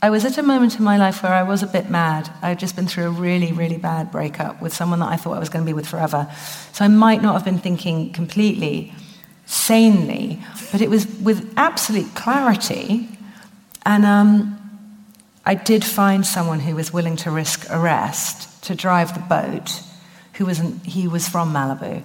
I 0.00 0.10
was 0.10 0.24
at 0.24 0.38
a 0.38 0.42
moment 0.44 0.78
in 0.78 0.84
my 0.84 0.96
life 0.96 1.24
where 1.24 1.32
I 1.32 1.42
was 1.42 1.64
a 1.64 1.66
bit 1.66 1.90
mad. 1.90 2.30
I 2.40 2.50
had 2.50 2.60
just 2.60 2.76
been 2.76 2.86
through 2.86 3.06
a 3.06 3.10
really, 3.10 3.52
really 3.52 3.78
bad 3.78 4.12
breakup 4.12 4.62
with 4.62 4.72
someone 4.72 5.00
that 5.00 5.08
I 5.08 5.16
thought 5.16 5.36
I 5.36 5.40
was 5.40 5.48
going 5.48 5.64
to 5.64 5.68
be 5.68 5.74
with 5.74 5.88
forever. 5.88 6.32
So 6.72 6.84
I 6.84 6.88
might 6.88 7.20
not 7.20 7.34
have 7.34 7.44
been 7.44 7.58
thinking 7.58 8.12
completely 8.12 8.94
sanely, 9.52 10.42
but 10.72 10.80
it 10.80 10.88
was 10.88 11.06
with 11.20 11.52
absolute 11.58 12.14
clarity. 12.14 13.06
And 13.84 14.06
um, 14.06 14.58
I 15.44 15.54
did 15.54 15.84
find 15.84 16.24
someone 16.24 16.60
who 16.60 16.74
was 16.74 16.92
willing 16.92 17.16
to 17.16 17.30
risk 17.30 17.66
arrest 17.70 18.64
to 18.64 18.74
drive 18.74 19.12
the 19.12 19.20
boat, 19.20 19.82
who 20.34 20.46
was 20.46 20.62
he 20.84 21.06
was 21.06 21.28
from 21.28 21.52
Malibu. 21.52 22.04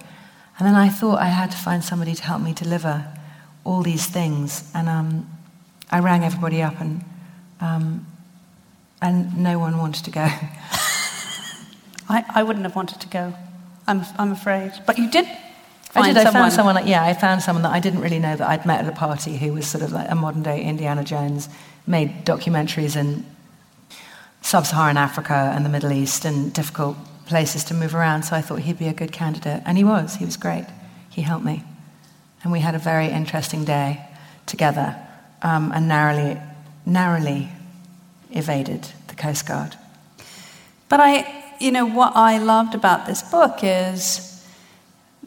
And 0.58 0.66
then 0.66 0.74
I 0.74 0.88
thought 0.88 1.20
I 1.20 1.28
had 1.28 1.50
to 1.52 1.56
find 1.56 1.82
somebody 1.82 2.14
to 2.14 2.22
help 2.22 2.42
me 2.42 2.52
deliver 2.52 3.06
all 3.64 3.82
these 3.82 4.06
things. 4.06 4.70
And 4.74 4.88
um, 4.88 5.30
I 5.90 6.00
rang 6.00 6.24
everybody 6.24 6.60
up, 6.62 6.78
and, 6.80 7.02
um, 7.60 8.06
and 9.00 9.38
no 9.38 9.58
one 9.58 9.78
wanted 9.78 10.04
to 10.04 10.10
go. 10.10 10.26
I, 12.10 12.24
I 12.28 12.42
wouldn't 12.42 12.64
have 12.64 12.76
wanted 12.76 13.00
to 13.00 13.08
go, 13.08 13.34
I'm, 13.86 14.04
I'm 14.18 14.32
afraid. 14.32 14.72
But 14.86 14.98
you 14.98 15.10
did 15.10 15.26
I 15.94 16.12
did. 16.12 16.26
I 16.26 16.30
found 16.30 16.52
someone. 16.52 16.86
Yeah, 16.86 17.02
I 17.02 17.14
found 17.14 17.42
someone 17.42 17.62
that 17.62 17.72
I 17.72 17.80
didn't 17.80 18.00
really 18.00 18.18
know 18.18 18.36
that 18.36 18.48
I'd 18.48 18.66
met 18.66 18.84
at 18.84 18.92
a 18.92 18.96
party 18.96 19.36
who 19.36 19.52
was 19.52 19.66
sort 19.66 19.82
of 19.82 19.92
like 19.92 20.10
a 20.10 20.14
modern 20.14 20.42
day 20.42 20.62
Indiana 20.62 21.04
Jones, 21.04 21.48
made 21.86 22.24
documentaries 22.24 22.96
in 22.96 23.24
sub-Saharan 24.42 24.96
Africa 24.96 25.52
and 25.54 25.64
the 25.64 25.68
Middle 25.68 25.92
East 25.92 26.24
and 26.24 26.52
difficult 26.52 26.96
places 27.26 27.64
to 27.64 27.74
move 27.74 27.94
around. 27.94 28.22
So 28.22 28.36
I 28.36 28.40
thought 28.40 28.60
he'd 28.60 28.78
be 28.78 28.88
a 28.88 28.92
good 28.92 29.12
candidate, 29.12 29.62
and 29.66 29.76
he 29.76 29.84
was. 29.84 30.16
He 30.16 30.24
was 30.24 30.36
great. 30.36 30.66
He 31.10 31.22
helped 31.22 31.44
me, 31.44 31.64
and 32.42 32.52
we 32.52 32.60
had 32.60 32.74
a 32.74 32.78
very 32.78 33.08
interesting 33.08 33.64
day 33.64 34.04
together, 34.46 34.96
um, 35.42 35.72
and 35.72 35.88
narrowly, 35.88 36.38
narrowly 36.86 37.48
evaded 38.30 38.88
the 39.08 39.14
Coast 39.14 39.46
Guard. 39.46 39.76
But 40.88 41.00
I, 41.00 41.54
you 41.58 41.70
know, 41.72 41.84
what 41.84 42.14
I 42.14 42.38
loved 42.38 42.74
about 42.74 43.06
this 43.06 43.22
book 43.22 43.58
is 43.62 44.37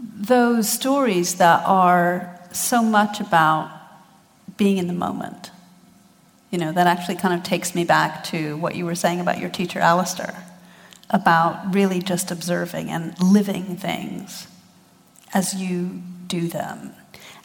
those 0.01 0.69
stories 0.69 1.35
that 1.35 1.63
are 1.65 2.39
so 2.51 2.81
much 2.81 3.19
about 3.19 3.71
being 4.57 4.77
in 4.77 4.87
the 4.87 4.93
moment. 4.93 5.51
You 6.49 6.57
know, 6.57 6.71
that 6.71 6.87
actually 6.87 7.15
kind 7.15 7.33
of 7.33 7.43
takes 7.43 7.73
me 7.73 7.85
back 7.85 8.23
to 8.25 8.57
what 8.57 8.75
you 8.75 8.85
were 8.85 8.95
saying 8.95 9.19
about 9.19 9.39
your 9.39 9.49
teacher, 9.49 9.79
Alistair, 9.79 10.43
about 11.09 11.73
really 11.73 12.01
just 12.01 12.31
observing 12.31 12.89
and 12.89 13.17
living 13.21 13.77
things 13.77 14.47
as 15.33 15.53
you 15.53 16.01
do 16.27 16.47
them. 16.47 16.93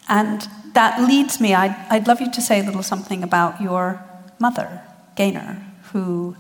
And 0.09 0.47
that 0.75 1.01
leads 1.01 1.41
me, 1.41 1.55
I'd, 1.55 1.75
I'd 1.91 2.07
love 2.07 2.21
you 2.21 2.31
to 2.33 2.41
say 2.41 2.61
a 2.61 2.63
little 2.65 2.83
something 2.83 3.23
about 3.23 3.61
your 3.61 4.03
mother, 4.39 4.83
Gaynor, 5.17 5.63
who 5.93 6.37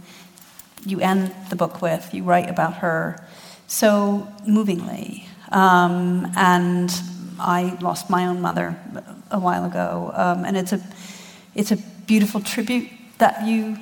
you 0.84 1.00
end 1.00 1.34
the 1.50 1.56
book 1.56 1.82
with. 1.82 2.12
You 2.12 2.24
write 2.24 2.48
about 2.48 2.74
her 2.74 3.24
so 3.66 4.28
movingly. 4.46 5.25
Um, 5.52 6.32
and 6.36 6.90
I 7.38 7.76
lost 7.80 8.10
my 8.10 8.26
own 8.26 8.40
mother 8.40 8.78
a 9.30 9.38
while 9.38 9.64
ago. 9.64 10.12
Um, 10.14 10.44
and 10.44 10.56
it's 10.56 10.72
a, 10.72 10.80
it's 11.54 11.72
a 11.72 11.76
beautiful 12.06 12.40
tribute 12.40 12.88
that 13.18 13.46
you 13.46 13.78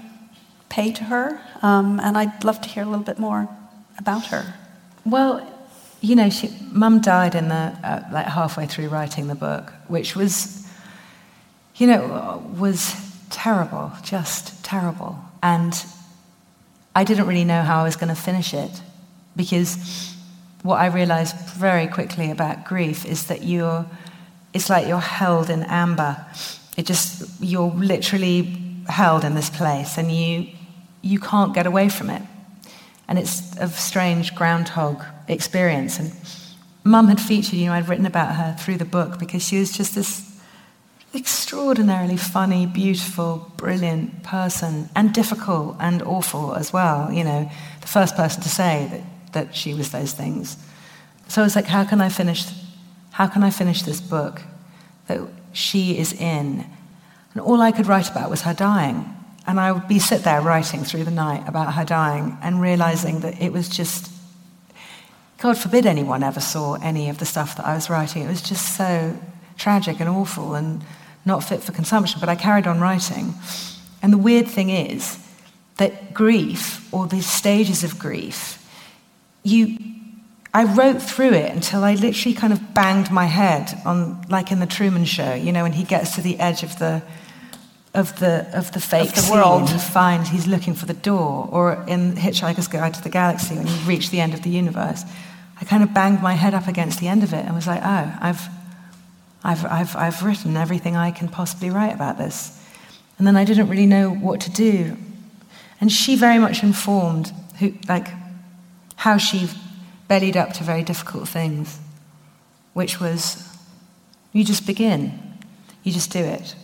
pay 0.68 0.92
to 0.92 1.04
her. 1.04 1.40
Um, 1.62 2.00
and 2.00 2.16
I'd 2.16 2.44
love 2.44 2.60
to 2.62 2.68
hear 2.68 2.82
a 2.82 2.86
little 2.86 3.04
bit 3.04 3.18
more 3.18 3.48
about 3.98 4.26
her. 4.26 4.54
Well, 5.04 5.50
you 6.00 6.16
know, 6.16 6.30
she, 6.30 6.50
Mum 6.70 7.00
died 7.00 7.34
in 7.34 7.48
the 7.48 7.54
uh, 7.54 8.04
like 8.12 8.26
halfway 8.26 8.66
through 8.66 8.88
writing 8.88 9.26
the 9.28 9.34
book, 9.34 9.72
which 9.88 10.14
was, 10.14 10.68
you 11.76 11.86
know, 11.86 12.44
was 12.58 12.94
terrible, 13.30 13.92
just 14.02 14.62
terrible. 14.64 15.18
And 15.42 15.74
I 16.94 17.04
didn't 17.04 17.26
really 17.26 17.44
know 17.44 17.62
how 17.62 17.80
I 17.80 17.84
was 17.84 17.96
going 17.96 18.14
to 18.14 18.20
finish 18.20 18.54
it 18.54 18.82
because 19.34 20.13
what 20.64 20.80
I 20.80 20.86
realized 20.86 21.36
very 21.36 21.86
quickly 21.86 22.30
about 22.30 22.64
grief 22.64 23.04
is 23.04 23.26
that 23.26 23.42
you're, 23.42 23.84
it's 24.54 24.70
like 24.70 24.88
you're 24.88 24.98
held 24.98 25.50
in 25.50 25.62
amber. 25.64 26.24
It 26.78 26.86
just, 26.86 27.30
you're 27.38 27.70
literally 27.70 28.56
held 28.88 29.24
in 29.24 29.34
this 29.34 29.50
place 29.50 29.98
and 29.98 30.10
you, 30.10 30.48
you 31.02 31.20
can't 31.20 31.52
get 31.52 31.66
away 31.66 31.90
from 31.90 32.08
it. 32.08 32.22
And 33.06 33.18
it's 33.18 33.54
a 33.58 33.68
strange 33.68 34.34
groundhog 34.34 35.04
experience. 35.28 35.98
And 35.98 36.12
mum 36.82 37.08
had 37.08 37.20
featured, 37.20 37.58
you 37.58 37.66
know, 37.66 37.74
I'd 37.74 37.86
written 37.86 38.06
about 38.06 38.34
her 38.34 38.56
through 38.58 38.78
the 38.78 38.86
book 38.86 39.18
because 39.18 39.46
she 39.46 39.58
was 39.58 39.70
just 39.70 39.94
this 39.94 40.34
extraordinarily 41.14 42.16
funny, 42.16 42.64
beautiful, 42.64 43.52
brilliant 43.58 44.22
person, 44.22 44.88
and 44.96 45.12
difficult 45.12 45.76
and 45.78 46.02
awful 46.02 46.54
as 46.54 46.72
well. 46.72 47.12
You 47.12 47.24
know, 47.24 47.50
the 47.82 47.86
first 47.86 48.16
person 48.16 48.42
to 48.42 48.48
say 48.48 48.88
that 48.90 49.13
that 49.34 49.54
she 49.54 49.74
was 49.74 49.90
those 49.90 50.12
things. 50.12 50.56
So 51.28 51.42
I 51.42 51.44
was 51.44 51.54
like, 51.54 51.66
how 51.66 51.84
can 51.84 52.00
I 52.00 52.08
finish? 52.08 52.46
How 53.12 53.26
can 53.26 53.44
I 53.44 53.50
finish 53.50 53.82
this 53.82 54.00
book 54.00 54.42
that 55.06 55.20
she 55.52 55.98
is 55.98 56.12
in? 56.12 56.66
And 57.32 57.42
all 57.42 57.60
I 57.60 57.70
could 57.70 57.86
write 57.86 58.10
about 58.10 58.30
was 58.30 58.42
her 58.42 58.54
dying. 58.54 59.10
And 59.46 59.60
I 59.60 59.72
would 59.72 59.86
be 59.86 59.98
sit 59.98 60.24
there 60.24 60.40
writing 60.40 60.84
through 60.84 61.04
the 61.04 61.10
night 61.10 61.46
about 61.46 61.74
her 61.74 61.84
dying 61.84 62.38
and 62.42 62.60
realizing 62.60 63.20
that 63.20 63.40
it 63.42 63.52
was 63.52 63.68
just, 63.68 64.10
God 65.38 65.58
forbid 65.58 65.84
anyone 65.84 66.22
ever 66.22 66.40
saw 66.40 66.74
any 66.74 67.10
of 67.10 67.18
the 67.18 67.26
stuff 67.26 67.56
that 67.56 67.66
I 67.66 67.74
was 67.74 67.90
writing. 67.90 68.22
It 68.22 68.28
was 68.28 68.40
just 68.40 68.76
so 68.76 69.18
tragic 69.58 70.00
and 70.00 70.08
awful 70.08 70.54
and 70.54 70.82
not 71.26 71.44
fit 71.44 71.62
for 71.62 71.72
consumption. 71.72 72.20
But 72.20 72.30
I 72.30 72.36
carried 72.36 72.66
on 72.66 72.80
writing. 72.80 73.34
And 74.02 74.12
the 74.12 74.18
weird 74.18 74.48
thing 74.48 74.70
is 74.70 75.18
that 75.76 76.14
grief, 76.14 76.92
or 76.92 77.06
these 77.06 77.26
stages 77.26 77.84
of 77.84 77.98
grief, 77.98 78.63
you, 79.44 79.78
I 80.52 80.64
wrote 80.64 81.00
through 81.00 81.34
it 81.34 81.52
until 81.52 81.84
I 81.84 81.94
literally 81.94 82.34
kind 82.34 82.52
of 82.52 82.74
banged 82.74 83.10
my 83.10 83.26
head 83.26 83.80
on, 83.84 84.22
like 84.28 84.50
in 84.50 84.58
the 84.58 84.66
Truman 84.66 85.04
Show, 85.04 85.34
you 85.34 85.52
know, 85.52 85.62
when 85.62 85.72
he 85.72 85.84
gets 85.84 86.16
to 86.16 86.22
the 86.22 86.38
edge 86.40 86.62
of 86.62 86.78
the 86.78 87.02
of 87.94 88.18
the 88.18 88.44
of 88.52 88.72
the 88.72 88.80
fake 88.80 89.16
of 89.16 89.26
the 89.26 89.32
world. 89.32 89.70
he 89.70 89.78
finds 89.78 90.28
he's 90.28 90.48
looking 90.48 90.74
for 90.74 90.86
the 90.86 90.94
door, 90.94 91.48
or 91.52 91.84
in 91.86 92.14
Hitchhiker's 92.14 92.66
Guide 92.66 92.92
to 92.94 93.02
the 93.02 93.08
Galaxy, 93.08 93.54
when 93.54 93.68
you 93.68 93.74
reach 93.86 94.10
the 94.10 94.20
end 94.20 94.34
of 94.34 94.42
the 94.42 94.50
universe. 94.50 95.04
I 95.60 95.64
kind 95.64 95.82
of 95.82 95.94
banged 95.94 96.20
my 96.20 96.32
head 96.32 96.54
up 96.54 96.66
against 96.66 96.98
the 96.98 97.08
end 97.08 97.22
of 97.22 97.32
it 97.32 97.44
and 97.46 97.54
was 97.54 97.66
like, 97.66 97.80
oh, 97.82 98.18
I've, 98.20 98.48
I've, 99.44 99.64
I've, 99.64 99.96
I've 99.96 100.22
written 100.22 100.56
everything 100.56 100.96
I 100.96 101.12
can 101.12 101.28
possibly 101.28 101.70
write 101.70 101.94
about 101.94 102.18
this. 102.18 102.60
And 103.18 103.26
then 103.26 103.36
I 103.36 103.44
didn't 103.44 103.68
really 103.68 103.86
know 103.86 104.10
what 104.10 104.40
to 104.42 104.50
do. 104.50 104.96
And 105.80 105.92
she 105.92 106.16
very 106.16 106.40
much 106.40 106.62
informed 106.62 107.32
who, 107.60 107.74
like, 107.88 108.08
how 108.96 109.16
she 109.16 109.48
bellied 110.08 110.36
up 110.36 110.52
to 110.54 110.64
very 110.64 110.82
difficult 110.82 111.28
things, 111.28 111.78
which 112.72 113.00
was 113.00 113.48
you 114.32 114.44
just 114.44 114.66
begin, 114.66 115.18
you 115.82 115.92
just 115.92 116.10
do 116.10 116.18
it. 116.18 116.54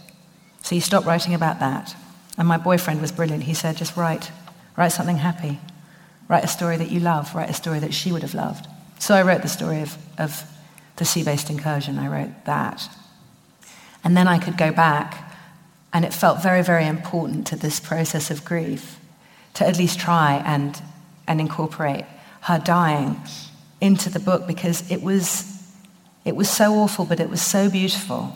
So 0.62 0.74
you 0.74 0.80
stop 0.80 1.06
writing 1.06 1.34
about 1.34 1.60
that. 1.60 1.94
And 2.36 2.46
my 2.46 2.58
boyfriend 2.58 3.00
was 3.00 3.12
brilliant. 3.12 3.44
He 3.44 3.54
said, 3.54 3.76
just 3.76 3.96
write, 3.96 4.30
write 4.76 4.92
something 4.92 5.18
happy. 5.18 5.60
Write 6.28 6.44
a 6.44 6.48
story 6.48 6.76
that 6.76 6.90
you 6.90 7.00
love, 7.00 7.34
write 7.34 7.50
a 7.50 7.54
story 7.54 7.78
that 7.80 7.94
she 7.94 8.12
would 8.12 8.22
have 8.22 8.34
loved. 8.34 8.66
So 8.98 9.14
I 9.14 9.22
wrote 9.22 9.42
the 9.42 9.48
story 9.48 9.80
of, 9.82 9.96
of 10.18 10.44
the 10.96 11.04
sea 11.04 11.24
based 11.24 11.50
incursion. 11.50 11.98
I 11.98 12.08
wrote 12.08 12.44
that. 12.44 12.88
And 14.04 14.16
then 14.16 14.28
I 14.28 14.38
could 14.38 14.56
go 14.56 14.72
back, 14.72 15.34
and 15.92 16.04
it 16.04 16.14
felt 16.14 16.42
very, 16.42 16.62
very 16.62 16.86
important 16.86 17.46
to 17.48 17.56
this 17.56 17.80
process 17.80 18.30
of 18.30 18.44
grief 18.44 18.98
to 19.54 19.66
at 19.66 19.76
least 19.76 19.98
try 19.98 20.42
and, 20.46 20.80
and 21.26 21.40
incorporate 21.40 22.04
her 22.40 22.58
dying 22.58 23.20
into 23.80 24.10
the 24.10 24.20
book 24.20 24.46
because 24.46 24.88
it 24.90 25.02
was, 25.02 25.62
it 26.24 26.36
was 26.36 26.48
so 26.48 26.74
awful, 26.74 27.04
but 27.04 27.20
it 27.20 27.30
was 27.30 27.42
so 27.42 27.70
beautiful 27.70 28.34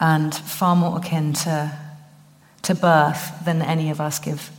and 0.00 0.34
far 0.34 0.76
more 0.76 0.98
akin 0.98 1.32
to, 1.32 1.78
to 2.62 2.74
birth 2.74 3.44
than 3.44 3.62
any 3.62 3.90
of 3.90 4.00
us 4.00 4.18
give, 4.18 4.50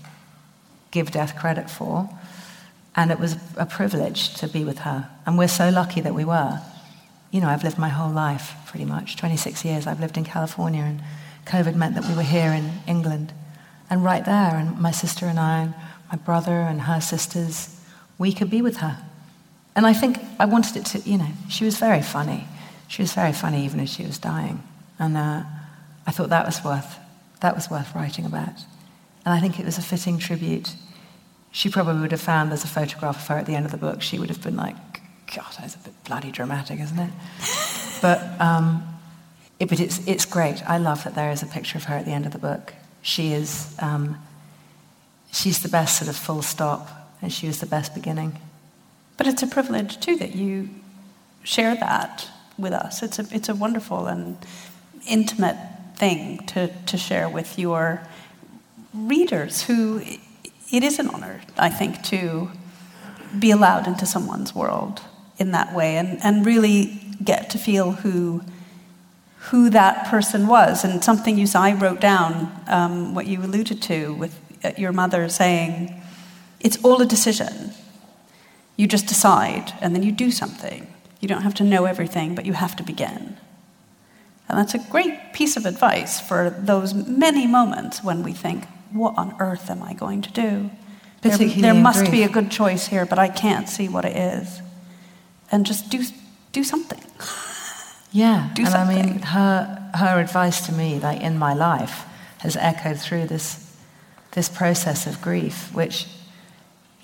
give 0.91 1.11
death 1.11 1.37
credit 1.37 1.69
for. 1.69 2.09
And 2.95 3.11
it 3.11 3.19
was 3.19 3.35
a 3.57 3.65
privilege 3.65 4.33
to 4.35 4.47
be 4.47 4.63
with 4.63 4.79
her. 4.79 5.09
And 5.25 5.37
we're 5.37 5.47
so 5.47 5.69
lucky 5.69 6.01
that 6.01 6.15
we 6.15 6.23
were. 6.23 6.61
You 7.31 7.41
know, 7.41 7.49
I've 7.49 7.63
lived 7.63 7.77
my 7.77 7.89
whole 7.89 8.11
life, 8.11 8.55
pretty 8.67 8.85
much. 8.85 9.17
26 9.17 9.65
years 9.65 9.85
I've 9.85 9.99
lived 9.99 10.17
in 10.17 10.23
California, 10.23 10.83
and 10.83 11.01
COVID 11.45 11.75
meant 11.75 11.95
that 11.95 12.05
we 12.05 12.15
were 12.15 12.21
here 12.21 12.53
in 12.53 12.71
England. 12.87 13.33
And 13.89 14.03
right 14.03 14.23
there, 14.23 14.55
and 14.55 14.79
my 14.79 14.91
sister 14.91 15.25
and 15.25 15.37
I, 15.37 15.73
my 16.09 16.17
brother 16.17 16.53
and 16.53 16.81
her 16.81 17.01
sisters, 17.01 17.74
we 18.17 18.33
could 18.33 18.49
be 18.49 18.61
with 18.61 18.77
her. 18.77 18.97
And 19.75 19.85
I 19.85 19.93
think 19.93 20.19
I 20.39 20.45
wanted 20.45 20.77
it 20.77 20.85
to, 20.87 20.99
you 21.09 21.17
know, 21.17 21.27
she 21.49 21.65
was 21.65 21.77
very 21.77 22.01
funny. 22.01 22.47
She 22.87 23.01
was 23.01 23.13
very 23.13 23.33
funny 23.33 23.65
even 23.65 23.79
as 23.79 23.89
she 23.89 24.03
was 24.03 24.17
dying. 24.17 24.63
And 24.99 25.17
uh, 25.17 25.43
I 26.07 26.11
thought 26.11 26.29
that 26.29 26.45
was 26.45 26.63
worth, 26.63 26.97
that 27.41 27.55
was 27.55 27.69
worth 27.69 27.93
writing 27.93 28.25
about. 28.25 28.63
And 29.25 29.33
I 29.33 29.39
think 29.39 29.59
it 29.59 29.65
was 29.65 29.77
a 29.77 29.81
fitting 29.81 30.17
tribute 30.17 30.73
she 31.55 31.69
probably 31.69 32.01
would 32.01 32.11
have 32.11 32.19
found 32.19 32.51
there's 32.51 32.65
a 32.65 32.67
photograph 32.67 33.15
of 33.15 33.27
her 33.27 33.37
at 33.37 33.45
the 33.45 33.55
end 33.55 33.65
of 33.65 33.71
the 33.71 33.77
book. 33.77 34.01
She 34.01 34.19
would 34.19 34.27
have 34.27 34.43
been 34.43 34.57
like, 34.57 34.75
God, 35.33 35.45
that's 35.57 35.75
a 35.75 35.77
bit 35.79 35.93
bloody 36.03 36.29
dramatic, 36.29 36.81
isn't 36.81 36.99
it? 36.99 37.11
but 38.01 38.41
um, 38.41 38.85
it, 39.57 39.69
but 39.69 39.79
it's, 39.79 40.05
it's 40.05 40.25
great. 40.25 40.61
I 40.69 40.79
love 40.79 41.05
that 41.05 41.15
there 41.15 41.31
is 41.31 41.43
a 41.43 41.45
picture 41.45 41.77
of 41.77 41.85
her 41.85 41.95
at 41.95 42.03
the 42.03 42.11
end 42.11 42.25
of 42.25 42.33
the 42.33 42.39
book. 42.39 42.73
She 43.03 43.31
is, 43.31 43.73
um, 43.79 44.21
she's 45.31 45.61
the 45.61 45.69
best 45.69 45.97
sort 45.97 46.09
of 46.09 46.17
full 46.17 46.41
stop, 46.41 47.04
and 47.25 47.33
she 47.33 47.47
was 47.47 47.59
the 47.59 47.65
best 47.65 47.95
beginning. 47.95 48.39
But 49.17 49.25
it's 49.25 49.41
a 49.41 49.47
privilege 49.47 49.99
too 49.99 50.15
that 50.17 50.35
you 50.35 50.69
share 51.43 51.73
that 51.73 52.29
with 52.55 52.71
us. 52.71 53.01
It's 53.01 53.17
a, 53.17 53.25
it's 53.31 53.49
a 53.49 53.55
wonderful 53.55 54.05
and 54.05 54.37
intimate 55.07 55.57
thing 55.95 56.45
to, 56.45 56.67
to 56.67 56.97
share 56.97 57.27
with 57.27 57.57
your 57.57 58.05
readers 58.93 59.63
who 59.63 60.03
it 60.71 60.83
is 60.83 60.99
an 60.99 61.07
honor, 61.07 61.41
I 61.57 61.69
think, 61.69 62.03
to 62.03 62.51
be 63.39 63.49
allowed 63.49 63.87
into 63.87 64.05
someone's 64.05 64.53
world 64.53 65.01
in 65.39 65.49
that 65.53 65.73
way 65.73 65.97
and, 65.97 66.23
and 66.23 66.45
really 66.45 67.01
get 67.23 67.49
to 67.49 67.57
feel 67.57 67.93
who, 67.93 68.43
who 69.49 69.71
that 69.71 70.05
person 70.05 70.45
was. 70.45 70.85
And 70.85 71.03
something 71.03 71.39
you 71.39 71.47
I 71.55 71.73
wrote 71.73 71.99
down, 71.99 72.55
um, 72.67 73.15
what 73.15 73.25
you 73.25 73.39
alluded 73.41 73.81
to 73.81 74.13
with 74.13 74.39
uh, 74.63 74.73
your 74.77 74.91
mother 74.91 75.27
saying, 75.27 76.03
it's 76.65 76.83
all 76.83 76.99
a 76.99 77.05
decision. 77.05 77.71
You 78.75 78.87
just 78.87 79.05
decide 79.05 79.71
and 79.81 79.93
then 79.93 80.01
you 80.01 80.11
do 80.11 80.31
something. 80.31 80.87
You 81.21 81.27
don't 81.27 81.43
have 81.43 81.53
to 81.55 81.63
know 81.63 81.85
everything, 81.85 82.33
but 82.33 82.45
you 82.45 82.53
have 82.53 82.75
to 82.77 82.83
begin. 82.83 83.37
And 84.49 84.57
that's 84.57 84.73
a 84.73 84.79
great 84.79 85.33
piece 85.33 85.57
of 85.57 85.65
advice 85.65 86.19
for 86.19 86.49
those 86.49 86.93
many 86.93 87.45
moments 87.45 88.03
when 88.03 88.23
we 88.23 88.33
think, 88.33 88.65
what 88.91 89.15
on 89.15 89.35
earth 89.39 89.69
am 89.69 89.83
I 89.83 89.93
going 89.93 90.21
to 90.23 90.31
do? 90.31 90.71
There, 91.21 91.37
there 91.37 91.73
must 91.73 92.11
be 92.11 92.23
a 92.23 92.29
good 92.29 92.49
choice 92.49 92.87
here, 92.87 93.05
but 93.05 93.19
I 93.19 93.27
can't 93.27 93.69
see 93.69 93.87
what 93.87 94.03
it 94.03 94.15
is. 94.15 94.61
And 95.51 95.65
just 95.65 95.89
do, 95.89 96.03
do 96.51 96.63
something. 96.63 97.03
Yeah, 98.11 98.49
do 98.55 98.63
and 98.63 98.71
something. 98.71 98.97
I 98.97 99.05
mean, 99.05 99.19
her, 99.19 99.91
her 99.95 100.19
advice 100.19 100.65
to 100.67 100.73
me, 100.73 100.99
like 100.99 101.21
in 101.21 101.37
my 101.37 101.53
life, 101.53 102.05
has 102.39 102.55
echoed 102.55 102.99
through 102.99 103.27
this, 103.27 103.77
this 104.31 104.49
process 104.49 105.05
of 105.07 105.21
grief, 105.21 105.73
which, 105.73 106.07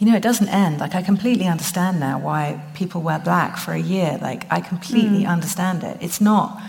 you 0.02 0.08
know, 0.08 0.16
it 0.18 0.24
doesn't 0.24 0.50
end. 0.50 0.80
Like, 0.80 0.96
I 0.96 1.04
completely 1.04 1.46
understand 1.46 2.00
now 2.00 2.18
why 2.18 2.60
people 2.74 3.02
wear 3.02 3.20
black 3.20 3.56
for 3.58 3.72
a 3.72 3.80
year. 3.80 4.18
Like, 4.20 4.48
I 4.50 4.60
completely 4.60 5.26
Mm. 5.26 5.30
understand 5.30 5.84
it. 5.84 5.96
It's 6.02 6.20
not 6.20 6.60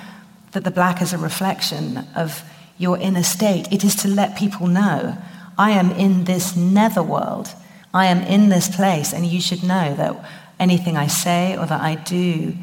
that 0.51 0.65
the 0.65 0.71
black 0.71 1.01
is 1.01 1.15
a 1.15 1.19
reflection 1.19 2.07
of 2.15 2.45
your 2.77 2.99
inner 2.99 3.23
state, 3.23 3.69
it 3.71 3.85
is 3.85 3.95
to 3.97 4.09
let 4.09 4.37
people 4.37 4.67
know 4.67 5.17
I 5.59 5.71
am 5.71 5.93
in 5.93 6.25
this 6.25 6.57
netherworld. 6.57 7.55
I 7.95 8.07
am 8.07 8.21
in 8.23 8.49
this 8.49 8.69
place, 8.69 9.13
and 9.13 9.25
you 9.27 9.41
should 9.41 9.63
know 9.63 9.95
that 9.95 10.15
anything 10.59 10.97
I 10.97 11.07
say 11.07 11.57
or 11.57 11.67
that 11.67 11.81
I 11.81 11.95
do 11.95 12.55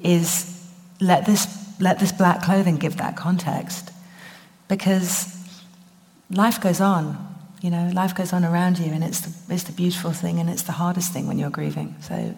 is 0.00 0.58
let 1.00 1.26
this, 1.26 1.48
let 1.80 1.98
this 1.98 2.12
black 2.12 2.42
clothing 2.42 2.76
give 2.76 2.96
that 2.96 3.16
context. 3.16 3.90
Because 4.68 5.36
life 6.30 6.60
goes 6.60 6.80
on, 6.80 7.33
you 7.64 7.70
know, 7.70 7.90
life 7.94 8.14
goes 8.14 8.34
on 8.34 8.44
around 8.44 8.78
you, 8.78 8.92
and 8.92 9.02
it's 9.02 9.20
the, 9.22 9.54
it's 9.54 9.62
the 9.62 9.72
beautiful 9.72 10.12
thing 10.12 10.38
and 10.38 10.50
it's 10.50 10.64
the 10.64 10.72
hardest 10.72 11.14
thing 11.14 11.26
when 11.26 11.38
you're 11.38 11.48
grieving. 11.48 11.96
So 12.02 12.34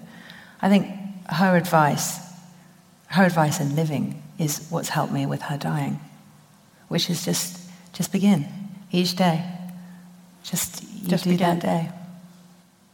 I 0.62 0.68
think 0.68 0.87
her 1.29 1.57
advice, 1.57 2.20
her 3.09 3.24
advice 3.24 3.59
in 3.59 3.74
living 3.74 4.22
is 4.39 4.64
what's 4.70 4.89
helped 4.89 5.12
me 5.12 5.27
with 5.27 5.43
her 5.43 5.59
dying, 5.59 5.99
which 6.87 7.11
is 7.11 7.24
just, 7.24 7.59
just 7.93 8.12
begin 8.12 8.47
each 8.93 9.16
day. 9.16 9.45
Just, 10.45 10.85
Just 11.09 11.24
do 11.24 11.31
begin. 11.31 11.59
that 11.59 11.61
day. 11.61 11.91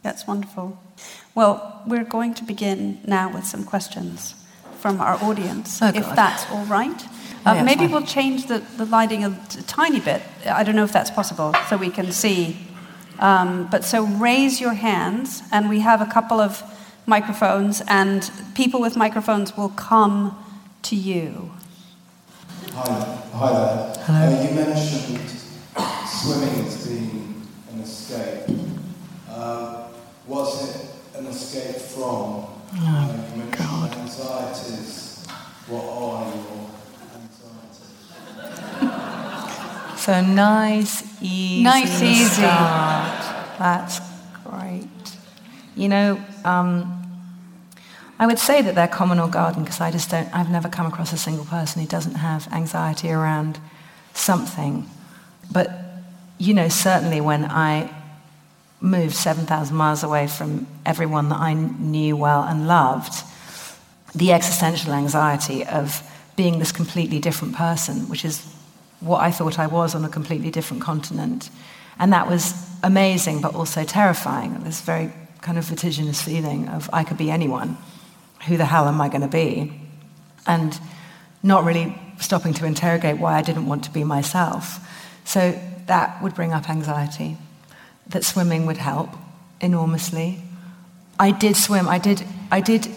That's 0.01 0.25
wonderful. 0.25 0.81
Well, 1.35 1.83
we're 1.85 2.03
going 2.03 2.33
to 2.33 2.43
begin 2.43 2.99
now 3.05 3.31
with 3.31 3.45
some 3.45 3.63
questions 3.63 4.33
from 4.79 4.99
our 4.99 5.23
audience, 5.23 5.79
Oh, 5.83 5.91
if 5.93 6.15
that's 6.15 6.49
all 6.49 6.65
right. 6.65 6.99
Uh, 7.45 7.55
yeah, 7.55 7.63
maybe 7.63 7.79
fine. 7.81 7.91
we'll 7.91 8.05
change 8.05 8.47
the, 8.47 8.59
the 8.77 8.85
lighting 8.85 9.23
a, 9.25 9.29
t- 9.49 9.61
tiny 9.67 9.99
bit. 9.99 10.21
I 10.45 10.63
don't 10.63 10.75
know 10.75 10.85
if 10.85 10.93
that's 10.93 11.11
possible, 11.11 11.53
so 11.67 11.75
we 11.77 11.89
can 11.89 12.11
see. 12.11 12.57
Um, 13.19 13.67
but 13.69 13.83
so 13.83 14.05
raise 14.05 14.61
your 14.61 14.73
hands, 14.73 15.43
and 15.51 15.69
we 15.69 15.79
have 15.81 16.01
a 16.01 16.05
couple 16.05 16.39
of 16.39 16.63
microphones, 17.05 17.81
and 17.87 18.29
people 18.55 18.79
with 18.79 18.95
microphones 18.95 19.57
will 19.57 19.69
come 19.69 20.37
to 20.83 20.95
you. 20.95 21.51
Hi, 22.71 23.17
hi 23.33 23.51
there. 23.53 23.93
Hello. 24.05 24.19
Uh, 24.25 24.43
you 24.43 24.55
mentioned 24.55 25.29
swimming 26.07 26.65
as 26.65 26.87
being 26.87 27.47
an 27.71 27.79
escape. 27.81 28.57
Uh, 29.29 29.87
was 30.27 30.69
it 30.69 31.19
an 31.19 31.25
escape 31.27 31.75
from? 31.75 32.45
Uh, 32.73 33.13
you 33.31 33.37
mentioned 33.37 33.57
God. 33.57 33.93
anxieties. 33.97 35.25
What 35.67 35.83
are 35.83 36.25
your 36.33 36.69
anxieties? 37.13 37.93
So 40.03 40.19
nice, 40.19 41.01
easy. 41.21 41.63
Nice, 41.63 42.01
easy. 42.01 42.25
Start. 42.25 43.57
That's 43.57 44.01
great. 44.43 44.89
You 45.77 45.87
know, 45.87 46.21
um, 46.43 47.01
I 48.19 48.27
would 48.27 48.37
say 48.37 48.61
that 48.63 48.75
they're 48.75 48.89
common 48.89 49.17
or 49.17 49.29
garden 49.29 49.63
because 49.63 49.79
I 49.79 49.91
just 49.91 50.09
don't. 50.11 50.27
I've 50.35 50.51
never 50.51 50.67
come 50.67 50.87
across 50.87 51.13
a 51.13 51.17
single 51.17 51.45
person 51.45 51.81
who 51.81 51.87
doesn't 51.87 52.15
have 52.15 52.51
anxiety 52.51 53.11
around 53.11 53.61
something. 54.13 54.89
But 55.49 55.71
you 56.37 56.53
know, 56.53 56.67
certainly 56.67 57.21
when 57.21 57.45
I 57.45 57.89
moved 58.81 59.15
seven 59.15 59.45
thousand 59.45 59.77
miles 59.77 60.03
away 60.03 60.27
from 60.27 60.67
everyone 60.85 61.29
that 61.29 61.39
I 61.39 61.53
knew 61.53 62.17
well 62.17 62.43
and 62.43 62.67
loved, 62.67 63.23
the 64.13 64.33
existential 64.33 64.91
anxiety 64.91 65.65
of 65.65 66.03
being 66.35 66.59
this 66.59 66.73
completely 66.73 67.19
different 67.19 67.55
person, 67.55 68.09
which 68.09 68.25
is 68.25 68.45
what 69.03 69.21
I 69.21 69.31
thought 69.31 69.59
I 69.59 69.67
was 69.67 69.95
on 69.95 70.05
a 70.05 70.09
completely 70.09 70.49
different 70.51 70.81
continent. 70.81 71.49
And 71.99 72.13
that 72.13 72.27
was 72.27 72.53
amazing, 72.81 73.41
but 73.41 73.55
also 73.55 73.83
terrifying. 73.83 74.63
This 74.63 74.81
very 74.81 75.11
kind 75.41 75.57
of 75.57 75.65
vertiginous 75.65 76.21
feeling 76.21 76.67
of 76.69 76.89
I 76.93 77.03
could 77.03 77.17
be 77.17 77.29
anyone. 77.29 77.77
Who 78.47 78.57
the 78.57 78.65
hell 78.65 78.87
am 78.87 78.99
I 79.01 79.09
going 79.09 79.21
to 79.21 79.27
be? 79.27 79.73
And 80.47 80.77
not 81.41 81.63
really 81.63 81.95
stopping 82.19 82.53
to 82.55 82.65
interrogate 82.65 83.19
why 83.19 83.37
I 83.37 83.41
didn't 83.41 83.67
want 83.67 83.83
to 83.85 83.91
be 83.91 84.03
myself. 84.03 84.79
So 85.25 85.59
that 85.87 86.21
would 86.23 86.35
bring 86.35 86.53
up 86.53 86.69
anxiety. 86.69 87.37
That 88.07 88.23
swimming 88.23 88.65
would 88.65 88.77
help 88.77 89.09
enormously. 89.61 90.41
I 91.19 91.31
did 91.31 91.55
swim. 91.55 91.87
I 91.87 91.99
did. 91.99 92.23
I 92.51 92.61
did. 92.61 92.87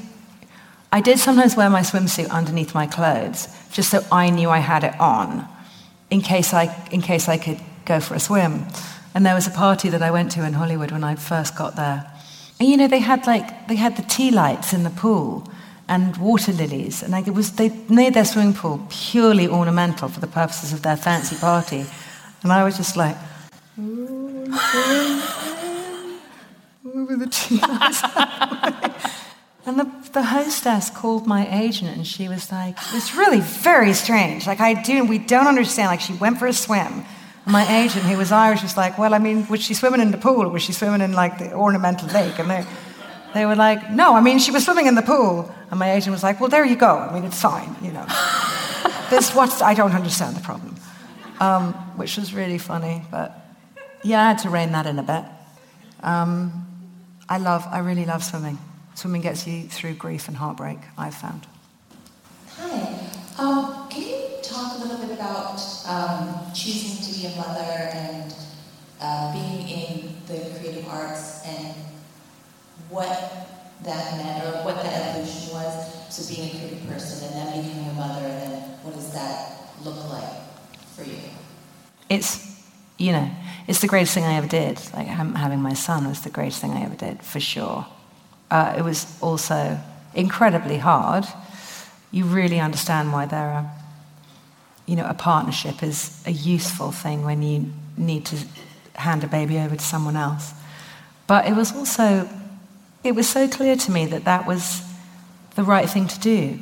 I 0.93 1.01
did 1.01 1.19
sometimes 1.19 1.57
wear 1.57 1.69
my 1.69 1.81
swimsuit 1.81 2.31
underneath 2.31 2.75
my 2.75 2.87
clothes, 2.87 3.49
just 3.73 3.91
so 3.91 4.05
I 4.11 4.31
knew 4.31 4.49
I 4.49 4.59
had 4.59 4.85
it 4.85 4.99
on, 4.99 5.47
in 6.11 6.21
case 6.21 6.53
I, 6.55 6.89
in 6.91 7.01
case 7.03 7.29
I 7.29 7.39
could 7.39 7.61
go 7.85 8.01
for 8.01 8.15
a 8.15 8.21
swim. 8.21 8.67
And 9.15 9.25
there 9.25 9.35
was 9.35 9.47
a 9.47 9.51
party 9.51 9.89
that 9.89 10.03
I 10.03 10.11
went 10.11 10.33
to 10.33 10.45
in 10.45 10.53
Hollywood 10.55 10.91
when 10.91 11.05
I 11.05 11.15
first 11.15 11.57
got 11.57 11.77
there. 11.77 12.11
And 12.59 12.69
you 12.69 12.77
know, 12.77 12.89
they 12.89 13.01
had 13.01 13.27
like 13.27 13.69
they 13.69 13.77
had 13.77 13.97
the 13.97 14.03
tea 14.03 14.31
lights 14.31 14.73
in 14.73 14.83
the 14.83 14.91
pool 14.91 15.49
and 15.89 16.17
water 16.17 16.53
lilies, 16.53 17.03
and 17.03 17.13
like 17.13 17.29
it 17.29 17.35
was 17.35 17.53
they 17.53 17.71
made 17.89 18.15
their 18.15 18.25
swimming 18.25 18.55
pool 18.55 18.87
purely 18.89 19.47
ornamental 19.47 20.09
for 20.09 20.21
the 20.21 20.27
purposes 20.27 20.73
of 20.73 20.83
their 20.83 20.97
fancy 20.97 21.37
party. 21.37 21.87
And 22.43 22.53
I 22.53 22.65
was 22.65 22.77
just 22.77 22.97
like, 22.97 23.17
over 26.85 27.17
the 27.17 27.29
tea 27.31 27.59
lights. 27.61 28.03
And 29.67 29.81
the, 29.81 29.91
the 30.13 30.23
hostess 30.23 30.91
called 30.91 31.27
my 31.27 31.45
agent 31.61 31.97
and 31.97 32.07
she 32.07 32.29
was 32.29 32.53
like, 32.53 32.79
it's 32.93 33.17
really 33.17 33.41
very 33.41 33.95
strange. 33.95 34.47
Like, 34.47 34.61
I 34.61 34.81
do, 34.81 35.05
we 35.05 35.19
don't 35.19 35.49
understand. 35.49 35.89
Like, 35.89 36.01
she 36.01 36.13
went 36.15 36.39
for 36.39 36.47
a 36.47 36.53
swim. 36.53 37.05
And 37.45 37.53
my 37.53 37.83
agent, 37.83 38.05
who 38.05 38.17
was 38.17 38.31
Irish, 38.31 38.63
was 38.63 38.77
like, 38.77 38.97
well, 38.97 39.13
I 39.13 39.19
mean, 39.19 39.45
was 39.49 39.61
she 39.61 39.75
swimming 39.75 40.01
in 40.01 40.13
the 40.13 40.19
pool 40.19 40.45
or 40.45 40.49
was 40.51 40.63
she 40.63 40.73
swimming 40.73 41.01
in, 41.01 41.13
like, 41.13 41.39
the 41.39 41.53
ornamental 41.53 42.09
lake? 42.11 42.39
And 42.39 42.49
they, 42.49 42.65
they 43.35 43.45
were 43.45 43.57
like, 43.57 43.91
no, 43.91 44.15
I 44.15 44.21
mean, 44.21 44.39
she 44.39 44.53
was 44.53 44.65
swimming 44.65 44.87
in 44.87 44.95
the 44.95 45.03
pool. 45.03 45.53
And 45.69 45.81
my 45.81 45.93
agent 45.93 46.13
was 46.13 46.23
like, 46.23 46.41
well, 46.41 46.49
there 46.49 46.65
you 46.65 46.77
go. 46.77 46.97
I 46.99 47.13
mean, 47.13 47.25
it's 47.25 47.43
fine, 47.43 47.75
you 47.83 47.91
know. 47.91 48.07
this, 49.11 49.35
what's, 49.35 49.63
I 49.63 49.75
don't 49.75 49.93
understand 49.93 50.37
the 50.37 50.43
problem. 50.43 50.77
Um, 51.41 51.73
which 51.97 52.17
was 52.17 52.33
really 52.33 52.59
funny, 52.59 53.03
but 53.11 53.37
yeah, 54.05 54.23
I 54.23 54.29
had 54.29 54.39
to 54.39 54.51
rein 54.51 54.71
that 54.73 54.87
in 54.87 54.99
a 55.01 55.03
bit. 55.03 55.25
Um, 56.05 56.67
I 57.29 57.39
love, 57.39 57.67
I 57.69 57.81
really 57.81 58.05
love 58.05 58.23
swimming. 58.23 58.59
Swimming 58.97 59.23
gets 59.23 59.47
you 59.47 59.69
through 59.69 59.95
grief 59.95 60.27
and 60.27 60.37
heartbreak, 60.37 60.79
I've 60.99 61.15
found. 61.15 61.47
Hi. 62.57 62.99
Um, 63.39 63.89
can 63.89 64.03
you 64.03 64.43
talk 64.43 64.79
a 64.79 64.83
little 64.83 64.99
bit 64.99 65.17
about 65.17 65.61
um, 65.87 66.53
choosing 66.53 67.05
to 67.07 67.21
be 67.21 67.27
a 67.33 67.37
mother 67.37 67.91
and 67.93 68.35
uh, 69.01 69.33
being 69.33 69.69
in 69.69 70.17
the 70.27 70.59
creative 70.59 70.89
arts 70.89 71.47
and 71.47 71.75
what 72.89 73.49
that 73.85 74.17
meant 74.17 74.45
or 74.45 74.65
what 74.65 74.83
that 74.83 75.15
evolution 75.15 75.53
was? 75.53 75.97
to 76.17 76.35
being 76.35 76.49
a 76.49 76.59
creative 76.59 76.87
person 76.87 77.29
and 77.29 77.49
then 77.49 77.63
becoming 77.63 77.91
a 77.91 77.93
mother, 77.95 78.27
and 78.27 78.53
then 78.53 78.63
what 78.83 78.95
does 78.95 79.13
that 79.13 79.53
look 79.85 80.09
like 80.11 80.33
for 80.95 81.03
you? 81.03 81.19
It's, 82.09 82.59
you 82.97 83.13
know, 83.13 83.31
it's 83.67 83.81
the 83.81 83.89
greatest 83.89 84.15
thing 84.15 84.25
I 84.25 84.35
ever 84.35 84.47
did. 84.47 84.81
Like 84.95 85.07
having 85.07 85.61
my 85.61 85.75
son 85.75 86.09
was 86.09 86.23
the 86.23 86.31
greatest 86.31 86.61
thing 86.61 86.73
I 86.73 86.85
ever 86.85 86.95
did, 86.95 87.23
for 87.23 87.41
sure. 87.41 87.87
Uh, 88.51 88.75
it 88.79 88.83
was 88.83 89.19
also 89.21 89.79
incredibly 90.15 90.79
hard. 90.79 91.25
You 92.11 92.25
really 92.25 92.61
understand 92.61 93.13
why 93.13 93.27
there 93.27 93.51
are, 93.51 93.71
you 94.87 94.97
know, 94.97 95.07
a 95.07 95.15
partnership 95.15 95.83
is 95.83 96.23
a 96.27 96.31
useful 96.31 96.93
thing 96.93 97.25
when 97.25 97.43
you 97.43 97.73
need 97.97 98.25
to 98.27 98.37
hand 98.95 99.25
a 99.25 99.27
baby 99.27 99.59
over 99.59 99.77
to 99.77 99.83
someone 99.83 100.17
else. 100.17 100.53
But 101.27 101.47
it 101.47 101.55
was 101.55 101.75
also, 101.75 102.29
it 103.03 103.15
was 103.15 103.29
so 103.29 103.49
clear 103.49 103.77
to 103.77 103.91
me 103.91 104.07
that 104.07 104.25
that 104.25 104.47
was 104.47 104.83
the 105.57 105.65
right 105.65 105.89
thing 105.89 106.07
to 106.07 106.21
do. 106.21 106.61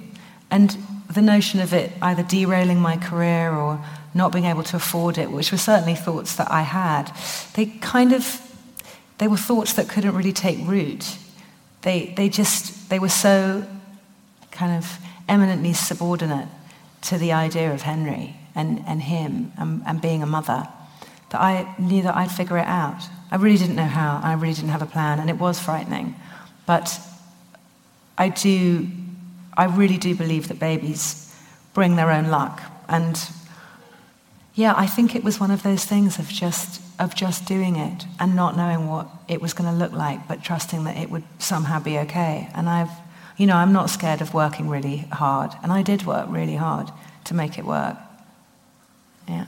And 0.50 0.76
the 1.12 1.22
notion 1.22 1.60
of 1.60 1.72
it 1.72 1.92
either 2.00 2.22
derailing 2.22 2.80
my 2.80 2.96
career 2.96 3.52
or 3.52 3.84
not 4.14 4.32
being 4.32 4.46
able 4.46 4.62
to 4.62 4.76
afford 4.76 5.18
it, 5.18 5.30
which 5.30 5.52
were 5.52 5.58
certainly 5.58 5.94
thoughts 5.94 6.36
that 6.36 6.50
I 6.50 6.62
had, 6.62 7.12
they 7.54 7.66
kind 7.66 8.12
of, 8.12 8.40
they 9.18 9.28
were 9.28 9.36
thoughts 9.36 9.74
that 9.74 9.88
couldn't 9.88 10.14
really 10.14 10.32
take 10.32 10.58
root 10.66 11.18
they, 11.84 12.12
they 12.16 12.28
just, 12.28 12.88
they 12.90 12.98
were 12.98 13.08
so 13.08 13.64
kind 14.50 14.76
of 14.76 14.98
eminently 15.28 15.72
subordinate 15.72 16.48
to 17.02 17.18
the 17.18 17.32
idea 17.32 17.72
of 17.72 17.82
Henry 17.82 18.34
and, 18.54 18.82
and 18.86 19.02
him 19.02 19.52
and, 19.58 19.82
and 19.86 20.00
being 20.00 20.22
a 20.22 20.26
mother 20.26 20.66
that 21.30 21.40
I 21.40 21.74
knew 21.78 22.02
that 22.02 22.16
I'd 22.16 22.30
figure 22.30 22.58
it 22.58 22.66
out. 22.66 23.02
I 23.30 23.36
really 23.36 23.58
didn't 23.58 23.76
know 23.76 23.84
how, 23.84 24.16
and 24.16 24.26
I 24.26 24.32
really 24.34 24.54
didn't 24.54 24.70
have 24.70 24.82
a 24.82 24.86
plan, 24.86 25.18
and 25.18 25.28
it 25.28 25.38
was 25.38 25.60
frightening. 25.60 26.14
But 26.66 26.98
I 28.16 28.28
do, 28.28 28.88
I 29.56 29.64
really 29.64 29.98
do 29.98 30.14
believe 30.14 30.48
that 30.48 30.58
babies 30.58 31.34
bring 31.74 31.96
their 31.96 32.10
own 32.10 32.28
luck. 32.28 32.62
And 32.88 33.18
yeah, 34.54 34.74
I 34.76 34.86
think 34.86 35.14
it 35.14 35.24
was 35.24 35.40
one 35.40 35.50
of 35.50 35.62
those 35.62 35.84
things 35.84 36.18
of 36.18 36.28
just 36.28 36.80
of 36.98 37.14
just 37.14 37.46
doing 37.46 37.76
it 37.76 38.06
and 38.20 38.36
not 38.36 38.56
knowing 38.56 38.88
what 38.88 39.08
it 39.28 39.40
was 39.40 39.52
going 39.52 39.70
to 39.70 39.76
look 39.76 39.92
like, 39.92 40.26
but 40.28 40.42
trusting 40.42 40.84
that 40.84 40.96
it 40.96 41.10
would 41.10 41.24
somehow 41.38 41.80
be 41.80 41.98
okay. 41.98 42.48
And 42.54 42.68
I've, 42.68 42.90
you 43.36 43.46
know, 43.46 43.56
I'm 43.56 43.72
not 43.72 43.90
scared 43.90 44.20
of 44.20 44.32
working 44.34 44.68
really 44.68 44.98
hard, 44.98 45.52
and 45.62 45.72
I 45.72 45.82
did 45.82 46.06
work 46.06 46.26
really 46.28 46.56
hard 46.56 46.90
to 47.24 47.34
make 47.34 47.58
it 47.58 47.64
work. 47.64 47.96
Yeah. 49.28 49.46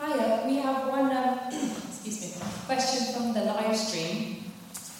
Hiya, 0.00 0.44
we 0.46 0.56
have 0.56 0.88
one 0.88 1.16
um, 1.16 1.38
excuse 1.88 2.40
me, 2.40 2.46
question 2.66 3.14
from 3.14 3.34
the 3.34 3.44
live 3.44 3.76
stream. 3.76 4.44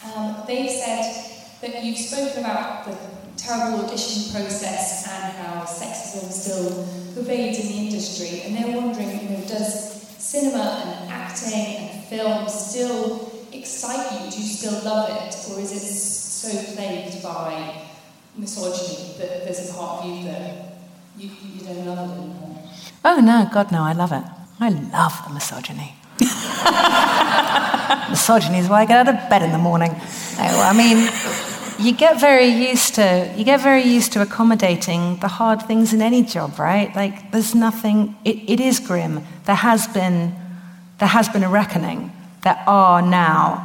Um, 0.05 0.37
they 0.47 0.69
said 0.69 1.61
that 1.61 1.83
you've 1.83 1.99
spoken 1.99 2.45
about 2.45 2.85
the 2.85 3.18
terrible 3.49 3.87
audition 3.87 4.31
process 4.31 5.09
and 5.09 5.33
how 5.39 5.65
sexism 5.65 6.31
still 6.31 6.85
pervades 7.15 7.59
in 7.61 7.69
the 7.69 7.79
industry, 7.89 8.43
and 8.45 8.55
they're 8.55 8.77
wondering, 8.77 9.09
you 9.09 9.29
know, 9.31 9.45
does 9.49 10.03
cinema 10.19 10.85
and 10.85 11.11
acting 11.11 11.89
and 11.89 12.05
film 12.05 12.47
still 12.47 13.33
excite 13.51 14.13
you? 14.13 14.31
Do 14.31 14.37
you 14.37 14.49
still 14.49 14.85
love 14.85 15.09
it, 15.09 15.35
or 15.49 15.61
is 15.61 15.73
it 15.73 15.81
so 15.81 16.75
plagued 16.75 17.23
by 17.23 17.87
misogyny 18.37 19.17
that 19.17 19.45
there's 19.45 19.71
a 19.71 19.73
part 19.73 20.05
of 20.05 20.11
you 20.11 20.25
that 20.25 20.77
you, 21.17 21.31
you 21.55 21.65
don't 21.65 21.87
love 21.87 22.11
it 22.11 22.21
anymore? 22.21 22.63
Oh 23.03 23.21
no, 23.21 23.49
God 23.51 23.73
no, 23.73 23.83
I 23.83 23.95
love 23.95 24.13
it. 24.13 24.25
I 24.61 24.69
love 24.69 25.23
the 25.27 25.33
misogyny. 25.33 25.95
misogyny 28.11 28.59
is 28.59 28.69
why 28.69 28.83
I 28.83 28.85
get 28.85 29.07
out 29.07 29.09
of 29.09 29.31
bed 29.31 29.43
in 29.43 29.53
the 29.53 29.59
morning. 29.59 29.95
I 30.39 30.73
mean, 30.77 31.09
you 31.79 31.93
get 31.93 32.21
very 32.21 32.47
used 32.47 32.97
to 32.97 33.33
you 33.37 33.45
get 33.45 33.61
very 33.61 33.83
used 33.83 34.13
to 34.13 34.23
accommodating 34.23 35.17
the 35.21 35.29
hard 35.29 35.63
things 35.63 35.93
in 35.93 36.03
any 36.03 36.23
job, 36.23 36.59
right? 36.59 36.95
Like 36.95 37.31
there's 37.31 37.55
nothing. 37.55 38.17
It, 38.25 38.51
it 38.51 38.61
is 38.61 38.81
grim. 38.81 39.25
There 39.45 39.55
has 39.55 39.87
been 39.87 40.35
there 40.99 41.09
has 41.09 41.29
been 41.29 41.45
a 41.45 41.49
reckoning. 41.49 42.13
There 42.43 42.63
are 42.67 43.01
now 43.03 43.65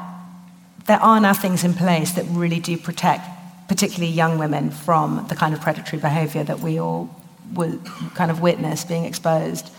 there 0.85 0.99
are 0.99 1.19
now 1.19 1.33
things 1.33 1.63
in 1.63 1.73
place 1.73 2.11
that 2.11 2.25
really 2.29 2.59
do 2.59 2.77
protect, 2.77 3.27
particularly 3.67 4.11
young 4.11 4.37
women, 4.37 4.69
from 4.69 5.25
the 5.29 5.35
kind 5.35 5.53
of 5.53 5.61
predatory 5.61 6.01
behaviour 6.01 6.43
that 6.43 6.59
we 6.59 6.79
all 6.79 7.09
will 7.53 7.77
kind 8.15 8.29
of 8.29 8.41
witness 8.41 8.83
being 8.83 9.05
exposed. 9.05 9.69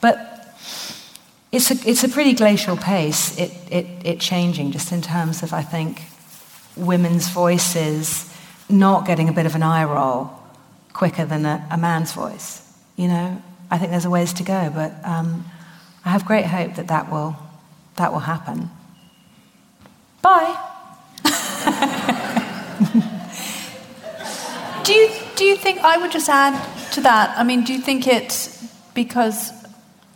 But 0.00 0.54
it's 1.52 1.70
a, 1.70 1.88
it's 1.88 2.04
a 2.04 2.08
pretty 2.08 2.34
glacial 2.34 2.76
pace, 2.76 3.36
it, 3.38 3.50
it, 3.70 3.86
it 4.04 4.20
changing, 4.20 4.72
just 4.72 4.92
in 4.92 5.02
terms 5.02 5.42
of, 5.42 5.52
I 5.52 5.62
think, 5.62 6.02
women's 6.80 7.28
voices 7.28 8.26
not 8.68 9.06
getting 9.06 9.28
a 9.28 9.32
bit 9.32 9.46
of 9.46 9.54
an 9.54 9.62
eye 9.62 9.84
roll 9.84 10.30
quicker 10.92 11.24
than 11.24 11.46
a, 11.46 11.66
a 11.70 11.76
man's 11.76 12.12
voice. 12.12 12.66
You 12.96 13.08
know, 13.08 13.42
I 13.70 13.78
think 13.78 13.90
there's 13.90 14.04
a 14.04 14.10
ways 14.10 14.32
to 14.34 14.42
go, 14.42 14.70
but 14.74 14.92
um, 15.04 15.44
I 16.04 16.10
have 16.10 16.24
great 16.24 16.46
hope 16.46 16.76
that 16.76 16.88
that 16.88 17.10
will, 17.10 17.36
that 17.96 18.12
will 18.12 18.20
happen. 18.20 18.70
Bye. 20.22 20.56
do, 24.84 24.92
you, 24.92 25.10
do 25.36 25.44
you 25.44 25.56
think, 25.56 25.80
I 25.80 25.98
would 25.98 26.10
just 26.10 26.28
add 26.28 26.92
to 26.92 27.00
that, 27.02 27.36
I 27.38 27.44
mean, 27.44 27.64
do 27.64 27.72
you 27.72 27.80
think 27.80 28.06
it's 28.06 28.60
because 28.94 29.52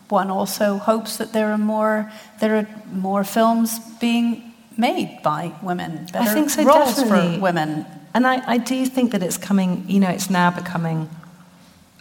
one 0.09 0.31
also 0.31 0.79
hopes 0.79 1.19
that 1.19 1.33
there 1.33 1.53
are 1.53 1.59
more, 1.59 2.11
there 2.41 2.57
are 2.57 2.67
more 2.93 3.25
films 3.25 3.79
being 4.01 4.54
made 4.77 5.21
by 5.23 5.53
women, 5.63 6.07
better 6.13 6.31
I 6.31 6.35
think 6.35 6.51
so, 6.51 6.65
roles 6.65 6.97
definitely. 6.97 7.37
for 7.37 7.43
women. 7.43 7.87
And 8.15 8.27
I, 8.27 8.43
I 8.47 8.59
do 8.59 8.87
think 8.87 9.13
that 9.13 9.23
it's 9.23 9.39
coming, 9.39 9.85
you 9.89 10.01
know, 10.01 10.11
it's 10.11 10.31
now 10.31 10.51
becoming. 10.51 11.09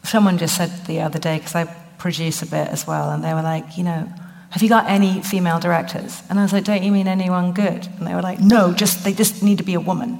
Someone 0.03 0.38
just 0.38 0.57
said 0.57 0.69
the 0.86 1.01
other 1.01 1.19
day, 1.19 1.38
because 1.38 1.55
I 1.55 1.65
produce 1.97 2.41
a 2.41 2.45
bit 2.45 2.67
as 2.67 2.86
well, 2.86 3.11
and 3.11 3.24
they 3.24 3.34
were 3.34 3.41
like, 3.41 3.78
you 3.78 3.84
know, 3.84 4.11
have 4.49 4.61
you 4.61 4.69
got 4.69 4.88
any 4.88 5.21
female 5.21 5.59
directors? 5.59 6.21
And 6.30 6.38
I 6.38 6.43
was 6.43 6.53
like, 6.53 6.63
don't 6.63 6.84
you 6.84 6.91
mean 6.91 7.07
anyone 7.07 7.53
good? 7.53 7.88
And 7.97 8.05
they 8.05 8.13
were 8.13 8.21
like, 8.21 8.39
no, 8.39 8.74
just 8.74 9.03
they 9.03 9.13
just 9.13 9.41
need 9.41 9.57
to 9.57 9.63
be 9.63 9.74
a 9.74 9.80
woman. 9.80 10.19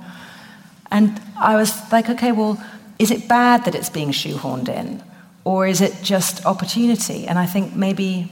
And 0.90 1.22
I 1.40 1.56
was 1.56 1.92
like, 1.92 2.10
okay, 2.10 2.32
well, 2.32 2.64
is 2.98 3.12
it 3.12 3.28
bad 3.28 3.66
that 3.66 3.76
it's 3.76 3.90
being 3.90 4.10
shoehorned 4.10 4.70
in? 4.70 5.04
Or 5.44 5.68
is 5.68 5.82
it 5.82 6.00
just 6.02 6.46
opportunity? 6.46 7.28
And 7.28 7.38
I 7.38 7.46
think 7.46 7.76
maybe, 7.76 8.32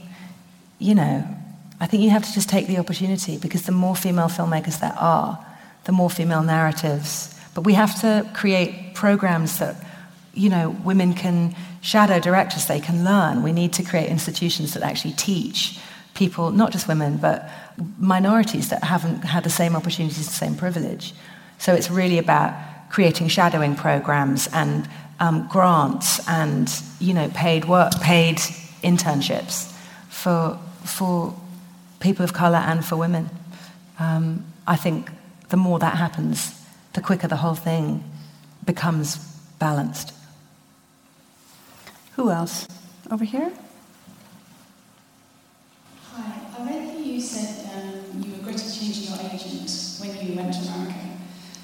you 0.78 0.94
know, 0.94 1.24
I 1.82 1.86
think 1.86 2.04
you 2.04 2.10
have 2.10 2.22
to 2.22 2.32
just 2.32 2.48
take 2.48 2.68
the 2.68 2.78
opportunity 2.78 3.38
because 3.38 3.62
the 3.62 3.72
more 3.72 3.96
female 3.96 4.28
filmmakers 4.28 4.78
there 4.78 4.94
are, 4.96 5.44
the 5.82 5.90
more 5.90 6.08
female 6.08 6.44
narratives. 6.44 7.34
But 7.54 7.62
we 7.62 7.74
have 7.74 8.00
to 8.02 8.24
create 8.34 8.94
programs 8.94 9.58
that, 9.58 9.74
you 10.32 10.48
know, 10.48 10.70
women 10.84 11.12
can 11.12 11.56
shadow 11.80 12.20
directors, 12.20 12.66
they 12.66 12.78
can 12.78 13.04
learn. 13.04 13.42
We 13.42 13.52
need 13.52 13.72
to 13.72 13.82
create 13.82 14.08
institutions 14.08 14.74
that 14.74 14.84
actually 14.84 15.14
teach 15.14 15.80
people, 16.14 16.52
not 16.52 16.70
just 16.70 16.86
women, 16.86 17.16
but 17.16 17.50
minorities 17.98 18.68
that 18.68 18.84
haven't 18.84 19.22
had 19.24 19.42
the 19.42 19.50
same 19.50 19.74
opportunities, 19.74 20.26
the 20.26 20.32
same 20.32 20.54
privilege. 20.54 21.12
So 21.58 21.74
it's 21.74 21.90
really 21.90 22.18
about 22.18 22.54
creating 22.90 23.26
shadowing 23.26 23.74
programs 23.74 24.48
and 24.52 24.88
um, 25.18 25.48
grants 25.48 26.20
and 26.28 26.72
you 27.00 27.12
know 27.12 27.28
paid 27.30 27.64
work, 27.64 27.92
paid 28.00 28.36
internships 28.84 29.72
for 30.08 30.56
for 30.84 31.34
people 32.02 32.24
of 32.24 32.32
color 32.32 32.58
and 32.58 32.84
for 32.84 32.96
women. 32.96 33.30
Um, 33.98 34.44
I 34.66 34.76
think 34.76 35.10
the 35.50 35.56
more 35.56 35.78
that 35.78 35.96
happens, 35.96 36.52
the 36.94 37.00
quicker 37.00 37.28
the 37.28 37.36
whole 37.36 37.54
thing 37.54 38.02
becomes 38.64 39.16
balanced. 39.58 40.12
Who 42.16 42.30
else? 42.30 42.66
Over 43.10 43.24
here? 43.24 43.52
Hi, 46.12 46.40
I 46.58 46.66
read 46.66 46.88
that 46.88 46.98
you 46.98 47.20
said 47.20 47.70
um, 47.72 48.22
you 48.22 48.34
regretted 48.34 48.72
changing 48.72 49.14
your 49.14 49.18
agent 49.32 49.70
when 50.00 50.26
you 50.26 50.36
went 50.36 50.52
to 50.54 50.60
America. 50.68 50.98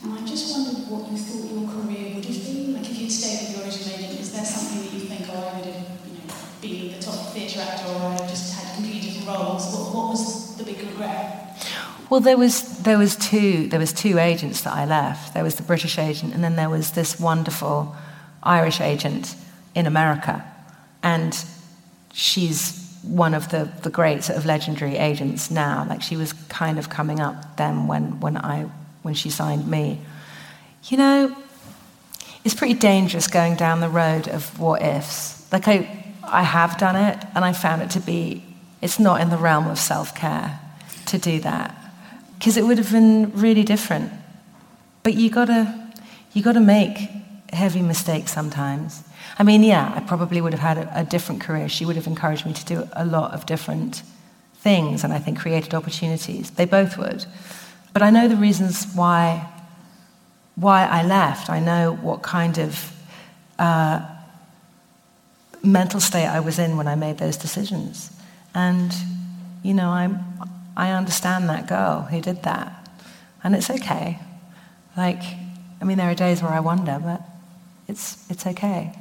And 0.04 0.12
I 0.18 0.24
just 0.24 0.54
wondered 0.54 0.88
what 0.88 1.10
you 1.10 1.18
thought 1.18 1.50
your 1.50 1.68
career 1.68 2.14
would 2.14 2.24
have 2.24 2.44
been. 2.44 2.74
Like, 2.74 2.88
if 2.88 2.98
you'd 2.98 3.10
stayed 3.10 3.48
with 3.48 3.56
your 3.56 3.66
original 3.66 3.98
agent, 3.98 4.20
is 4.20 4.32
there 4.32 4.44
something 4.44 4.84
that 4.86 4.92
you 4.92 5.00
think, 5.00 5.26
oh, 5.32 5.50
I 5.52 5.58
would 5.58 5.66
have 5.66 5.82
you 6.06 6.14
know, 6.14 6.34
been 6.62 6.92
the 6.92 7.02
top 7.02 7.34
theatre 7.34 7.60
actor 7.60 7.88
or 7.88 8.12
I 8.12 8.26
just 8.28 8.57
roles? 9.28 9.64
What, 9.72 9.94
what 9.94 10.08
was 10.10 10.56
the 10.56 10.64
big 10.64 10.80
regret? 10.80 11.34
Well, 12.10 12.20
there 12.20 12.38
was 12.38 12.78
there 12.82 12.98
was 12.98 13.16
two 13.16 13.68
there 13.68 13.78
was 13.78 13.92
two 13.92 14.18
agents 14.18 14.62
that 14.62 14.72
I 14.72 14.84
left. 14.84 15.34
There 15.34 15.44
was 15.44 15.56
the 15.56 15.62
British 15.62 15.98
agent, 15.98 16.34
and 16.34 16.42
then 16.42 16.56
there 16.56 16.70
was 16.70 16.92
this 16.92 17.20
wonderful 17.20 17.94
Irish 18.42 18.80
agent 18.80 19.36
in 19.74 19.86
America, 19.86 20.44
and 21.02 21.36
she's 22.12 22.88
one 23.02 23.34
of 23.34 23.48
the, 23.50 23.70
the 23.82 23.90
great 23.90 24.24
sort 24.24 24.38
of 24.38 24.44
legendary 24.44 24.96
agents 24.96 25.50
now. 25.50 25.86
Like 25.88 26.02
she 26.02 26.16
was 26.16 26.32
kind 26.32 26.78
of 26.78 26.90
coming 26.90 27.20
up 27.20 27.56
then 27.56 27.86
when, 27.86 28.20
when, 28.20 28.36
I, 28.36 28.68
when 29.02 29.14
she 29.14 29.30
signed 29.30 29.68
me. 29.68 30.00
You 30.84 30.96
know, 30.96 31.36
it's 32.44 32.54
pretty 32.54 32.74
dangerous 32.74 33.28
going 33.28 33.56
down 33.56 33.80
the 33.80 33.88
road 33.88 34.28
of 34.28 34.58
what 34.58 34.82
ifs. 34.82 35.50
Like 35.52 35.68
I, 35.68 36.14
I 36.24 36.42
have 36.42 36.78
done 36.78 36.96
it 36.96 37.24
and 37.34 37.44
I 37.44 37.52
found 37.52 37.82
it 37.82 37.90
to 37.90 38.00
be, 38.00 38.44
it's 38.80 38.98
not 38.98 39.20
in 39.20 39.30
the 39.30 39.36
realm 39.36 39.66
of 39.66 39.78
self 39.78 40.14
care 40.14 40.60
to 41.06 41.18
do 41.18 41.40
that. 41.40 41.74
Because 42.38 42.56
it 42.56 42.64
would 42.64 42.78
have 42.78 42.92
been 42.92 43.32
really 43.34 43.64
different. 43.64 44.12
But 45.02 45.14
you 45.14 45.30
gotta, 45.30 45.92
you 46.32 46.42
gotta 46.42 46.60
make 46.60 46.98
heavy 47.52 47.82
mistakes 47.82 48.32
sometimes. 48.32 49.02
I 49.38 49.42
mean, 49.42 49.62
yeah, 49.62 49.92
I 49.94 50.00
probably 50.00 50.40
would 50.40 50.52
have 50.52 50.60
had 50.60 50.78
a, 50.78 51.00
a, 51.00 51.04
different 51.04 51.40
career. 51.40 51.68
She 51.68 51.84
would 51.84 51.96
have 51.96 52.06
encouraged 52.06 52.44
me 52.44 52.52
to 52.52 52.64
do 52.64 52.88
a 52.92 53.04
lot 53.04 53.32
of 53.32 53.46
different 53.46 54.02
things 54.56 55.04
and 55.04 55.12
I 55.12 55.18
think 55.18 55.38
created 55.38 55.74
opportunities. 55.74 56.50
They 56.50 56.64
both 56.64 56.98
would. 56.98 57.24
But 57.92 58.02
I 58.02 58.10
know 58.10 58.28
the 58.28 58.36
reasons 58.36 58.86
why, 58.94 59.48
why 60.56 60.86
I 60.86 61.04
left. 61.04 61.48
I 61.50 61.60
know 61.60 61.94
what 61.94 62.22
kind 62.22 62.58
of 62.58 62.92
uh, 63.58 64.06
mental 65.62 66.00
state 66.00 66.26
I 66.26 66.40
was 66.40 66.58
in 66.58 66.76
when 66.76 66.86
I 66.86 66.94
made 66.94 67.18
those 67.18 67.36
decisions. 67.36 68.10
And, 68.54 68.92
you 69.62 69.74
know, 69.74 69.90
i 69.90 70.08
I 70.78 70.92
understand 70.92 71.48
that 71.48 71.66
girl 71.66 72.02
who 72.02 72.20
did 72.20 72.44
that. 72.44 72.88
And 73.42 73.56
it's 73.56 73.68
okay. 73.68 74.20
Like, 74.96 75.20
I 75.80 75.84
mean, 75.84 75.98
there 75.98 76.08
are 76.08 76.14
days 76.14 76.40
where 76.40 76.52
I 76.52 76.60
wonder, 76.60 77.00
but 77.02 77.20
it's, 77.88 78.30
it's 78.30 78.46
okay. 78.46 78.96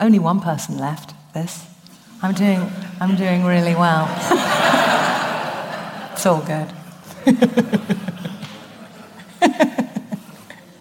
Only 0.00 0.18
one 0.18 0.40
person 0.40 0.78
left 0.78 1.14
this. 1.32 1.64
I'm 2.22 2.34
doing, 2.34 2.68
I'm 3.00 3.14
doing 3.14 3.44
really 3.44 3.76
well. 3.76 4.08
it's 6.12 6.26
all 6.26 6.42
good. 6.42 6.68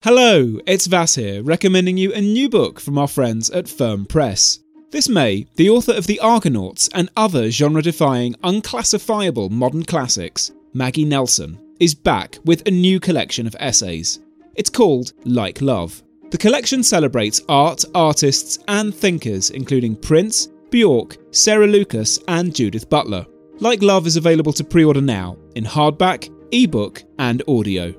Hello, 0.03 0.59
it's 0.66 0.88
Vas 0.88 1.14
here, 1.14 1.43
recommending 1.43 1.97
you 1.97 2.12
a 2.14 2.22
new 2.22 2.49
book 2.49 2.80
from 2.80 2.97
our 2.97 3.07
friends 3.07 3.51
at 3.51 3.70
Firm 3.70 4.07
Press. 4.07 4.57
This 4.92 5.08
May, 5.08 5.48
the 5.56 5.70
author 5.70 5.94
of 5.94 6.06
The 6.06 6.20
Argonauts 6.20 6.89
and 6.94 7.10
other 7.16 7.50
genre 7.50 7.82
defying, 7.82 8.36
unclassifiable 8.44 9.50
modern 9.50 9.86
classics, 9.86 10.52
Maggie 10.74 11.06
Nelson, 11.06 11.58
is 11.80 11.96
back 11.96 12.38
with 12.44 12.68
a 12.68 12.72
new 12.72 13.00
collection 13.00 13.48
of 13.48 13.56
essays. 13.58 14.20
It's 14.56 14.70
called 14.70 15.14
Like 15.24 15.62
Love. 15.62 16.04
The 16.32 16.38
collection 16.38 16.84
celebrates 16.84 17.39
art, 17.48 17.86
artists, 17.96 18.60
and 18.68 18.94
thinkers, 18.94 19.52
including 19.52 19.96
Prince, 19.96 20.50
Bjork, 20.72 21.16
Sarah 21.34 21.68
Lucas, 21.68 22.20
and 22.28 22.54
Judith 22.54 22.89
Butler. 22.89 23.26
Like 23.62 23.82
Love 23.82 24.08
is 24.08 24.18
available 24.18 24.52
to 24.52 24.64
pre 24.66 24.84
order 24.84 25.00
now 25.00 25.38
in 25.56 25.64
hardback, 25.64 26.30
ebook, 26.52 27.02
and 27.18 27.42
audio. 27.48 27.94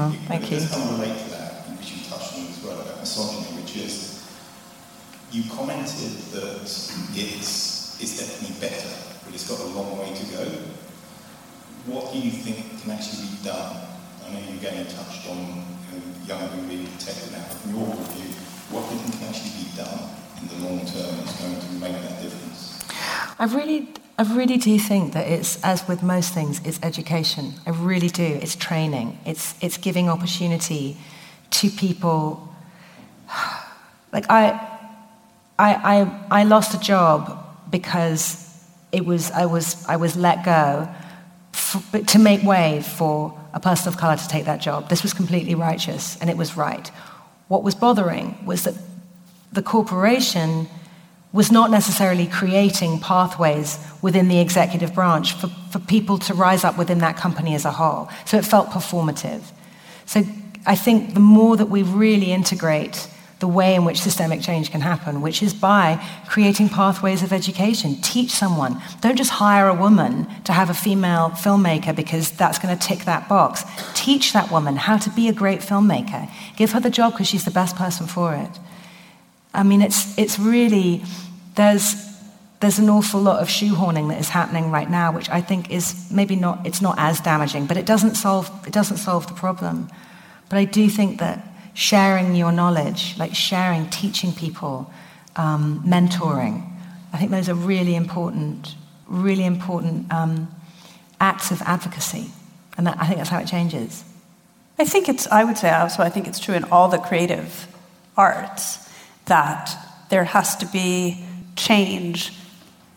Oh, 0.00 0.16
thank 0.28 0.50
you. 0.50 0.56
It 0.56 0.70
kind 0.70 0.80
of 0.88 0.96
relate 0.96 1.12
to 1.12 1.30
that, 1.36 1.68
which 1.76 1.92
you 1.92 2.00
touched 2.08 2.32
on 2.32 2.48
as 2.48 2.64
well, 2.64 2.80
about 2.80 3.04
misogyny, 3.04 3.60
which 3.60 3.76
is 3.76 4.24
you 5.30 5.44
commented 5.52 6.16
that 6.32 6.56
it's, 6.64 8.00
it's 8.00 8.16
definitely 8.16 8.56
better, 8.64 8.88
but 9.24 9.34
it's 9.34 9.44
got 9.44 9.60
a 9.60 9.68
long 9.76 9.98
way 10.00 10.08
to 10.08 10.24
go. 10.32 10.44
What 11.84 12.14
do 12.14 12.18
you 12.18 12.32
think 12.32 12.80
can 12.80 12.96
actually 12.96 13.28
be 13.28 13.44
done? 13.44 13.76
I 14.24 14.32
know 14.32 14.40
you 14.40 14.56
again 14.56 14.88
touched 14.88 15.28
on 15.28 15.68
you 15.92 16.00
know, 16.00 16.08
young 16.24 16.48
women 16.48 16.68
being 16.68 16.88
protected 16.96 17.36
now. 17.36 17.44
From 17.60 17.76
your 17.76 17.92
view, 18.16 18.32
what 18.72 18.88
do 18.88 18.96
you 18.96 19.04
think 19.04 19.20
can 19.20 19.28
actually 19.28 19.52
be 19.60 19.68
done 19.76 20.16
in 20.40 20.48
the 20.48 20.58
long 20.64 20.80
term 20.88 21.12
that's 21.20 21.36
going 21.44 21.60
to 21.60 21.70
make 21.76 21.92
that 22.08 22.24
difference? 22.24 22.49
I 23.38 23.48
really, 23.50 23.88
I 24.18 24.22
really 24.22 24.56
do 24.56 24.78
think 24.78 25.12
that 25.14 25.26
it's, 25.26 25.62
as 25.62 25.86
with 25.88 26.02
most 26.02 26.34
things, 26.34 26.60
it's 26.64 26.78
education. 26.82 27.54
I 27.66 27.70
really 27.70 28.08
do. 28.08 28.24
It's 28.42 28.56
training. 28.56 29.18
It's, 29.24 29.54
it's 29.62 29.76
giving 29.76 30.08
opportunity 30.08 30.96
to 31.50 31.70
people. 31.70 32.48
Like 34.12 34.26
I, 34.28 34.58
I, 35.56 35.74
I, 35.74 36.40
I 36.40 36.42
lost 36.42 36.74
a 36.74 36.80
job 36.80 37.46
because 37.70 38.50
it 38.90 39.06
was, 39.06 39.30
I, 39.30 39.46
was, 39.46 39.86
I 39.86 39.98
was 39.98 40.16
let 40.16 40.44
go 40.44 40.88
for, 41.52 42.00
to 42.00 42.18
make 42.18 42.42
way 42.42 42.82
for 42.82 43.38
a 43.54 43.60
person 43.60 43.86
of 43.86 43.96
color 43.96 44.16
to 44.16 44.28
take 44.28 44.46
that 44.46 44.60
job. 44.60 44.88
This 44.88 45.04
was 45.04 45.14
completely 45.14 45.54
righteous 45.54 46.18
and 46.20 46.28
it 46.28 46.36
was 46.36 46.56
right. 46.56 46.88
What 47.48 47.62
was 47.62 47.76
bothering 47.76 48.44
was 48.44 48.64
that 48.64 48.74
the 49.52 49.62
corporation 49.62 50.68
was 51.32 51.52
not 51.52 51.70
necessarily 51.70 52.26
creating 52.26 52.98
pathways 52.98 53.78
within 54.02 54.28
the 54.28 54.40
executive 54.40 54.94
branch 54.94 55.32
for, 55.34 55.48
for 55.70 55.78
people 55.78 56.18
to 56.18 56.34
rise 56.34 56.64
up 56.64 56.76
within 56.76 56.98
that 56.98 57.16
company 57.16 57.54
as 57.54 57.64
a 57.64 57.70
whole. 57.70 58.08
So 58.24 58.36
it 58.36 58.44
felt 58.44 58.68
performative. 58.70 59.42
So 60.06 60.22
I 60.66 60.74
think 60.74 61.14
the 61.14 61.20
more 61.20 61.56
that 61.56 61.66
we 61.66 61.82
really 61.82 62.32
integrate 62.32 63.08
the 63.40 63.48
way 63.48 63.74
in 63.74 63.84
which 63.84 64.00
systemic 64.00 64.42
change 64.42 64.70
can 64.70 64.82
happen, 64.82 65.22
which 65.22 65.42
is 65.42 65.54
by 65.54 66.04
creating 66.28 66.68
pathways 66.68 67.22
of 67.22 67.32
education. 67.32 67.96
Teach 68.02 68.30
someone. 68.30 68.80
Don't 69.00 69.16
just 69.16 69.30
hire 69.30 69.66
a 69.66 69.74
woman 69.74 70.26
to 70.44 70.52
have 70.52 70.68
a 70.68 70.74
female 70.74 71.30
filmmaker 71.30 71.96
because 71.96 72.30
that's 72.32 72.58
going 72.58 72.76
to 72.76 72.86
tick 72.86 73.06
that 73.06 73.28
box. 73.28 73.64
Teach 73.94 74.34
that 74.34 74.50
woman 74.50 74.76
how 74.76 74.98
to 74.98 75.10
be 75.10 75.26
a 75.28 75.32
great 75.32 75.60
filmmaker. 75.60 76.30
Give 76.56 76.72
her 76.72 76.80
the 76.80 76.90
job 76.90 77.12
because 77.12 77.28
she's 77.28 77.46
the 77.46 77.50
best 77.50 77.76
person 77.76 78.06
for 78.06 78.34
it. 78.34 78.50
I 79.52 79.62
mean, 79.62 79.82
it's, 79.82 80.16
it's 80.18 80.38
really, 80.38 81.02
there's, 81.56 81.94
there's 82.60 82.78
an 82.78 82.88
awful 82.88 83.20
lot 83.20 83.40
of 83.40 83.48
shoehorning 83.48 84.08
that 84.08 84.20
is 84.20 84.28
happening 84.28 84.70
right 84.70 84.88
now, 84.88 85.12
which 85.12 85.28
I 85.30 85.40
think 85.40 85.70
is 85.70 86.10
maybe 86.10 86.36
not, 86.36 86.66
it's 86.66 86.80
not 86.80 86.96
as 86.98 87.20
damaging, 87.20 87.66
but 87.66 87.76
it 87.76 87.86
doesn't 87.86 88.14
solve, 88.14 88.50
it 88.66 88.72
doesn't 88.72 88.98
solve 88.98 89.26
the 89.26 89.34
problem. 89.34 89.88
But 90.48 90.58
I 90.58 90.64
do 90.64 90.88
think 90.88 91.18
that 91.18 91.46
sharing 91.74 92.34
your 92.34 92.52
knowledge, 92.52 93.16
like 93.18 93.34
sharing, 93.34 93.88
teaching 93.90 94.32
people, 94.32 94.92
um, 95.36 95.82
mentoring. 95.86 96.68
I 97.12 97.18
think 97.18 97.30
those 97.30 97.48
are 97.48 97.54
really 97.54 97.94
important, 97.94 98.74
really 99.06 99.44
important 99.44 100.12
um, 100.12 100.54
acts 101.20 101.50
of 101.50 101.62
advocacy. 101.62 102.30
And 102.76 102.86
that, 102.86 102.98
I 103.00 103.06
think 103.06 103.18
that's 103.18 103.30
how 103.30 103.38
it 103.38 103.46
changes. 103.46 104.04
I 104.78 104.84
think 104.84 105.08
it's, 105.08 105.26
I 105.26 105.44
would 105.44 105.58
say 105.58 105.70
also, 105.70 106.02
I 106.02 106.08
think 106.08 106.26
it's 106.26 106.38
true 106.38 106.54
in 106.54 106.64
all 106.64 106.88
the 106.88 106.98
creative 106.98 107.66
arts 108.16 108.89
that 109.30 109.74
there 110.10 110.24
has 110.24 110.56
to 110.56 110.66
be 110.66 111.24
change 111.56 112.32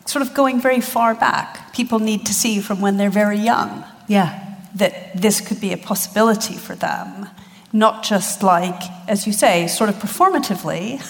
sort 0.04 0.20
of 0.20 0.34
going 0.34 0.60
very 0.60 0.80
far 0.80 1.14
back. 1.14 1.72
People 1.72 1.98
need 1.98 2.26
to 2.26 2.34
see 2.34 2.60
from 2.60 2.80
when 2.80 2.98
they're 2.98 3.08
very 3.24 3.38
young. 3.38 3.84
Yeah. 4.06 4.28
That 4.74 5.20
this 5.20 5.40
could 5.40 5.60
be 5.60 5.72
a 5.72 5.78
possibility 5.78 6.54
for 6.54 6.74
them, 6.74 7.28
not 7.72 8.02
just 8.02 8.42
like, 8.42 8.82
as 9.08 9.26
you 9.26 9.32
say, 9.32 9.66
sort 9.68 9.88
of 9.88 9.96
performatively 9.96 11.00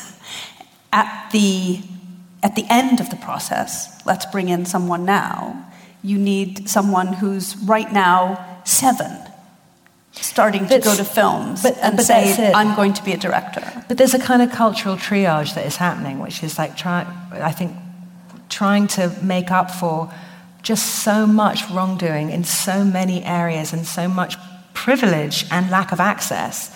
at 0.92 1.30
the 1.32 1.80
at 2.42 2.54
the 2.56 2.66
end 2.68 3.00
of 3.00 3.08
the 3.08 3.16
process, 3.16 4.04
let's 4.04 4.26
bring 4.26 4.50
in 4.50 4.66
someone 4.66 5.06
now. 5.06 5.66
You 6.02 6.18
need 6.18 6.68
someone 6.68 7.14
who's 7.14 7.56
right 7.56 7.90
now 7.90 8.60
seven, 8.64 9.10
starting 10.20 10.66
to 10.68 10.78
go 10.78 10.94
to 10.94 11.04
films 11.04 11.62
but, 11.62 11.76
and 11.78 11.96
but 11.96 12.06
say, 12.06 12.52
I'm 12.52 12.74
going 12.74 12.94
to 12.94 13.04
be 13.04 13.12
a 13.12 13.16
director. 13.16 13.84
But 13.88 13.98
there's 13.98 14.14
a 14.14 14.18
kind 14.18 14.42
of 14.42 14.50
cultural 14.50 14.96
triage 14.96 15.54
that 15.54 15.66
is 15.66 15.76
happening, 15.76 16.20
which 16.20 16.42
is 16.42 16.58
like, 16.58 16.76
try, 16.76 17.06
I 17.32 17.52
think, 17.52 17.76
trying 18.48 18.86
to 18.88 19.14
make 19.22 19.50
up 19.50 19.70
for 19.70 20.12
just 20.62 21.02
so 21.02 21.26
much 21.26 21.68
wrongdoing 21.70 22.30
in 22.30 22.44
so 22.44 22.84
many 22.84 23.22
areas 23.24 23.72
and 23.72 23.86
so 23.86 24.08
much 24.08 24.36
privilege 24.72 25.46
and 25.50 25.70
lack 25.70 25.92
of 25.92 26.00
access. 26.00 26.74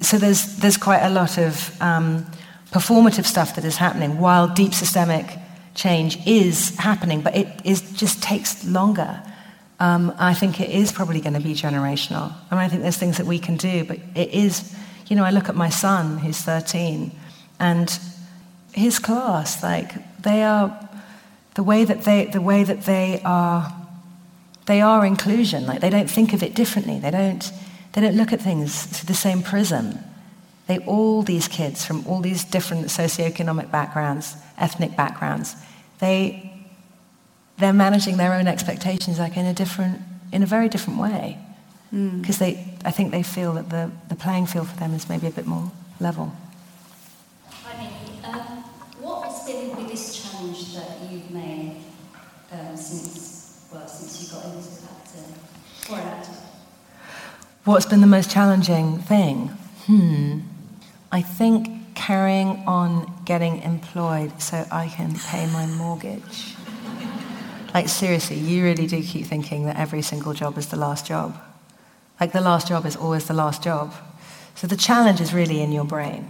So 0.00 0.18
there's, 0.18 0.56
there's 0.56 0.76
quite 0.76 1.00
a 1.00 1.10
lot 1.10 1.38
of. 1.38 1.80
Um, 1.80 2.26
performative 2.72 3.24
stuff 3.24 3.54
that 3.56 3.64
is 3.64 3.76
happening 3.76 4.18
while 4.18 4.48
deep 4.48 4.74
systemic 4.74 5.26
change 5.74 6.18
is 6.26 6.76
happening, 6.76 7.22
but 7.22 7.34
it 7.34 7.48
is, 7.64 7.80
just 7.92 8.22
takes 8.22 8.64
longer. 8.64 9.22
Um, 9.80 10.12
I 10.18 10.34
think 10.34 10.60
it 10.60 10.70
is 10.70 10.90
probably 10.90 11.20
going 11.20 11.34
to 11.34 11.40
be 11.40 11.54
generational. 11.54 12.32
I 12.50 12.56
mean, 12.56 12.64
I 12.64 12.68
think 12.68 12.82
there's 12.82 12.96
things 12.96 13.18
that 13.18 13.26
we 13.26 13.38
can 13.38 13.56
do, 13.56 13.84
but 13.84 13.98
it 14.14 14.30
is, 14.30 14.74
you 15.06 15.14
know, 15.14 15.24
I 15.24 15.30
look 15.30 15.48
at 15.48 15.54
my 15.54 15.68
son 15.68 16.18
who's 16.18 16.38
13 16.38 17.12
and 17.60 17.98
his 18.72 18.98
class, 18.98 19.62
like, 19.62 19.92
they 20.22 20.42
are, 20.42 20.88
the 21.54 21.62
way 21.62 21.84
that 21.84 22.02
they, 22.02 22.26
the 22.26 22.40
way 22.40 22.64
that 22.64 22.82
they 22.82 23.20
are, 23.24 23.72
they 24.66 24.80
are 24.80 25.04
inclusion. 25.04 25.66
Like, 25.66 25.80
they 25.80 25.90
don't 25.90 26.10
think 26.10 26.32
of 26.32 26.42
it 26.42 26.54
differently. 26.54 26.98
They 26.98 27.10
don't, 27.10 27.50
they 27.92 28.00
don't 28.00 28.16
look 28.16 28.32
at 28.32 28.40
things 28.40 28.84
through 28.84 29.06
the 29.06 29.14
same 29.14 29.42
prism. 29.42 29.98
They, 30.66 30.78
all 30.80 31.22
these 31.22 31.48
kids 31.48 31.84
from 31.84 32.06
all 32.06 32.20
these 32.20 32.44
different 32.44 32.86
socioeconomic 32.86 33.70
backgrounds, 33.70 34.36
ethnic 34.58 34.96
backgrounds, 34.96 35.56
they, 35.98 36.47
they're 37.58 37.72
managing 37.72 38.16
their 38.16 38.34
own 38.34 38.46
expectations 38.46 39.18
like 39.18 39.36
in 39.36 39.46
a 39.46 39.54
different, 39.54 40.00
in 40.32 40.42
a 40.42 40.46
very 40.46 40.68
different 40.68 41.00
way. 41.00 41.38
Because 41.90 42.36
mm. 42.36 42.38
they, 42.38 42.74
I 42.84 42.90
think 42.90 43.10
they 43.10 43.22
feel 43.22 43.54
that 43.54 43.70
the, 43.70 43.90
the 44.08 44.14
playing 44.14 44.46
field 44.46 44.68
for 44.68 44.76
them 44.76 44.94
is 44.94 45.08
maybe 45.08 45.26
a 45.26 45.30
bit 45.30 45.46
more 45.46 45.72
level. 46.00 46.32
Hi, 47.50 47.82
Nikki. 47.82 48.24
Um, 48.24 48.62
what 49.00 49.26
has 49.26 49.46
been 49.46 49.70
the 49.70 49.76
biggest 49.76 50.22
challenge 50.22 50.74
that 50.74 50.98
you've 51.10 51.30
made 51.30 51.82
um, 52.52 52.76
since, 52.76 53.66
well, 53.72 53.88
since 53.88 54.22
you 54.22 54.36
got 54.36 54.44
into 54.44 54.68
acting 54.84 55.34
or 55.90 55.98
an 55.98 56.08
actor? 56.08 56.32
What's 57.64 57.86
been 57.86 58.00
the 58.00 58.06
most 58.06 58.30
challenging 58.30 58.98
thing? 58.98 59.48
Hmm. 59.86 60.40
I 61.10 61.22
think 61.22 61.94
carrying 61.94 62.62
on 62.66 63.10
getting 63.24 63.62
employed 63.62 64.40
so 64.40 64.66
I 64.70 64.88
can 64.88 65.14
pay 65.18 65.46
my 65.46 65.66
mortgage. 65.66 66.54
Like, 67.74 67.88
seriously, 67.88 68.36
you 68.36 68.64
really 68.64 68.86
do 68.86 69.02
keep 69.02 69.26
thinking 69.26 69.66
that 69.66 69.76
every 69.76 70.02
single 70.02 70.32
job 70.32 70.58
is 70.58 70.68
the 70.68 70.76
last 70.76 71.06
job. 71.06 71.38
Like, 72.20 72.32
the 72.32 72.40
last 72.40 72.68
job 72.68 72.86
is 72.86 72.96
always 72.96 73.26
the 73.26 73.34
last 73.34 73.62
job. 73.62 73.94
So 74.54 74.66
the 74.66 74.76
challenge 74.76 75.20
is 75.20 75.32
really 75.32 75.60
in 75.60 75.70
your 75.70 75.84
brain. 75.84 76.28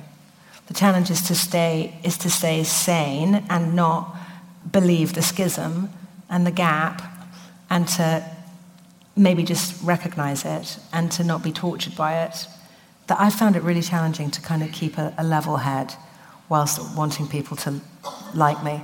The 0.66 0.74
challenge 0.74 1.10
is 1.10 1.22
to 1.28 1.34
stay, 1.34 1.98
is 2.04 2.18
to 2.18 2.30
stay 2.30 2.62
sane 2.62 3.44
and 3.48 3.74
not 3.74 4.14
believe 4.70 5.14
the 5.14 5.22
schism 5.22 5.88
and 6.28 6.46
the 6.46 6.50
gap 6.50 7.00
and 7.70 7.88
to 7.88 8.22
maybe 9.16 9.42
just 9.42 9.82
recognize 9.82 10.44
it 10.44 10.78
and 10.92 11.10
to 11.12 11.24
not 11.24 11.42
be 11.42 11.52
tortured 11.52 11.96
by 11.96 12.22
it 12.24 12.46
that 13.08 13.18
I 13.18 13.30
found 13.30 13.56
it 13.56 13.62
really 13.62 13.82
challenging 13.82 14.30
to 14.30 14.40
kind 14.40 14.62
of 14.62 14.70
keep 14.70 14.98
a, 14.98 15.14
a 15.18 15.24
level 15.24 15.56
head 15.56 15.94
whilst 16.48 16.78
wanting 16.96 17.26
people 17.26 17.56
to 17.58 17.80
like 18.34 18.62
me. 18.62 18.82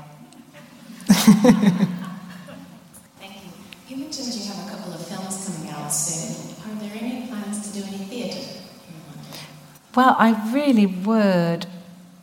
Thank 1.07 1.45
you. 3.21 3.51
You 3.89 3.97
mentioned 3.99 4.35
you 4.35 4.53
have 4.53 4.67
a 4.67 4.71
couple 4.71 4.95
of 4.95 5.07
films 5.07 5.55
coming 5.55 5.71
out 5.71 5.89
soon. 5.89 6.55
Are 6.65 6.81
there 6.81 6.93
any 6.99 7.27
plans 7.27 7.71
to 7.71 7.79
do 7.79 7.87
any 7.87 7.99
theatre? 7.99 8.55
Well, 9.97 10.17
I 10.19 10.53
really 10.53 10.87
would. 10.87 11.67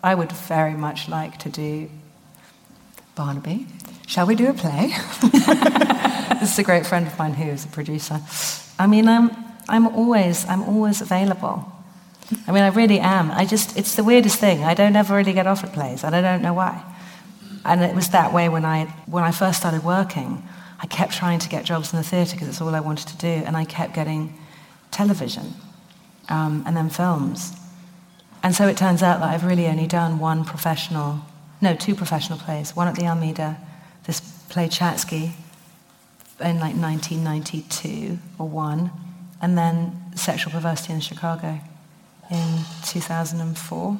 I 0.03 0.15
would 0.15 0.31
very 0.31 0.73
much 0.73 1.07
like 1.07 1.37
to 1.39 1.49
do 1.49 1.89
Barnaby. 3.15 3.67
Shall 4.07 4.25
we 4.25 4.35
do 4.35 4.49
a 4.49 4.53
play? 4.53 4.93
this 6.39 6.53
is 6.53 6.59
a 6.59 6.63
great 6.63 6.85
friend 6.85 7.07
of 7.07 7.17
mine 7.17 7.33
who 7.33 7.49
is 7.49 7.63
a 7.63 7.69
producer. 7.69 8.19
I 8.77 8.87
mean, 8.87 9.07
I'm, 9.07 9.31
I'm 9.69 9.87
always, 9.87 10.45
I'm 10.47 10.63
always 10.63 11.01
available. 11.01 11.71
I 12.47 12.51
mean, 12.51 12.63
I 12.63 12.69
really 12.69 12.99
am. 12.99 13.31
I 13.31 13.45
just, 13.45 13.77
it's 13.77 13.95
the 13.95 14.03
weirdest 14.03 14.39
thing. 14.39 14.63
I 14.63 14.73
don't 14.73 14.95
ever 14.95 15.15
really 15.15 15.33
get 15.33 15.47
offered 15.47 15.71
plays, 15.71 16.03
and 16.03 16.15
I 16.15 16.21
don't 16.21 16.41
know 16.41 16.53
why. 16.53 16.83
And 17.63 17.81
it 17.81 17.95
was 17.95 18.09
that 18.09 18.33
way 18.33 18.49
when 18.49 18.65
I, 18.65 18.85
when 19.05 19.23
I 19.23 19.31
first 19.31 19.59
started 19.59 19.83
working. 19.83 20.43
I 20.79 20.87
kept 20.87 21.13
trying 21.13 21.39
to 21.39 21.47
get 21.47 21.63
jobs 21.63 21.93
in 21.93 21.97
the 21.97 22.03
theatre 22.03 22.33
because 22.33 22.47
it's 22.47 22.59
all 22.59 22.73
I 22.73 22.79
wanted 22.79 23.07
to 23.09 23.17
do, 23.17 23.27
and 23.45 23.55
I 23.55 23.65
kept 23.65 23.93
getting 23.93 24.37
television 24.89 25.53
um, 26.27 26.63
and 26.65 26.75
then 26.75 26.89
films. 26.89 27.53
And 28.43 28.55
so 28.55 28.67
it 28.67 28.77
turns 28.77 29.03
out 29.03 29.19
that 29.19 29.29
I've 29.29 29.45
really 29.45 29.67
only 29.67 29.87
done 29.87 30.19
one 30.19 30.43
professional, 30.43 31.21
no, 31.61 31.75
two 31.75 31.93
professional 31.93 32.39
plays. 32.39 32.75
One 32.75 32.87
at 32.87 32.95
the 32.95 33.05
Almeida, 33.05 33.57
this 34.05 34.19
play 34.49 34.67
Chatsky 34.67 35.33
in 36.39 36.59
like 36.59 36.75
1992 36.75 38.17
or 38.39 38.47
one, 38.47 38.91
and 39.41 39.57
then 39.57 39.95
Sexual 40.15 40.53
Perversity 40.53 40.93
in 40.93 41.01
Chicago 41.01 41.59
in 42.31 42.59
2004. 42.85 43.97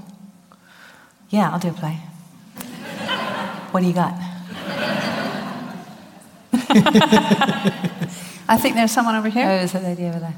Yeah, 1.29 1.51
I'll 1.51 1.59
do 1.59 1.69
a 1.69 1.73
play. 1.73 1.93
what 3.71 3.81
do 3.81 3.87
you 3.87 3.93
got? 3.93 4.13
I 8.47 8.57
think 8.57 8.75
there's 8.75 8.91
someone 8.91 9.15
over 9.15 9.29
here. 9.29 9.47
Oh, 9.47 9.63
is 9.63 9.71
that 9.73 9.83
lady 9.83 10.05
over 10.05 10.19
there? 10.19 10.35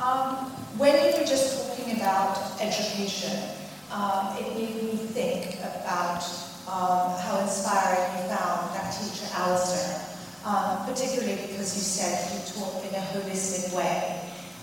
Um, 0.00 0.34
when 0.76 0.94
you 0.94 1.18
were 1.18 1.26
just 1.26 1.67
talking 1.88 2.00
about 2.00 2.60
education, 2.60 3.50
um, 3.92 4.36
it 4.36 4.54
made 4.54 4.82
me 4.82 4.96
think 5.14 5.58
about 5.60 6.22
um, 6.68 7.16
how 7.20 7.40
inspiring 7.42 8.12
you 8.16 8.28
found 8.28 8.74
that 8.74 8.92
teacher, 8.92 9.26
Alistair, 9.34 10.04
um, 10.44 10.84
particularly 10.86 11.36
because 11.36 11.74
you 11.76 11.82
said 11.82 12.30
he 12.30 12.52
taught 12.52 12.84
in 12.84 12.94
a 12.94 13.04
holistic 13.12 13.74
way. 13.74 14.20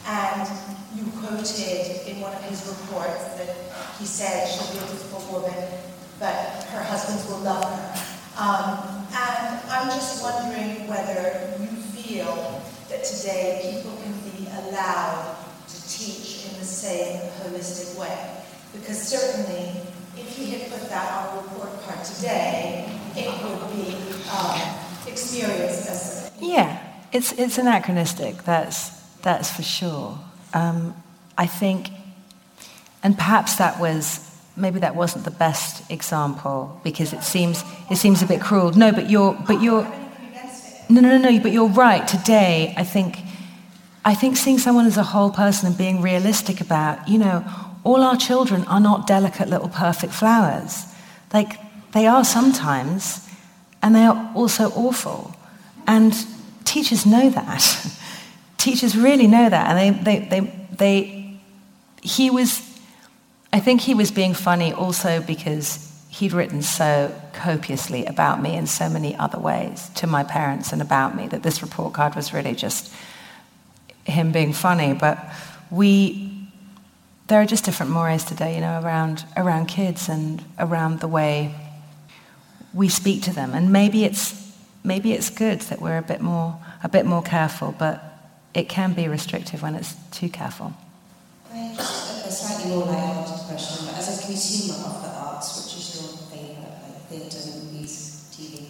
And 0.07 0.47
you 0.95 1.11
quoted 1.19 2.07
in 2.07 2.21
one 2.21 2.33
of 2.33 2.43
his 2.43 2.67
reports 2.67 3.23
that 3.37 3.55
he 3.97 4.05
said 4.05 4.47
she'll 4.47 4.71
be 4.71 4.77
a 4.77 4.87
difficult 4.87 5.31
woman, 5.31 5.67
but 6.19 6.63
her 6.69 6.83
husbands 6.83 7.27
will 7.27 7.39
love 7.39 7.63
her. 7.63 8.01
Um, 8.37 9.07
and 9.09 9.61
I'm 9.71 9.89
just 9.89 10.21
wondering 10.21 10.87
whether 10.87 11.57
you 11.59 11.67
feel 11.89 12.61
that 12.89 13.03
today 13.03 13.73
people 13.73 13.97
can 14.03 14.13
be 14.29 14.47
allowed 14.61 15.37
to 15.67 15.89
teach 15.89 16.34
in 16.83 17.19
the 17.53 17.63
same 17.63 17.95
holistic 17.97 17.99
way. 17.99 18.41
Because 18.73 19.01
certainly, 19.01 19.81
if 20.17 20.39
you 20.39 20.47
had 20.57 20.69
put 20.69 20.89
that 20.89 21.11
on 21.11 21.37
a 21.37 21.41
report 21.41 21.81
card 21.83 22.03
today, 22.03 22.89
it 23.15 23.27
would 23.43 23.71
be 23.71 23.95
um, 24.29 24.59
experienced 25.07 25.89
as. 25.89 26.31
Yeah, 26.39 26.81
it's, 27.11 27.31
it's 27.33 27.57
anachronistic, 27.57 28.43
that's, 28.43 28.89
that's 29.21 29.51
for 29.51 29.63
sure. 29.63 30.19
Um, 30.53 30.95
I 31.37 31.47
think, 31.47 31.89
and 33.03 33.15
perhaps 33.15 33.55
that 33.57 33.79
was 33.79 34.21
maybe 34.57 34.79
that 34.79 34.95
wasn't 34.95 35.25
the 35.25 35.31
best 35.31 35.89
example 35.91 36.79
because 36.81 37.11
it 37.11 37.23
seems 37.23 37.61
it 37.91 37.97
seems 37.97 38.21
a 38.21 38.25
bit 38.25 38.39
cruel. 38.39 38.71
No, 38.71 38.93
but 38.93 39.09
you're 39.09 39.33
but 39.45 39.61
you're 39.61 39.83
no 40.89 41.01
no 41.01 41.17
no 41.17 41.17
no. 41.17 41.39
But 41.41 41.51
you're 41.51 41.67
right. 41.67 42.07
Today, 42.07 42.73
I 42.77 42.85
think 42.85 43.17
I 44.05 44.13
think 44.13 44.37
seeing 44.37 44.59
someone 44.59 44.85
as 44.85 44.97
a 44.97 45.03
whole 45.03 45.31
person 45.31 45.67
and 45.67 45.77
being 45.77 46.01
realistic 46.01 46.61
about 46.61 47.07
you 47.09 47.17
know 47.17 47.43
all 47.83 48.01
our 48.01 48.15
children 48.15 48.63
are 48.65 48.79
not 48.79 49.07
delicate 49.07 49.49
little 49.49 49.69
perfect 49.69 50.13
flowers. 50.13 50.85
Like 51.33 51.59
they 51.93 52.07
are 52.07 52.25
sometimes, 52.25 53.25
and 53.81 53.95
they 53.95 54.03
are 54.03 54.31
also 54.35 54.69
awful. 54.71 55.33
And 55.87 56.13
teachers 56.65 57.05
know 57.05 57.29
that. 57.29 57.97
teachers 58.57 58.97
really 58.97 59.27
know 59.27 59.49
that, 59.49 59.69
and 59.69 60.05
they, 60.05 60.19
they, 60.19 60.27
they, 60.27 60.67
they, 60.71 61.39
he 62.01 62.29
was, 62.29 62.61
I 63.53 63.59
think 63.59 63.81
he 63.81 63.93
was 63.93 64.11
being 64.11 64.33
funny 64.33 64.73
also 64.73 65.21
because 65.21 65.79
he'd 66.09 66.33
written 66.33 66.61
so 66.63 67.13
copiously 67.33 68.05
about 68.05 68.41
me 68.41 68.55
in 68.55 68.65
so 68.65 68.89
many 68.89 69.15
other 69.15 69.39
ways 69.39 69.89
to 69.95 70.07
my 70.07 70.23
parents 70.23 70.73
and 70.73 70.81
about 70.81 71.15
me 71.15 71.27
that 71.27 71.43
this 71.43 71.61
report 71.61 71.93
card 71.93 72.15
was 72.15 72.33
really 72.33 72.55
just 72.55 72.93
him 74.05 74.31
being 74.31 74.53
funny. 74.53 74.93
But 74.93 75.19
we, 75.69 76.47
there 77.27 77.41
are 77.41 77.45
just 77.45 77.65
different 77.65 77.91
mores 77.91 78.23
today, 78.23 78.55
you 78.55 78.61
know, 78.61 78.79
around, 78.81 79.25
around 79.35 79.65
kids 79.67 80.07
and 80.07 80.43
around 80.57 80.99
the 80.99 81.07
way 81.07 81.53
we 82.73 82.89
speak 82.89 83.23
to 83.23 83.31
them. 83.31 83.53
And 83.53 83.71
maybe 83.71 84.03
it's, 84.03 84.55
maybe 84.83 85.11
it's 85.11 85.29
good 85.29 85.61
that 85.61 85.81
we're 85.81 85.97
a 85.97 86.03
bit, 86.03 86.21
more, 86.21 86.57
a 86.83 86.89
bit 86.89 87.05
more 87.05 87.23
careful, 87.23 87.75
but 87.77 88.03
it 88.53 88.69
can 88.69 88.93
be 88.93 89.07
restrictive 89.07 89.61
when 89.61 89.75
it's 89.75 89.95
too 90.11 90.29
careful. 90.29 90.73
Just 91.75 92.25
a 92.27 92.31
slightly 92.31 92.71
more 92.71 92.85
light-hearted 92.85 93.47
question, 93.47 93.85
but 93.87 93.95
as 93.95 94.19
a 94.19 94.25
consumer 94.25 94.87
of 94.87 95.01
the 95.03 95.09
arts, 95.09 95.65
which 95.65 95.77
is 95.77 96.01
your 96.01 96.17
favourite, 96.27 96.69
like 96.83 97.01
theatre, 97.07 97.59
movies, 97.63 98.29
TV? 98.33 98.67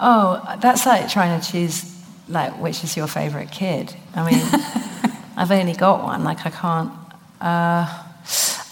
Oh, 0.00 0.56
that's 0.60 0.84
like 0.84 1.08
trying 1.08 1.40
to 1.40 1.50
choose 1.50 1.95
like 2.28 2.58
which 2.58 2.84
is 2.84 2.96
your 2.96 3.06
favourite 3.06 3.50
kid. 3.50 3.94
I 4.14 4.30
mean, 4.30 4.42
I've 5.36 5.50
only 5.50 5.74
got 5.74 6.02
one. 6.02 6.24
Like 6.24 6.46
I 6.46 6.50
can't. 6.50 6.92
Uh, 7.40 8.02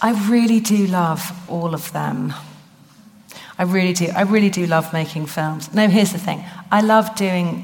I 0.01 0.27
really 0.29 0.59
do 0.59 0.87
love 0.87 1.31
all 1.49 1.73
of 1.73 1.91
them. 1.91 2.33
I 3.57 3.63
really 3.63 3.93
do. 3.93 4.07
I 4.07 4.23
really 4.23 4.49
do 4.49 4.65
love 4.65 4.91
making 4.91 5.27
films. 5.27 5.73
No, 5.73 5.87
here's 5.87 6.11
the 6.11 6.19
thing. 6.19 6.43
I 6.71 6.81
love 6.81 7.15
doing. 7.15 7.63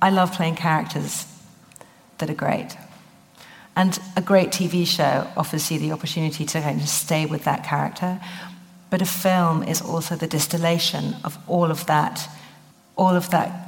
I 0.00 0.10
love 0.10 0.32
playing 0.32 0.56
characters 0.56 1.26
that 2.18 2.30
are 2.30 2.34
great. 2.34 2.76
And 3.74 3.98
a 4.16 4.22
great 4.22 4.50
TV 4.50 4.86
show 4.86 5.30
offers 5.36 5.70
you 5.70 5.78
the 5.78 5.92
opportunity 5.92 6.46
to 6.46 6.60
kind 6.60 6.80
of 6.80 6.88
stay 6.88 7.26
with 7.26 7.44
that 7.44 7.64
character. 7.64 8.20
But 8.88 9.02
a 9.02 9.06
film 9.06 9.62
is 9.62 9.82
also 9.82 10.16
the 10.16 10.26
distillation 10.26 11.16
of 11.24 11.36
all 11.46 11.70
of 11.70 11.84
that, 11.86 12.28
all 12.96 13.14
of 13.14 13.30
that, 13.30 13.65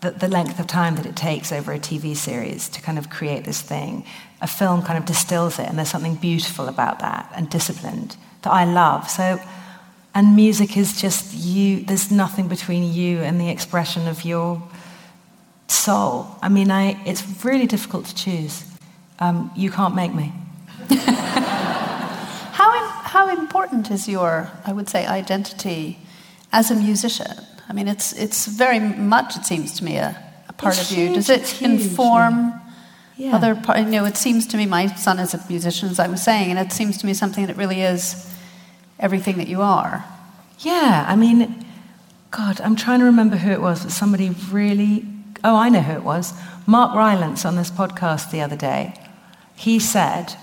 the, 0.00 0.12
the 0.12 0.28
length 0.28 0.60
of 0.60 0.66
time 0.66 0.96
that 0.96 1.06
it 1.06 1.16
takes 1.16 1.50
over 1.52 1.72
a 1.72 1.78
TV 1.78 2.16
series 2.16 2.68
to 2.70 2.80
kind 2.80 2.98
of 2.98 3.10
create 3.10 3.44
this 3.44 3.60
thing. 3.60 4.04
A 4.40 4.46
film 4.46 4.82
kind 4.82 4.98
of 4.98 5.04
distills 5.04 5.58
it, 5.58 5.68
and 5.68 5.76
there's 5.76 5.90
something 5.90 6.14
beautiful 6.14 6.68
about 6.68 7.00
that 7.00 7.32
and 7.34 7.50
disciplined 7.50 8.16
that 8.42 8.52
I 8.52 8.64
love. 8.64 9.10
So, 9.10 9.40
and 10.14 10.36
music 10.36 10.76
is 10.76 11.00
just 11.00 11.34
you, 11.34 11.84
there's 11.84 12.10
nothing 12.10 12.48
between 12.48 12.92
you 12.92 13.18
and 13.18 13.40
the 13.40 13.50
expression 13.50 14.06
of 14.06 14.24
your 14.24 14.62
soul. 15.66 16.28
I 16.42 16.48
mean, 16.48 16.70
I, 16.70 17.00
it's 17.04 17.44
really 17.44 17.66
difficult 17.66 18.06
to 18.06 18.14
choose. 18.14 18.64
Um, 19.18 19.50
you 19.56 19.70
can't 19.70 19.94
make 19.96 20.14
me. 20.14 20.32
how, 20.90 22.70
how 23.04 23.28
important 23.30 23.90
is 23.90 24.08
your, 24.08 24.50
I 24.64 24.72
would 24.72 24.88
say, 24.88 25.06
identity 25.06 25.98
as 26.52 26.70
a 26.70 26.76
musician? 26.76 27.44
I 27.68 27.72
mean, 27.72 27.88
it's, 27.88 28.12
it's 28.14 28.46
very 28.46 28.78
much, 28.80 29.36
it 29.36 29.44
seems 29.44 29.74
to 29.78 29.84
me, 29.84 29.96
a, 29.96 30.16
a 30.48 30.52
part 30.54 30.78
It's 30.78 30.90
of 30.90 30.96
you. 30.96 31.04
huge, 31.08 31.14
Does 31.16 31.30
it 31.30 31.62
inform 31.62 32.54
Yeah. 33.16 33.36
other 33.36 33.54
part? 33.54 33.78
You 33.80 33.84
know, 33.86 34.04
it 34.06 34.16
seems 34.16 34.46
to 34.48 34.56
me, 34.56 34.64
my 34.66 34.86
son 34.94 35.18
is 35.18 35.34
a 35.34 35.44
musician, 35.48 35.88
as 35.90 35.98
I 35.98 36.08
was 36.08 36.22
saying, 36.22 36.50
and 36.50 36.58
it 36.58 36.72
seems 36.72 36.96
to 36.98 37.06
me 37.06 37.12
something 37.14 37.46
that 37.46 37.56
really 37.56 37.82
is 37.82 38.26
everything 38.98 39.36
that 39.38 39.48
you 39.48 39.60
are. 39.60 40.04
Yeah, 40.60 41.04
I 41.06 41.14
mean, 41.14 41.66
God, 42.30 42.60
I'm 42.60 42.74
trying 42.76 43.00
to 43.00 43.04
remember 43.06 43.36
who 43.36 43.50
it 43.50 43.60
was, 43.60 43.82
but 43.84 43.92
somebody 43.92 44.30
really. 44.50 45.04
Oh, 45.44 45.54
I 45.56 45.68
know 45.68 45.80
who 45.82 45.92
it 45.92 46.02
was. 46.02 46.32
Mark 46.66 46.94
Rylance 46.96 47.44
on 47.44 47.54
this 47.54 47.70
podcast 47.70 48.30
the 48.32 48.40
other 48.40 48.56
day. 48.56 48.92
He 49.54 49.78
said, 49.78 50.34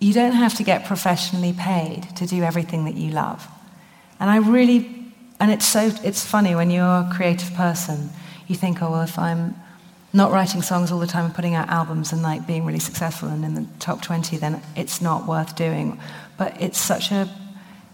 You 0.00 0.12
don't 0.12 0.32
have 0.32 0.54
to 0.54 0.64
get 0.64 0.84
professionally 0.84 1.52
paid 1.56 2.08
to 2.16 2.26
do 2.26 2.42
everything 2.42 2.84
that 2.86 2.94
you 2.94 3.12
love. 3.12 3.46
And 4.18 4.28
I 4.30 4.38
really. 4.38 4.95
And 5.38 5.50
it's 5.50 5.66
so. 5.66 5.90
It's 6.02 6.24
funny 6.24 6.54
when 6.54 6.70
you're 6.70 6.84
a 6.84 7.10
creative 7.14 7.52
person, 7.54 8.10
you 8.46 8.56
think, 8.56 8.82
Oh, 8.82 8.90
well, 8.90 9.02
if 9.02 9.18
I'm 9.18 9.54
not 10.12 10.32
writing 10.32 10.62
songs 10.62 10.90
all 10.90 10.98
the 10.98 11.06
time 11.06 11.26
and 11.26 11.34
putting 11.34 11.54
out 11.54 11.68
albums 11.68 12.12
and 12.12 12.22
like 12.22 12.46
being 12.46 12.64
really 12.64 12.78
successful 12.78 13.28
and 13.28 13.44
in 13.44 13.54
the 13.54 13.66
top 13.78 14.00
20, 14.00 14.38
then 14.38 14.62
it's 14.74 15.02
not 15.02 15.26
worth 15.26 15.54
doing. 15.56 16.00
But 16.38 16.60
it's 16.60 16.78
such 16.78 17.12
a 17.12 17.28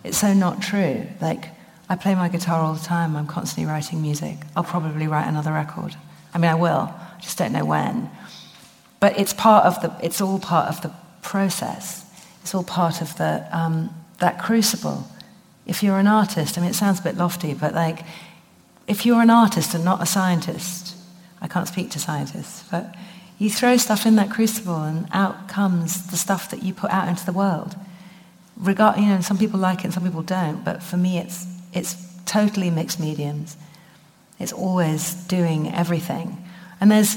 it's 0.05 0.19
so 0.19 0.35
not 0.35 0.61
true. 0.63 1.07
Like, 1.21 1.49
I 1.89 1.97
play 1.97 2.15
my 2.15 2.29
guitar 2.29 2.61
all 2.61 2.75
the 2.75 2.85
time. 2.85 3.17
I'm 3.17 3.27
constantly 3.27 3.71
writing 3.71 4.03
music. 4.03 4.37
I'll 4.57 4.65
probably 4.65 5.07
write 5.07 5.29
another 5.29 5.53
record. 5.53 5.95
I 6.35 6.39
mean, 6.39 6.51
I 6.51 6.55
will. 6.55 6.93
I 6.93 7.21
just 7.21 7.39
don't 7.39 7.53
know 7.53 7.65
when. 7.65 8.11
But 8.99 9.19
it's 9.19 9.33
part 9.33 9.67
of 9.67 9.81
the. 9.83 9.95
It's 10.05 10.21
all 10.21 10.39
part 10.39 10.69
of 10.69 10.81
the 10.81 10.93
process. 11.23 12.05
It's 12.41 12.55
all 12.55 12.65
part 12.65 13.01
of 13.01 13.17
the 13.17 13.47
um, 13.53 13.91
that 14.19 14.41
crucible. 14.41 15.07
If 15.67 15.83
you're 15.83 15.99
an 15.99 16.07
artist, 16.07 16.59
I 16.59 16.61
mean, 16.61 16.71
it 16.71 16.75
sounds 16.75 17.01
a 17.01 17.03
bit 17.03 17.17
lofty, 17.17 17.55
but 17.55 17.75
like, 17.75 18.05
if 18.87 19.07
you're 19.07 19.23
an 19.23 19.31
artist 19.31 19.75
and 19.75 19.85
not 19.85 20.03
a 20.03 20.07
scientist, 20.07 20.97
I 21.41 21.49
can't 21.49 21.69
speak 21.69 21.91
to 21.91 21.99
scientists, 21.99 22.65
but 22.71 22.95
you 23.39 23.51
throw 23.51 23.77
stuff 23.77 24.07
in 24.07 24.17
that 24.17 24.31
crucible, 24.31 24.83
and 24.83 25.09
out 25.13 25.49
comes 25.49 26.11
the 26.11 26.17
stuff 26.17 26.51
that 26.51 26.63
you 26.63 26.75
put 26.75 26.91
out 26.91 27.09
into 27.09 27.25
the 27.25 27.33
world 27.33 27.77
regard, 28.57 28.99
you 28.99 29.07
know, 29.07 29.21
some 29.21 29.39
people 29.39 29.59
like 29.59 29.81
it 29.81 29.85
and 29.85 29.95
some 29.95 30.05
people 30.05 30.23
don't, 30.23 30.65
but 30.65 30.83
for 30.83 30.97
me 30.97 31.19
it's, 31.19 31.47
it's 31.73 31.97
totally 32.25 32.71
mixed 32.71 33.01
mediums. 33.01 33.57
It's 34.39 34.53
always 34.53 35.15
doing 35.25 35.73
everything. 35.73 36.37
And 36.81 36.91
there's, 36.91 37.17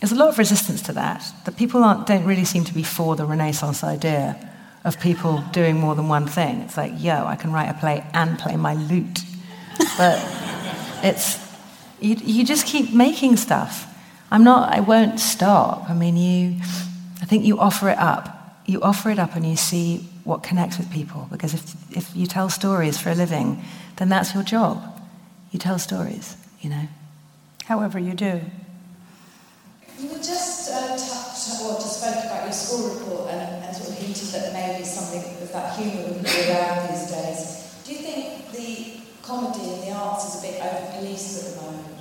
there's 0.00 0.12
a 0.12 0.16
lot 0.16 0.28
of 0.28 0.38
resistance 0.38 0.82
to 0.82 0.92
that. 0.92 1.24
The 1.44 1.52
people 1.52 1.84
aren't, 1.84 2.06
don't 2.06 2.24
really 2.24 2.44
seem 2.44 2.64
to 2.64 2.74
be 2.74 2.82
for 2.82 3.16
the 3.16 3.24
Renaissance 3.24 3.82
idea 3.84 4.44
of 4.84 5.00
people 5.00 5.42
doing 5.52 5.78
more 5.78 5.94
than 5.94 6.08
one 6.08 6.26
thing. 6.26 6.60
It's 6.60 6.76
like, 6.76 6.92
yo, 6.96 7.26
I 7.26 7.36
can 7.36 7.52
write 7.52 7.68
a 7.68 7.74
play 7.74 8.04
and 8.12 8.38
play 8.38 8.56
my 8.56 8.74
lute. 8.74 9.20
But 9.96 10.24
it's, 11.02 11.38
you, 12.00 12.16
you 12.16 12.44
just 12.44 12.66
keep 12.66 12.92
making 12.92 13.36
stuff. 13.36 13.86
I'm 14.30 14.44
not, 14.44 14.72
I 14.72 14.80
won't 14.80 15.20
stop. 15.20 15.88
I 15.88 15.94
mean, 15.94 16.16
you, 16.16 16.60
I 17.20 17.24
think 17.24 17.44
you 17.44 17.58
offer 17.58 17.88
it 17.88 17.98
up. 17.98 18.34
You 18.66 18.82
offer 18.82 19.10
it 19.10 19.18
up 19.18 19.34
and 19.34 19.46
you 19.46 19.56
see 19.56 20.08
what 20.24 20.42
connects 20.42 20.78
with 20.78 20.90
people. 20.92 21.26
Because 21.30 21.54
if, 21.54 21.96
if 21.96 22.16
you 22.16 22.26
tell 22.26 22.48
stories 22.50 22.98
for 22.98 23.10
a 23.10 23.14
living, 23.14 23.62
then 23.96 24.08
that's 24.08 24.34
your 24.34 24.42
job. 24.42 24.82
You 25.50 25.58
tell 25.58 25.78
stories, 25.78 26.36
you 26.60 26.70
know. 26.70 26.88
However, 27.64 27.98
you 27.98 28.14
do. 28.14 28.40
You 29.98 30.08
were 30.10 30.16
just 30.16 30.70
uh, 30.70 30.88
touched, 30.90 31.62
or 31.62 31.74
just 31.74 32.00
spoke 32.00 32.24
about 32.24 32.44
your 32.44 32.52
school 32.52 32.94
report 32.94 33.30
and, 33.30 33.57
that 34.06 34.52
maybe 34.52 34.84
something 34.84 35.20
of 35.42 35.52
that 35.52 35.76
humour 35.76 36.08
would 36.08 36.22
be 36.22 36.50
around 36.50 36.88
these 36.88 37.10
days. 37.10 37.82
Do 37.84 37.92
you 37.92 37.98
think 37.98 38.52
the 38.52 39.00
comedy 39.22 39.70
and 39.70 39.82
the 39.82 39.92
arts 39.92 40.34
is 40.34 40.42
a 40.42 40.46
bit 40.46 40.60
overpoliced 40.60 41.46
at 41.46 41.54
the 41.54 41.62
moment? 41.62 41.98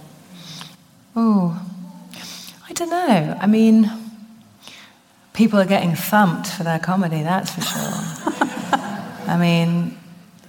Oh, 1.16 1.62
I 2.70 2.74
don't 2.74 2.89
know. 2.89 3.38
I 3.39 3.48
mean, 3.48 3.91
people 5.34 5.60
are 5.60 5.66
getting 5.66 5.95
thumped 5.95 6.48
for 6.48 6.64
their 6.64 6.80
comedy, 6.80 7.24
that's 7.24 7.52
for 7.52 7.62
sure. 7.62 7.82
I 9.28 9.38
mean, 9.39 9.98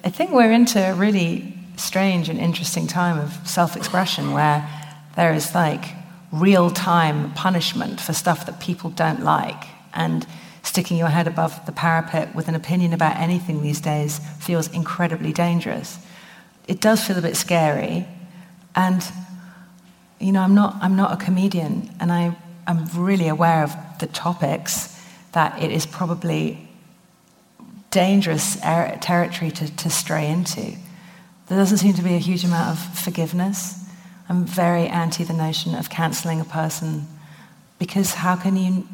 I 0.05 0.11
think 0.11 0.31
we're 0.31 0.53
into 0.53 0.81
a 0.81 0.95
really 0.95 1.55
strange 1.77 2.29
and 2.29 2.39
interesting 2.39 2.87
time 2.87 3.19
of 3.19 3.49
self 3.49 3.77
expression 3.77 4.33
where 4.33 4.69
there 5.17 5.33
is 5.33 5.55
like 5.55 5.85
real 6.31 6.71
time 6.71 7.33
punishment 7.33 8.01
for 8.01 8.13
stuff 8.13 8.47
that 8.47 8.61
people 8.61 8.91
don't 8.91 9.23
like. 9.23 9.65
And 9.95 10.27
sticking 10.69 10.99
your 10.99 11.09
head 11.09 11.27
above 11.27 11.65
the 11.65 11.73
parapet 11.73 12.35
with 12.35 12.47
an 12.47 12.55
opinion 12.55 12.93
about 12.93 13.17
anything 13.17 13.63
these 13.63 13.81
days 13.81 14.21
feels 14.39 14.69
incredibly 14.73 15.33
dangerous. 15.33 15.99
It 16.67 16.81
does 16.81 17.03
feel 17.03 17.17
a 17.17 17.23
bit 17.23 17.37
scary. 17.37 18.07
And, 18.77 19.03
you 20.21 20.31
know, 20.31 20.43
I'm 20.43 20.55
not, 20.55 20.77
I'm 20.83 20.95
not 20.95 21.11
a 21.13 21.25
comedian, 21.25 21.91
and 22.01 22.13
I, 22.13 22.37
I'm 22.67 22.85
really 22.95 23.29
aware 23.29 23.65
of 23.65 23.75
the 23.99 24.07
topics 24.07 24.95
that 25.33 25.61
it 25.63 25.73
is 25.73 25.87
probably 25.87 26.69
dangerous 27.91 28.59
er- 28.63 28.99
territory 29.01 29.51
to, 29.51 29.75
to 29.77 29.89
stray 29.89 30.29
into. 30.29 30.77
There 31.47 31.59
doesn't 31.59 31.79
seem 31.79 31.95
to 31.95 32.03
be 32.03 32.15
a 32.15 32.19
huge 32.19 32.45
amount 32.45 32.69
of 32.69 32.99
forgiveness. 32.99 33.87
I'm 34.29 34.45
very 34.45 34.87
anti 34.87 35.25
the 35.25 35.33
notion 35.33 35.75
of 35.75 35.89
cancelling 35.89 36.43
a 36.43 36.45
person 36.45 37.07
because 37.79 38.13
how 38.13 38.37
can 38.37 38.57
you. 38.57 38.87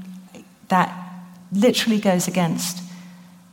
That 0.68 1.03
literally 1.55 2.00
goes 2.00 2.28
against 2.28 2.82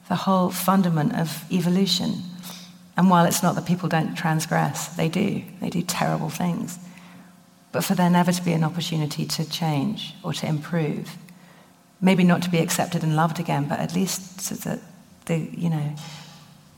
the 0.10 0.16
whole 0.16 0.50
fundament 0.50 1.16
of 1.16 1.46
evolution. 1.52 2.16
And 2.98 3.10
while 3.10 3.26
it's 3.26 3.42
not 3.42 3.56
that 3.56 3.66
people 3.66 3.88
don't 3.88 4.16
transgress, 4.16 4.90
they 4.90 5.08
do. 5.08 5.44
They 5.62 5.70
do 5.70 5.82
terrible 5.82 6.30
things. 6.30 6.78
But 7.72 7.84
for 7.86 7.96
there 7.96 8.10
never 8.10 8.32
to 8.32 8.44
be 8.44 8.52
an 8.52 8.64
opportunity 8.64 9.26
to 9.26 9.50
change 9.50 10.14
or 10.24 10.34
to 10.34 10.48
improve, 10.48 11.16
maybe 12.02 12.24
not 12.24 12.42
to 12.44 12.50
be 12.50 12.60
accepted 12.60 13.04
and 13.04 13.16
loved 13.16 13.40
again, 13.40 13.68
but 13.70 13.80
at 13.80 13.96
least 13.96 14.42
so 14.42 14.56
that 14.56 14.80
the, 15.26 15.38
you 15.38 15.70
know, 15.70 15.96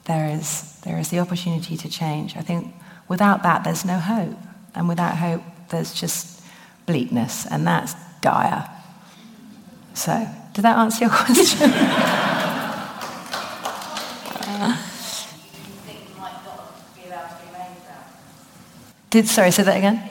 there 0.06 0.30
is, 0.30 0.80
there 0.84 1.00
is 1.00 1.10
the 1.10 1.20
opportunity 1.20 1.78
to 1.78 1.90
change. 1.90 2.36
I 2.38 2.42
think 2.42 2.74
without 3.08 3.42
that, 3.44 3.64
there's 3.64 3.86
no 3.86 3.98
hope. 3.98 4.38
And 4.76 4.88
without 4.88 5.18
hope, 5.18 5.42
there's 5.70 5.94
just 5.94 6.42
bleakness, 6.86 7.48
and 7.50 7.66
that's 7.66 7.96
dire. 8.22 8.70
So, 9.94 10.28
did 10.54 10.64
that 10.64 10.78
answer 10.78 11.06
your 11.06 11.10
question? 11.14 11.72
Did, 19.14 19.28
sorry, 19.28 19.52
say 19.52 19.62
that 19.62 19.78
again? 19.78 20.10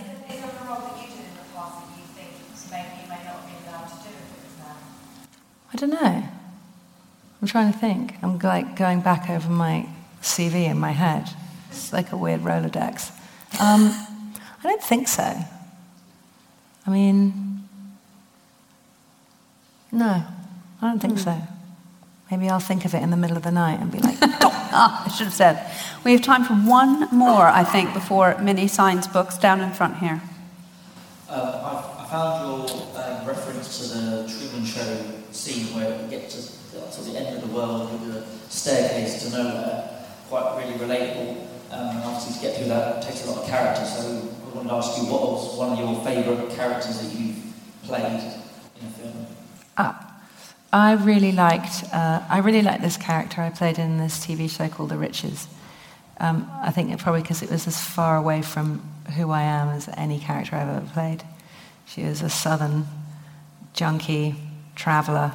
I 5.73 5.77
don't 5.77 5.91
know. 5.91 6.29
I'm 7.41 7.49
trying 7.49 7.73
to 7.73 7.77
think. 7.77 8.15
I'm 8.23 8.39
like 8.39 8.77
going 8.77 9.01
back 9.01 9.29
over 9.29 9.51
my 9.51 9.89
CV 10.23 10.71
in 10.71 10.79
my 10.79 10.93
head. 10.93 11.29
It's 11.71 11.93
like 11.93 12.13
a 12.13 12.17
weird 12.17 12.43
Rolodex. 12.43 13.11
Um, 13.61 13.91
I 13.91 14.63
don't 14.63 14.83
think 14.85 15.09
so. 15.09 15.37
I 16.87 16.91
mean, 16.91 17.52
no, 19.93 20.25
I 20.81 20.81
don't 20.81 21.01
think 21.01 21.19
so. 21.19 21.37
Maybe 22.31 22.49
I'll 22.49 22.61
think 22.61 22.85
of 22.85 22.95
it 22.95 23.03
in 23.03 23.11
the 23.11 23.17
middle 23.17 23.37
of 23.37 23.43
the 23.43 23.51
night 23.51 23.79
and 23.79 23.93
be 23.93 23.99
like, 23.99 24.17
Ah, 24.75 25.05
I 25.05 25.09
should 25.11 25.27
have 25.27 25.35
said. 25.35 25.71
We 26.03 26.13
have 26.13 26.23
time 26.23 26.45
for 26.45 26.55
one 26.55 27.07
more, 27.13 27.47
I 27.47 27.63
think, 27.63 27.93
before 27.93 28.39
Minnie 28.39 28.69
signs 28.69 29.07
books 29.07 29.37
down 29.37 29.61
in 29.61 29.71
front 29.71 29.99
here. 29.99 30.23
Um, 31.29 31.41
I, 31.41 31.85
I 31.99 32.09
found 32.11 32.71
your 32.71 32.81
um, 32.97 33.27
reference 33.27 33.79
to 33.81 33.95
the 33.95 34.33
Truman 34.33 34.65
Show 34.65 35.05
scene 35.31 35.77
where 35.77 36.01
you 36.01 36.09
get 36.09 36.31
to, 36.31 36.39
to 36.41 37.01
the 37.03 37.19
end 37.19 37.37
of 37.37 37.47
the 37.47 37.55
world 37.55 37.93
with 37.93 38.15
the 38.15 38.23
staircase 38.51 39.25
to 39.25 39.37
nowhere 39.37 40.07
quite 40.31 40.57
really 40.57 40.79
relatable. 40.79 41.47
Um, 41.71 41.97
and 41.97 42.05
obviously, 42.05 42.35
to 42.35 42.41
get 42.41 42.57
through 42.57 42.69
that 42.69 43.03
takes 43.03 43.27
a 43.27 43.31
lot 43.31 43.43
of 43.43 43.49
character. 43.49 43.85
So, 43.85 44.29
I 44.47 44.57
wanted 44.57 44.69
to 44.71 44.75
ask 44.75 44.97
you 44.97 45.05
what 45.13 45.21
was 45.21 45.59
one 45.59 45.73
of 45.73 45.79
your 45.79 46.03
favourite 46.03 46.51
characters 46.57 46.99
that 47.01 47.13
you've 47.19 47.37
played 47.85 48.05
in 48.07 48.87
a 48.87 48.91
film? 48.91 49.27
Ah, 49.77 50.21
I 50.73 50.93
really 50.93 51.33
liked. 51.33 51.85
Uh, 51.93 52.23
I 52.29 52.39
really 52.39 52.63
liked 52.63 52.83
this 52.83 52.97
character 52.97 53.41
I 53.41 53.51
played 53.51 53.79
in 53.79 53.99
this 53.99 54.25
TV 54.25 54.49
show 54.51 54.69
called 54.69 54.91
The 54.91 54.99
Riches. 54.99 55.47
Um, 56.19 56.51
I 56.63 56.71
think 56.71 56.97
probably 56.99 57.23
because 57.23 57.43
it 57.43 57.51
was 57.51 57.67
as 57.67 57.81
far 57.81 58.17
away 58.17 58.43
from 58.43 58.83
who 59.17 59.31
I 59.31 59.43
am 59.43 59.69
as 59.69 59.89
any 59.97 60.19
character 60.19 60.57
I've 60.57 60.69
ever 60.69 60.87
played. 60.93 61.25
She 61.87 62.05
was 62.05 62.23
a 62.23 62.31
southern 62.31 62.87
junkie 63.75 64.37
traveler, 64.75 65.35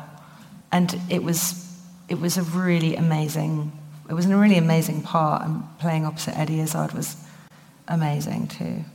and 0.71 0.99
it 1.09 1.23
was 1.23 1.63
it 2.07 2.19
was 2.19 2.37
a 2.37 2.43
really 2.43 2.95
amazing. 2.95 3.71
It 4.09 4.13
was 4.13 4.25
a 4.25 4.37
really 4.37 4.57
amazing 4.57 5.01
part, 5.01 5.43
and 5.43 5.63
playing 5.79 6.05
opposite 6.05 6.37
Eddie 6.37 6.61
Izzard 6.61 6.93
was 6.93 7.17
amazing 7.87 8.47
too. 8.47 8.85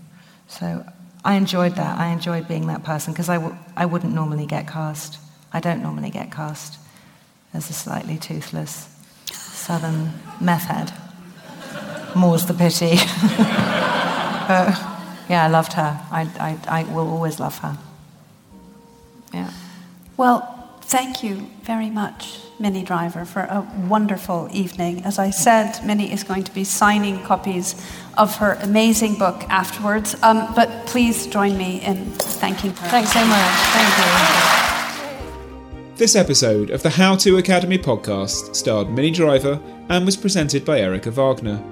So 0.48 0.84
I 1.24 1.34
enjoyed 1.34 1.76
that. 1.76 1.98
I 1.98 2.08
enjoyed 2.08 2.48
being 2.48 2.66
that 2.68 2.82
person 2.84 3.12
because 3.12 3.28
I 3.28 3.36
w- 3.36 3.56
I 3.76 3.86
wouldn't 3.86 4.14
normally 4.14 4.46
get 4.46 4.66
cast. 4.66 5.18
I 5.52 5.60
don't 5.60 5.82
normally 5.82 6.10
get 6.10 6.30
cast 6.32 6.78
as 7.54 7.68
a 7.68 7.72
slightly 7.72 8.16
toothless 8.16 8.88
southern 9.30 10.12
meth 10.40 10.64
head. 10.64 10.92
More's 12.16 12.46
the 12.46 12.54
pity. 12.54 12.96
but 14.48 14.78
yeah, 15.28 15.44
I 15.44 15.48
loved 15.48 15.74
her. 15.74 16.00
I, 16.10 16.22
I, 16.38 16.80
I 16.80 16.92
will 16.92 17.08
always 17.08 17.38
love 17.38 17.58
her. 17.58 17.78
Yeah. 19.32 19.50
Well, 20.16 20.78
thank 20.82 21.22
you 21.22 21.48
very 21.62 21.88
much, 21.88 22.40
Minnie 22.58 22.82
Driver, 22.82 23.24
for 23.24 23.40
a 23.40 23.66
wonderful 23.88 24.48
evening. 24.52 25.04
As 25.04 25.18
I 25.18 25.30
said, 25.30 25.82
Minnie 25.84 26.12
is 26.12 26.22
going 26.22 26.44
to 26.44 26.52
be 26.52 26.64
signing 26.64 27.22
copies 27.22 27.74
of 28.18 28.36
her 28.36 28.58
amazing 28.60 29.18
book 29.18 29.42
afterwards. 29.48 30.16
Um, 30.22 30.52
but 30.54 30.86
please 30.86 31.26
join 31.26 31.56
me 31.56 31.80
in 31.80 32.04
thanking 32.40 32.70
her. 32.70 32.88
Thanks 32.88 33.12
so 33.12 33.24
much. 33.24 33.52
Thank 33.72 34.66
you. 34.66 34.71
This 36.02 36.16
episode 36.16 36.70
of 36.70 36.82
the 36.82 36.90
How 36.90 37.14
To 37.14 37.36
Academy 37.36 37.78
podcast 37.78 38.56
starred 38.56 38.90
Minnie 38.90 39.12
Driver 39.12 39.60
and 39.88 40.04
was 40.04 40.16
presented 40.16 40.64
by 40.64 40.80
Erica 40.80 41.12
Wagner. 41.12 41.62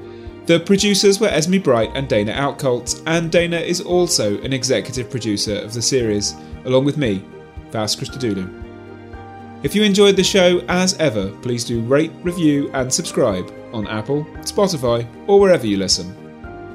The 0.46 0.60
producers 0.60 1.18
were 1.18 1.26
Esme 1.26 1.58
Bright 1.58 1.90
and 1.96 2.08
Dana 2.08 2.34
Outcolt, 2.34 3.02
and 3.06 3.32
Dana 3.32 3.56
is 3.56 3.80
also 3.80 4.40
an 4.42 4.52
executive 4.52 5.10
producer 5.10 5.56
of 5.56 5.74
the 5.74 5.82
series, 5.82 6.36
along 6.64 6.84
with 6.84 6.96
me, 6.96 7.24
Vas 7.72 7.96
Christodoulou. 7.96 9.64
If 9.64 9.74
you 9.74 9.82
enjoyed 9.82 10.14
the 10.14 10.22
show, 10.22 10.62
as 10.68 10.96
ever, 11.00 11.30
please 11.42 11.64
do 11.64 11.80
rate, 11.80 12.12
review, 12.22 12.70
and 12.72 12.94
subscribe 12.94 13.52
on 13.72 13.88
Apple, 13.88 14.24
Spotify, 14.42 15.04
or 15.26 15.40
wherever 15.40 15.66
you 15.66 15.76
listen. 15.76 16.14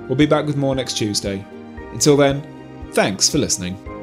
We'll 0.09 0.17
be 0.17 0.25
back 0.25 0.45
with 0.45 0.57
more 0.57 0.75
next 0.75 0.97
Tuesday. 0.97 1.45
Until 1.93 2.17
then, 2.17 2.45
thanks 2.91 3.29
for 3.29 3.37
listening. 3.37 3.94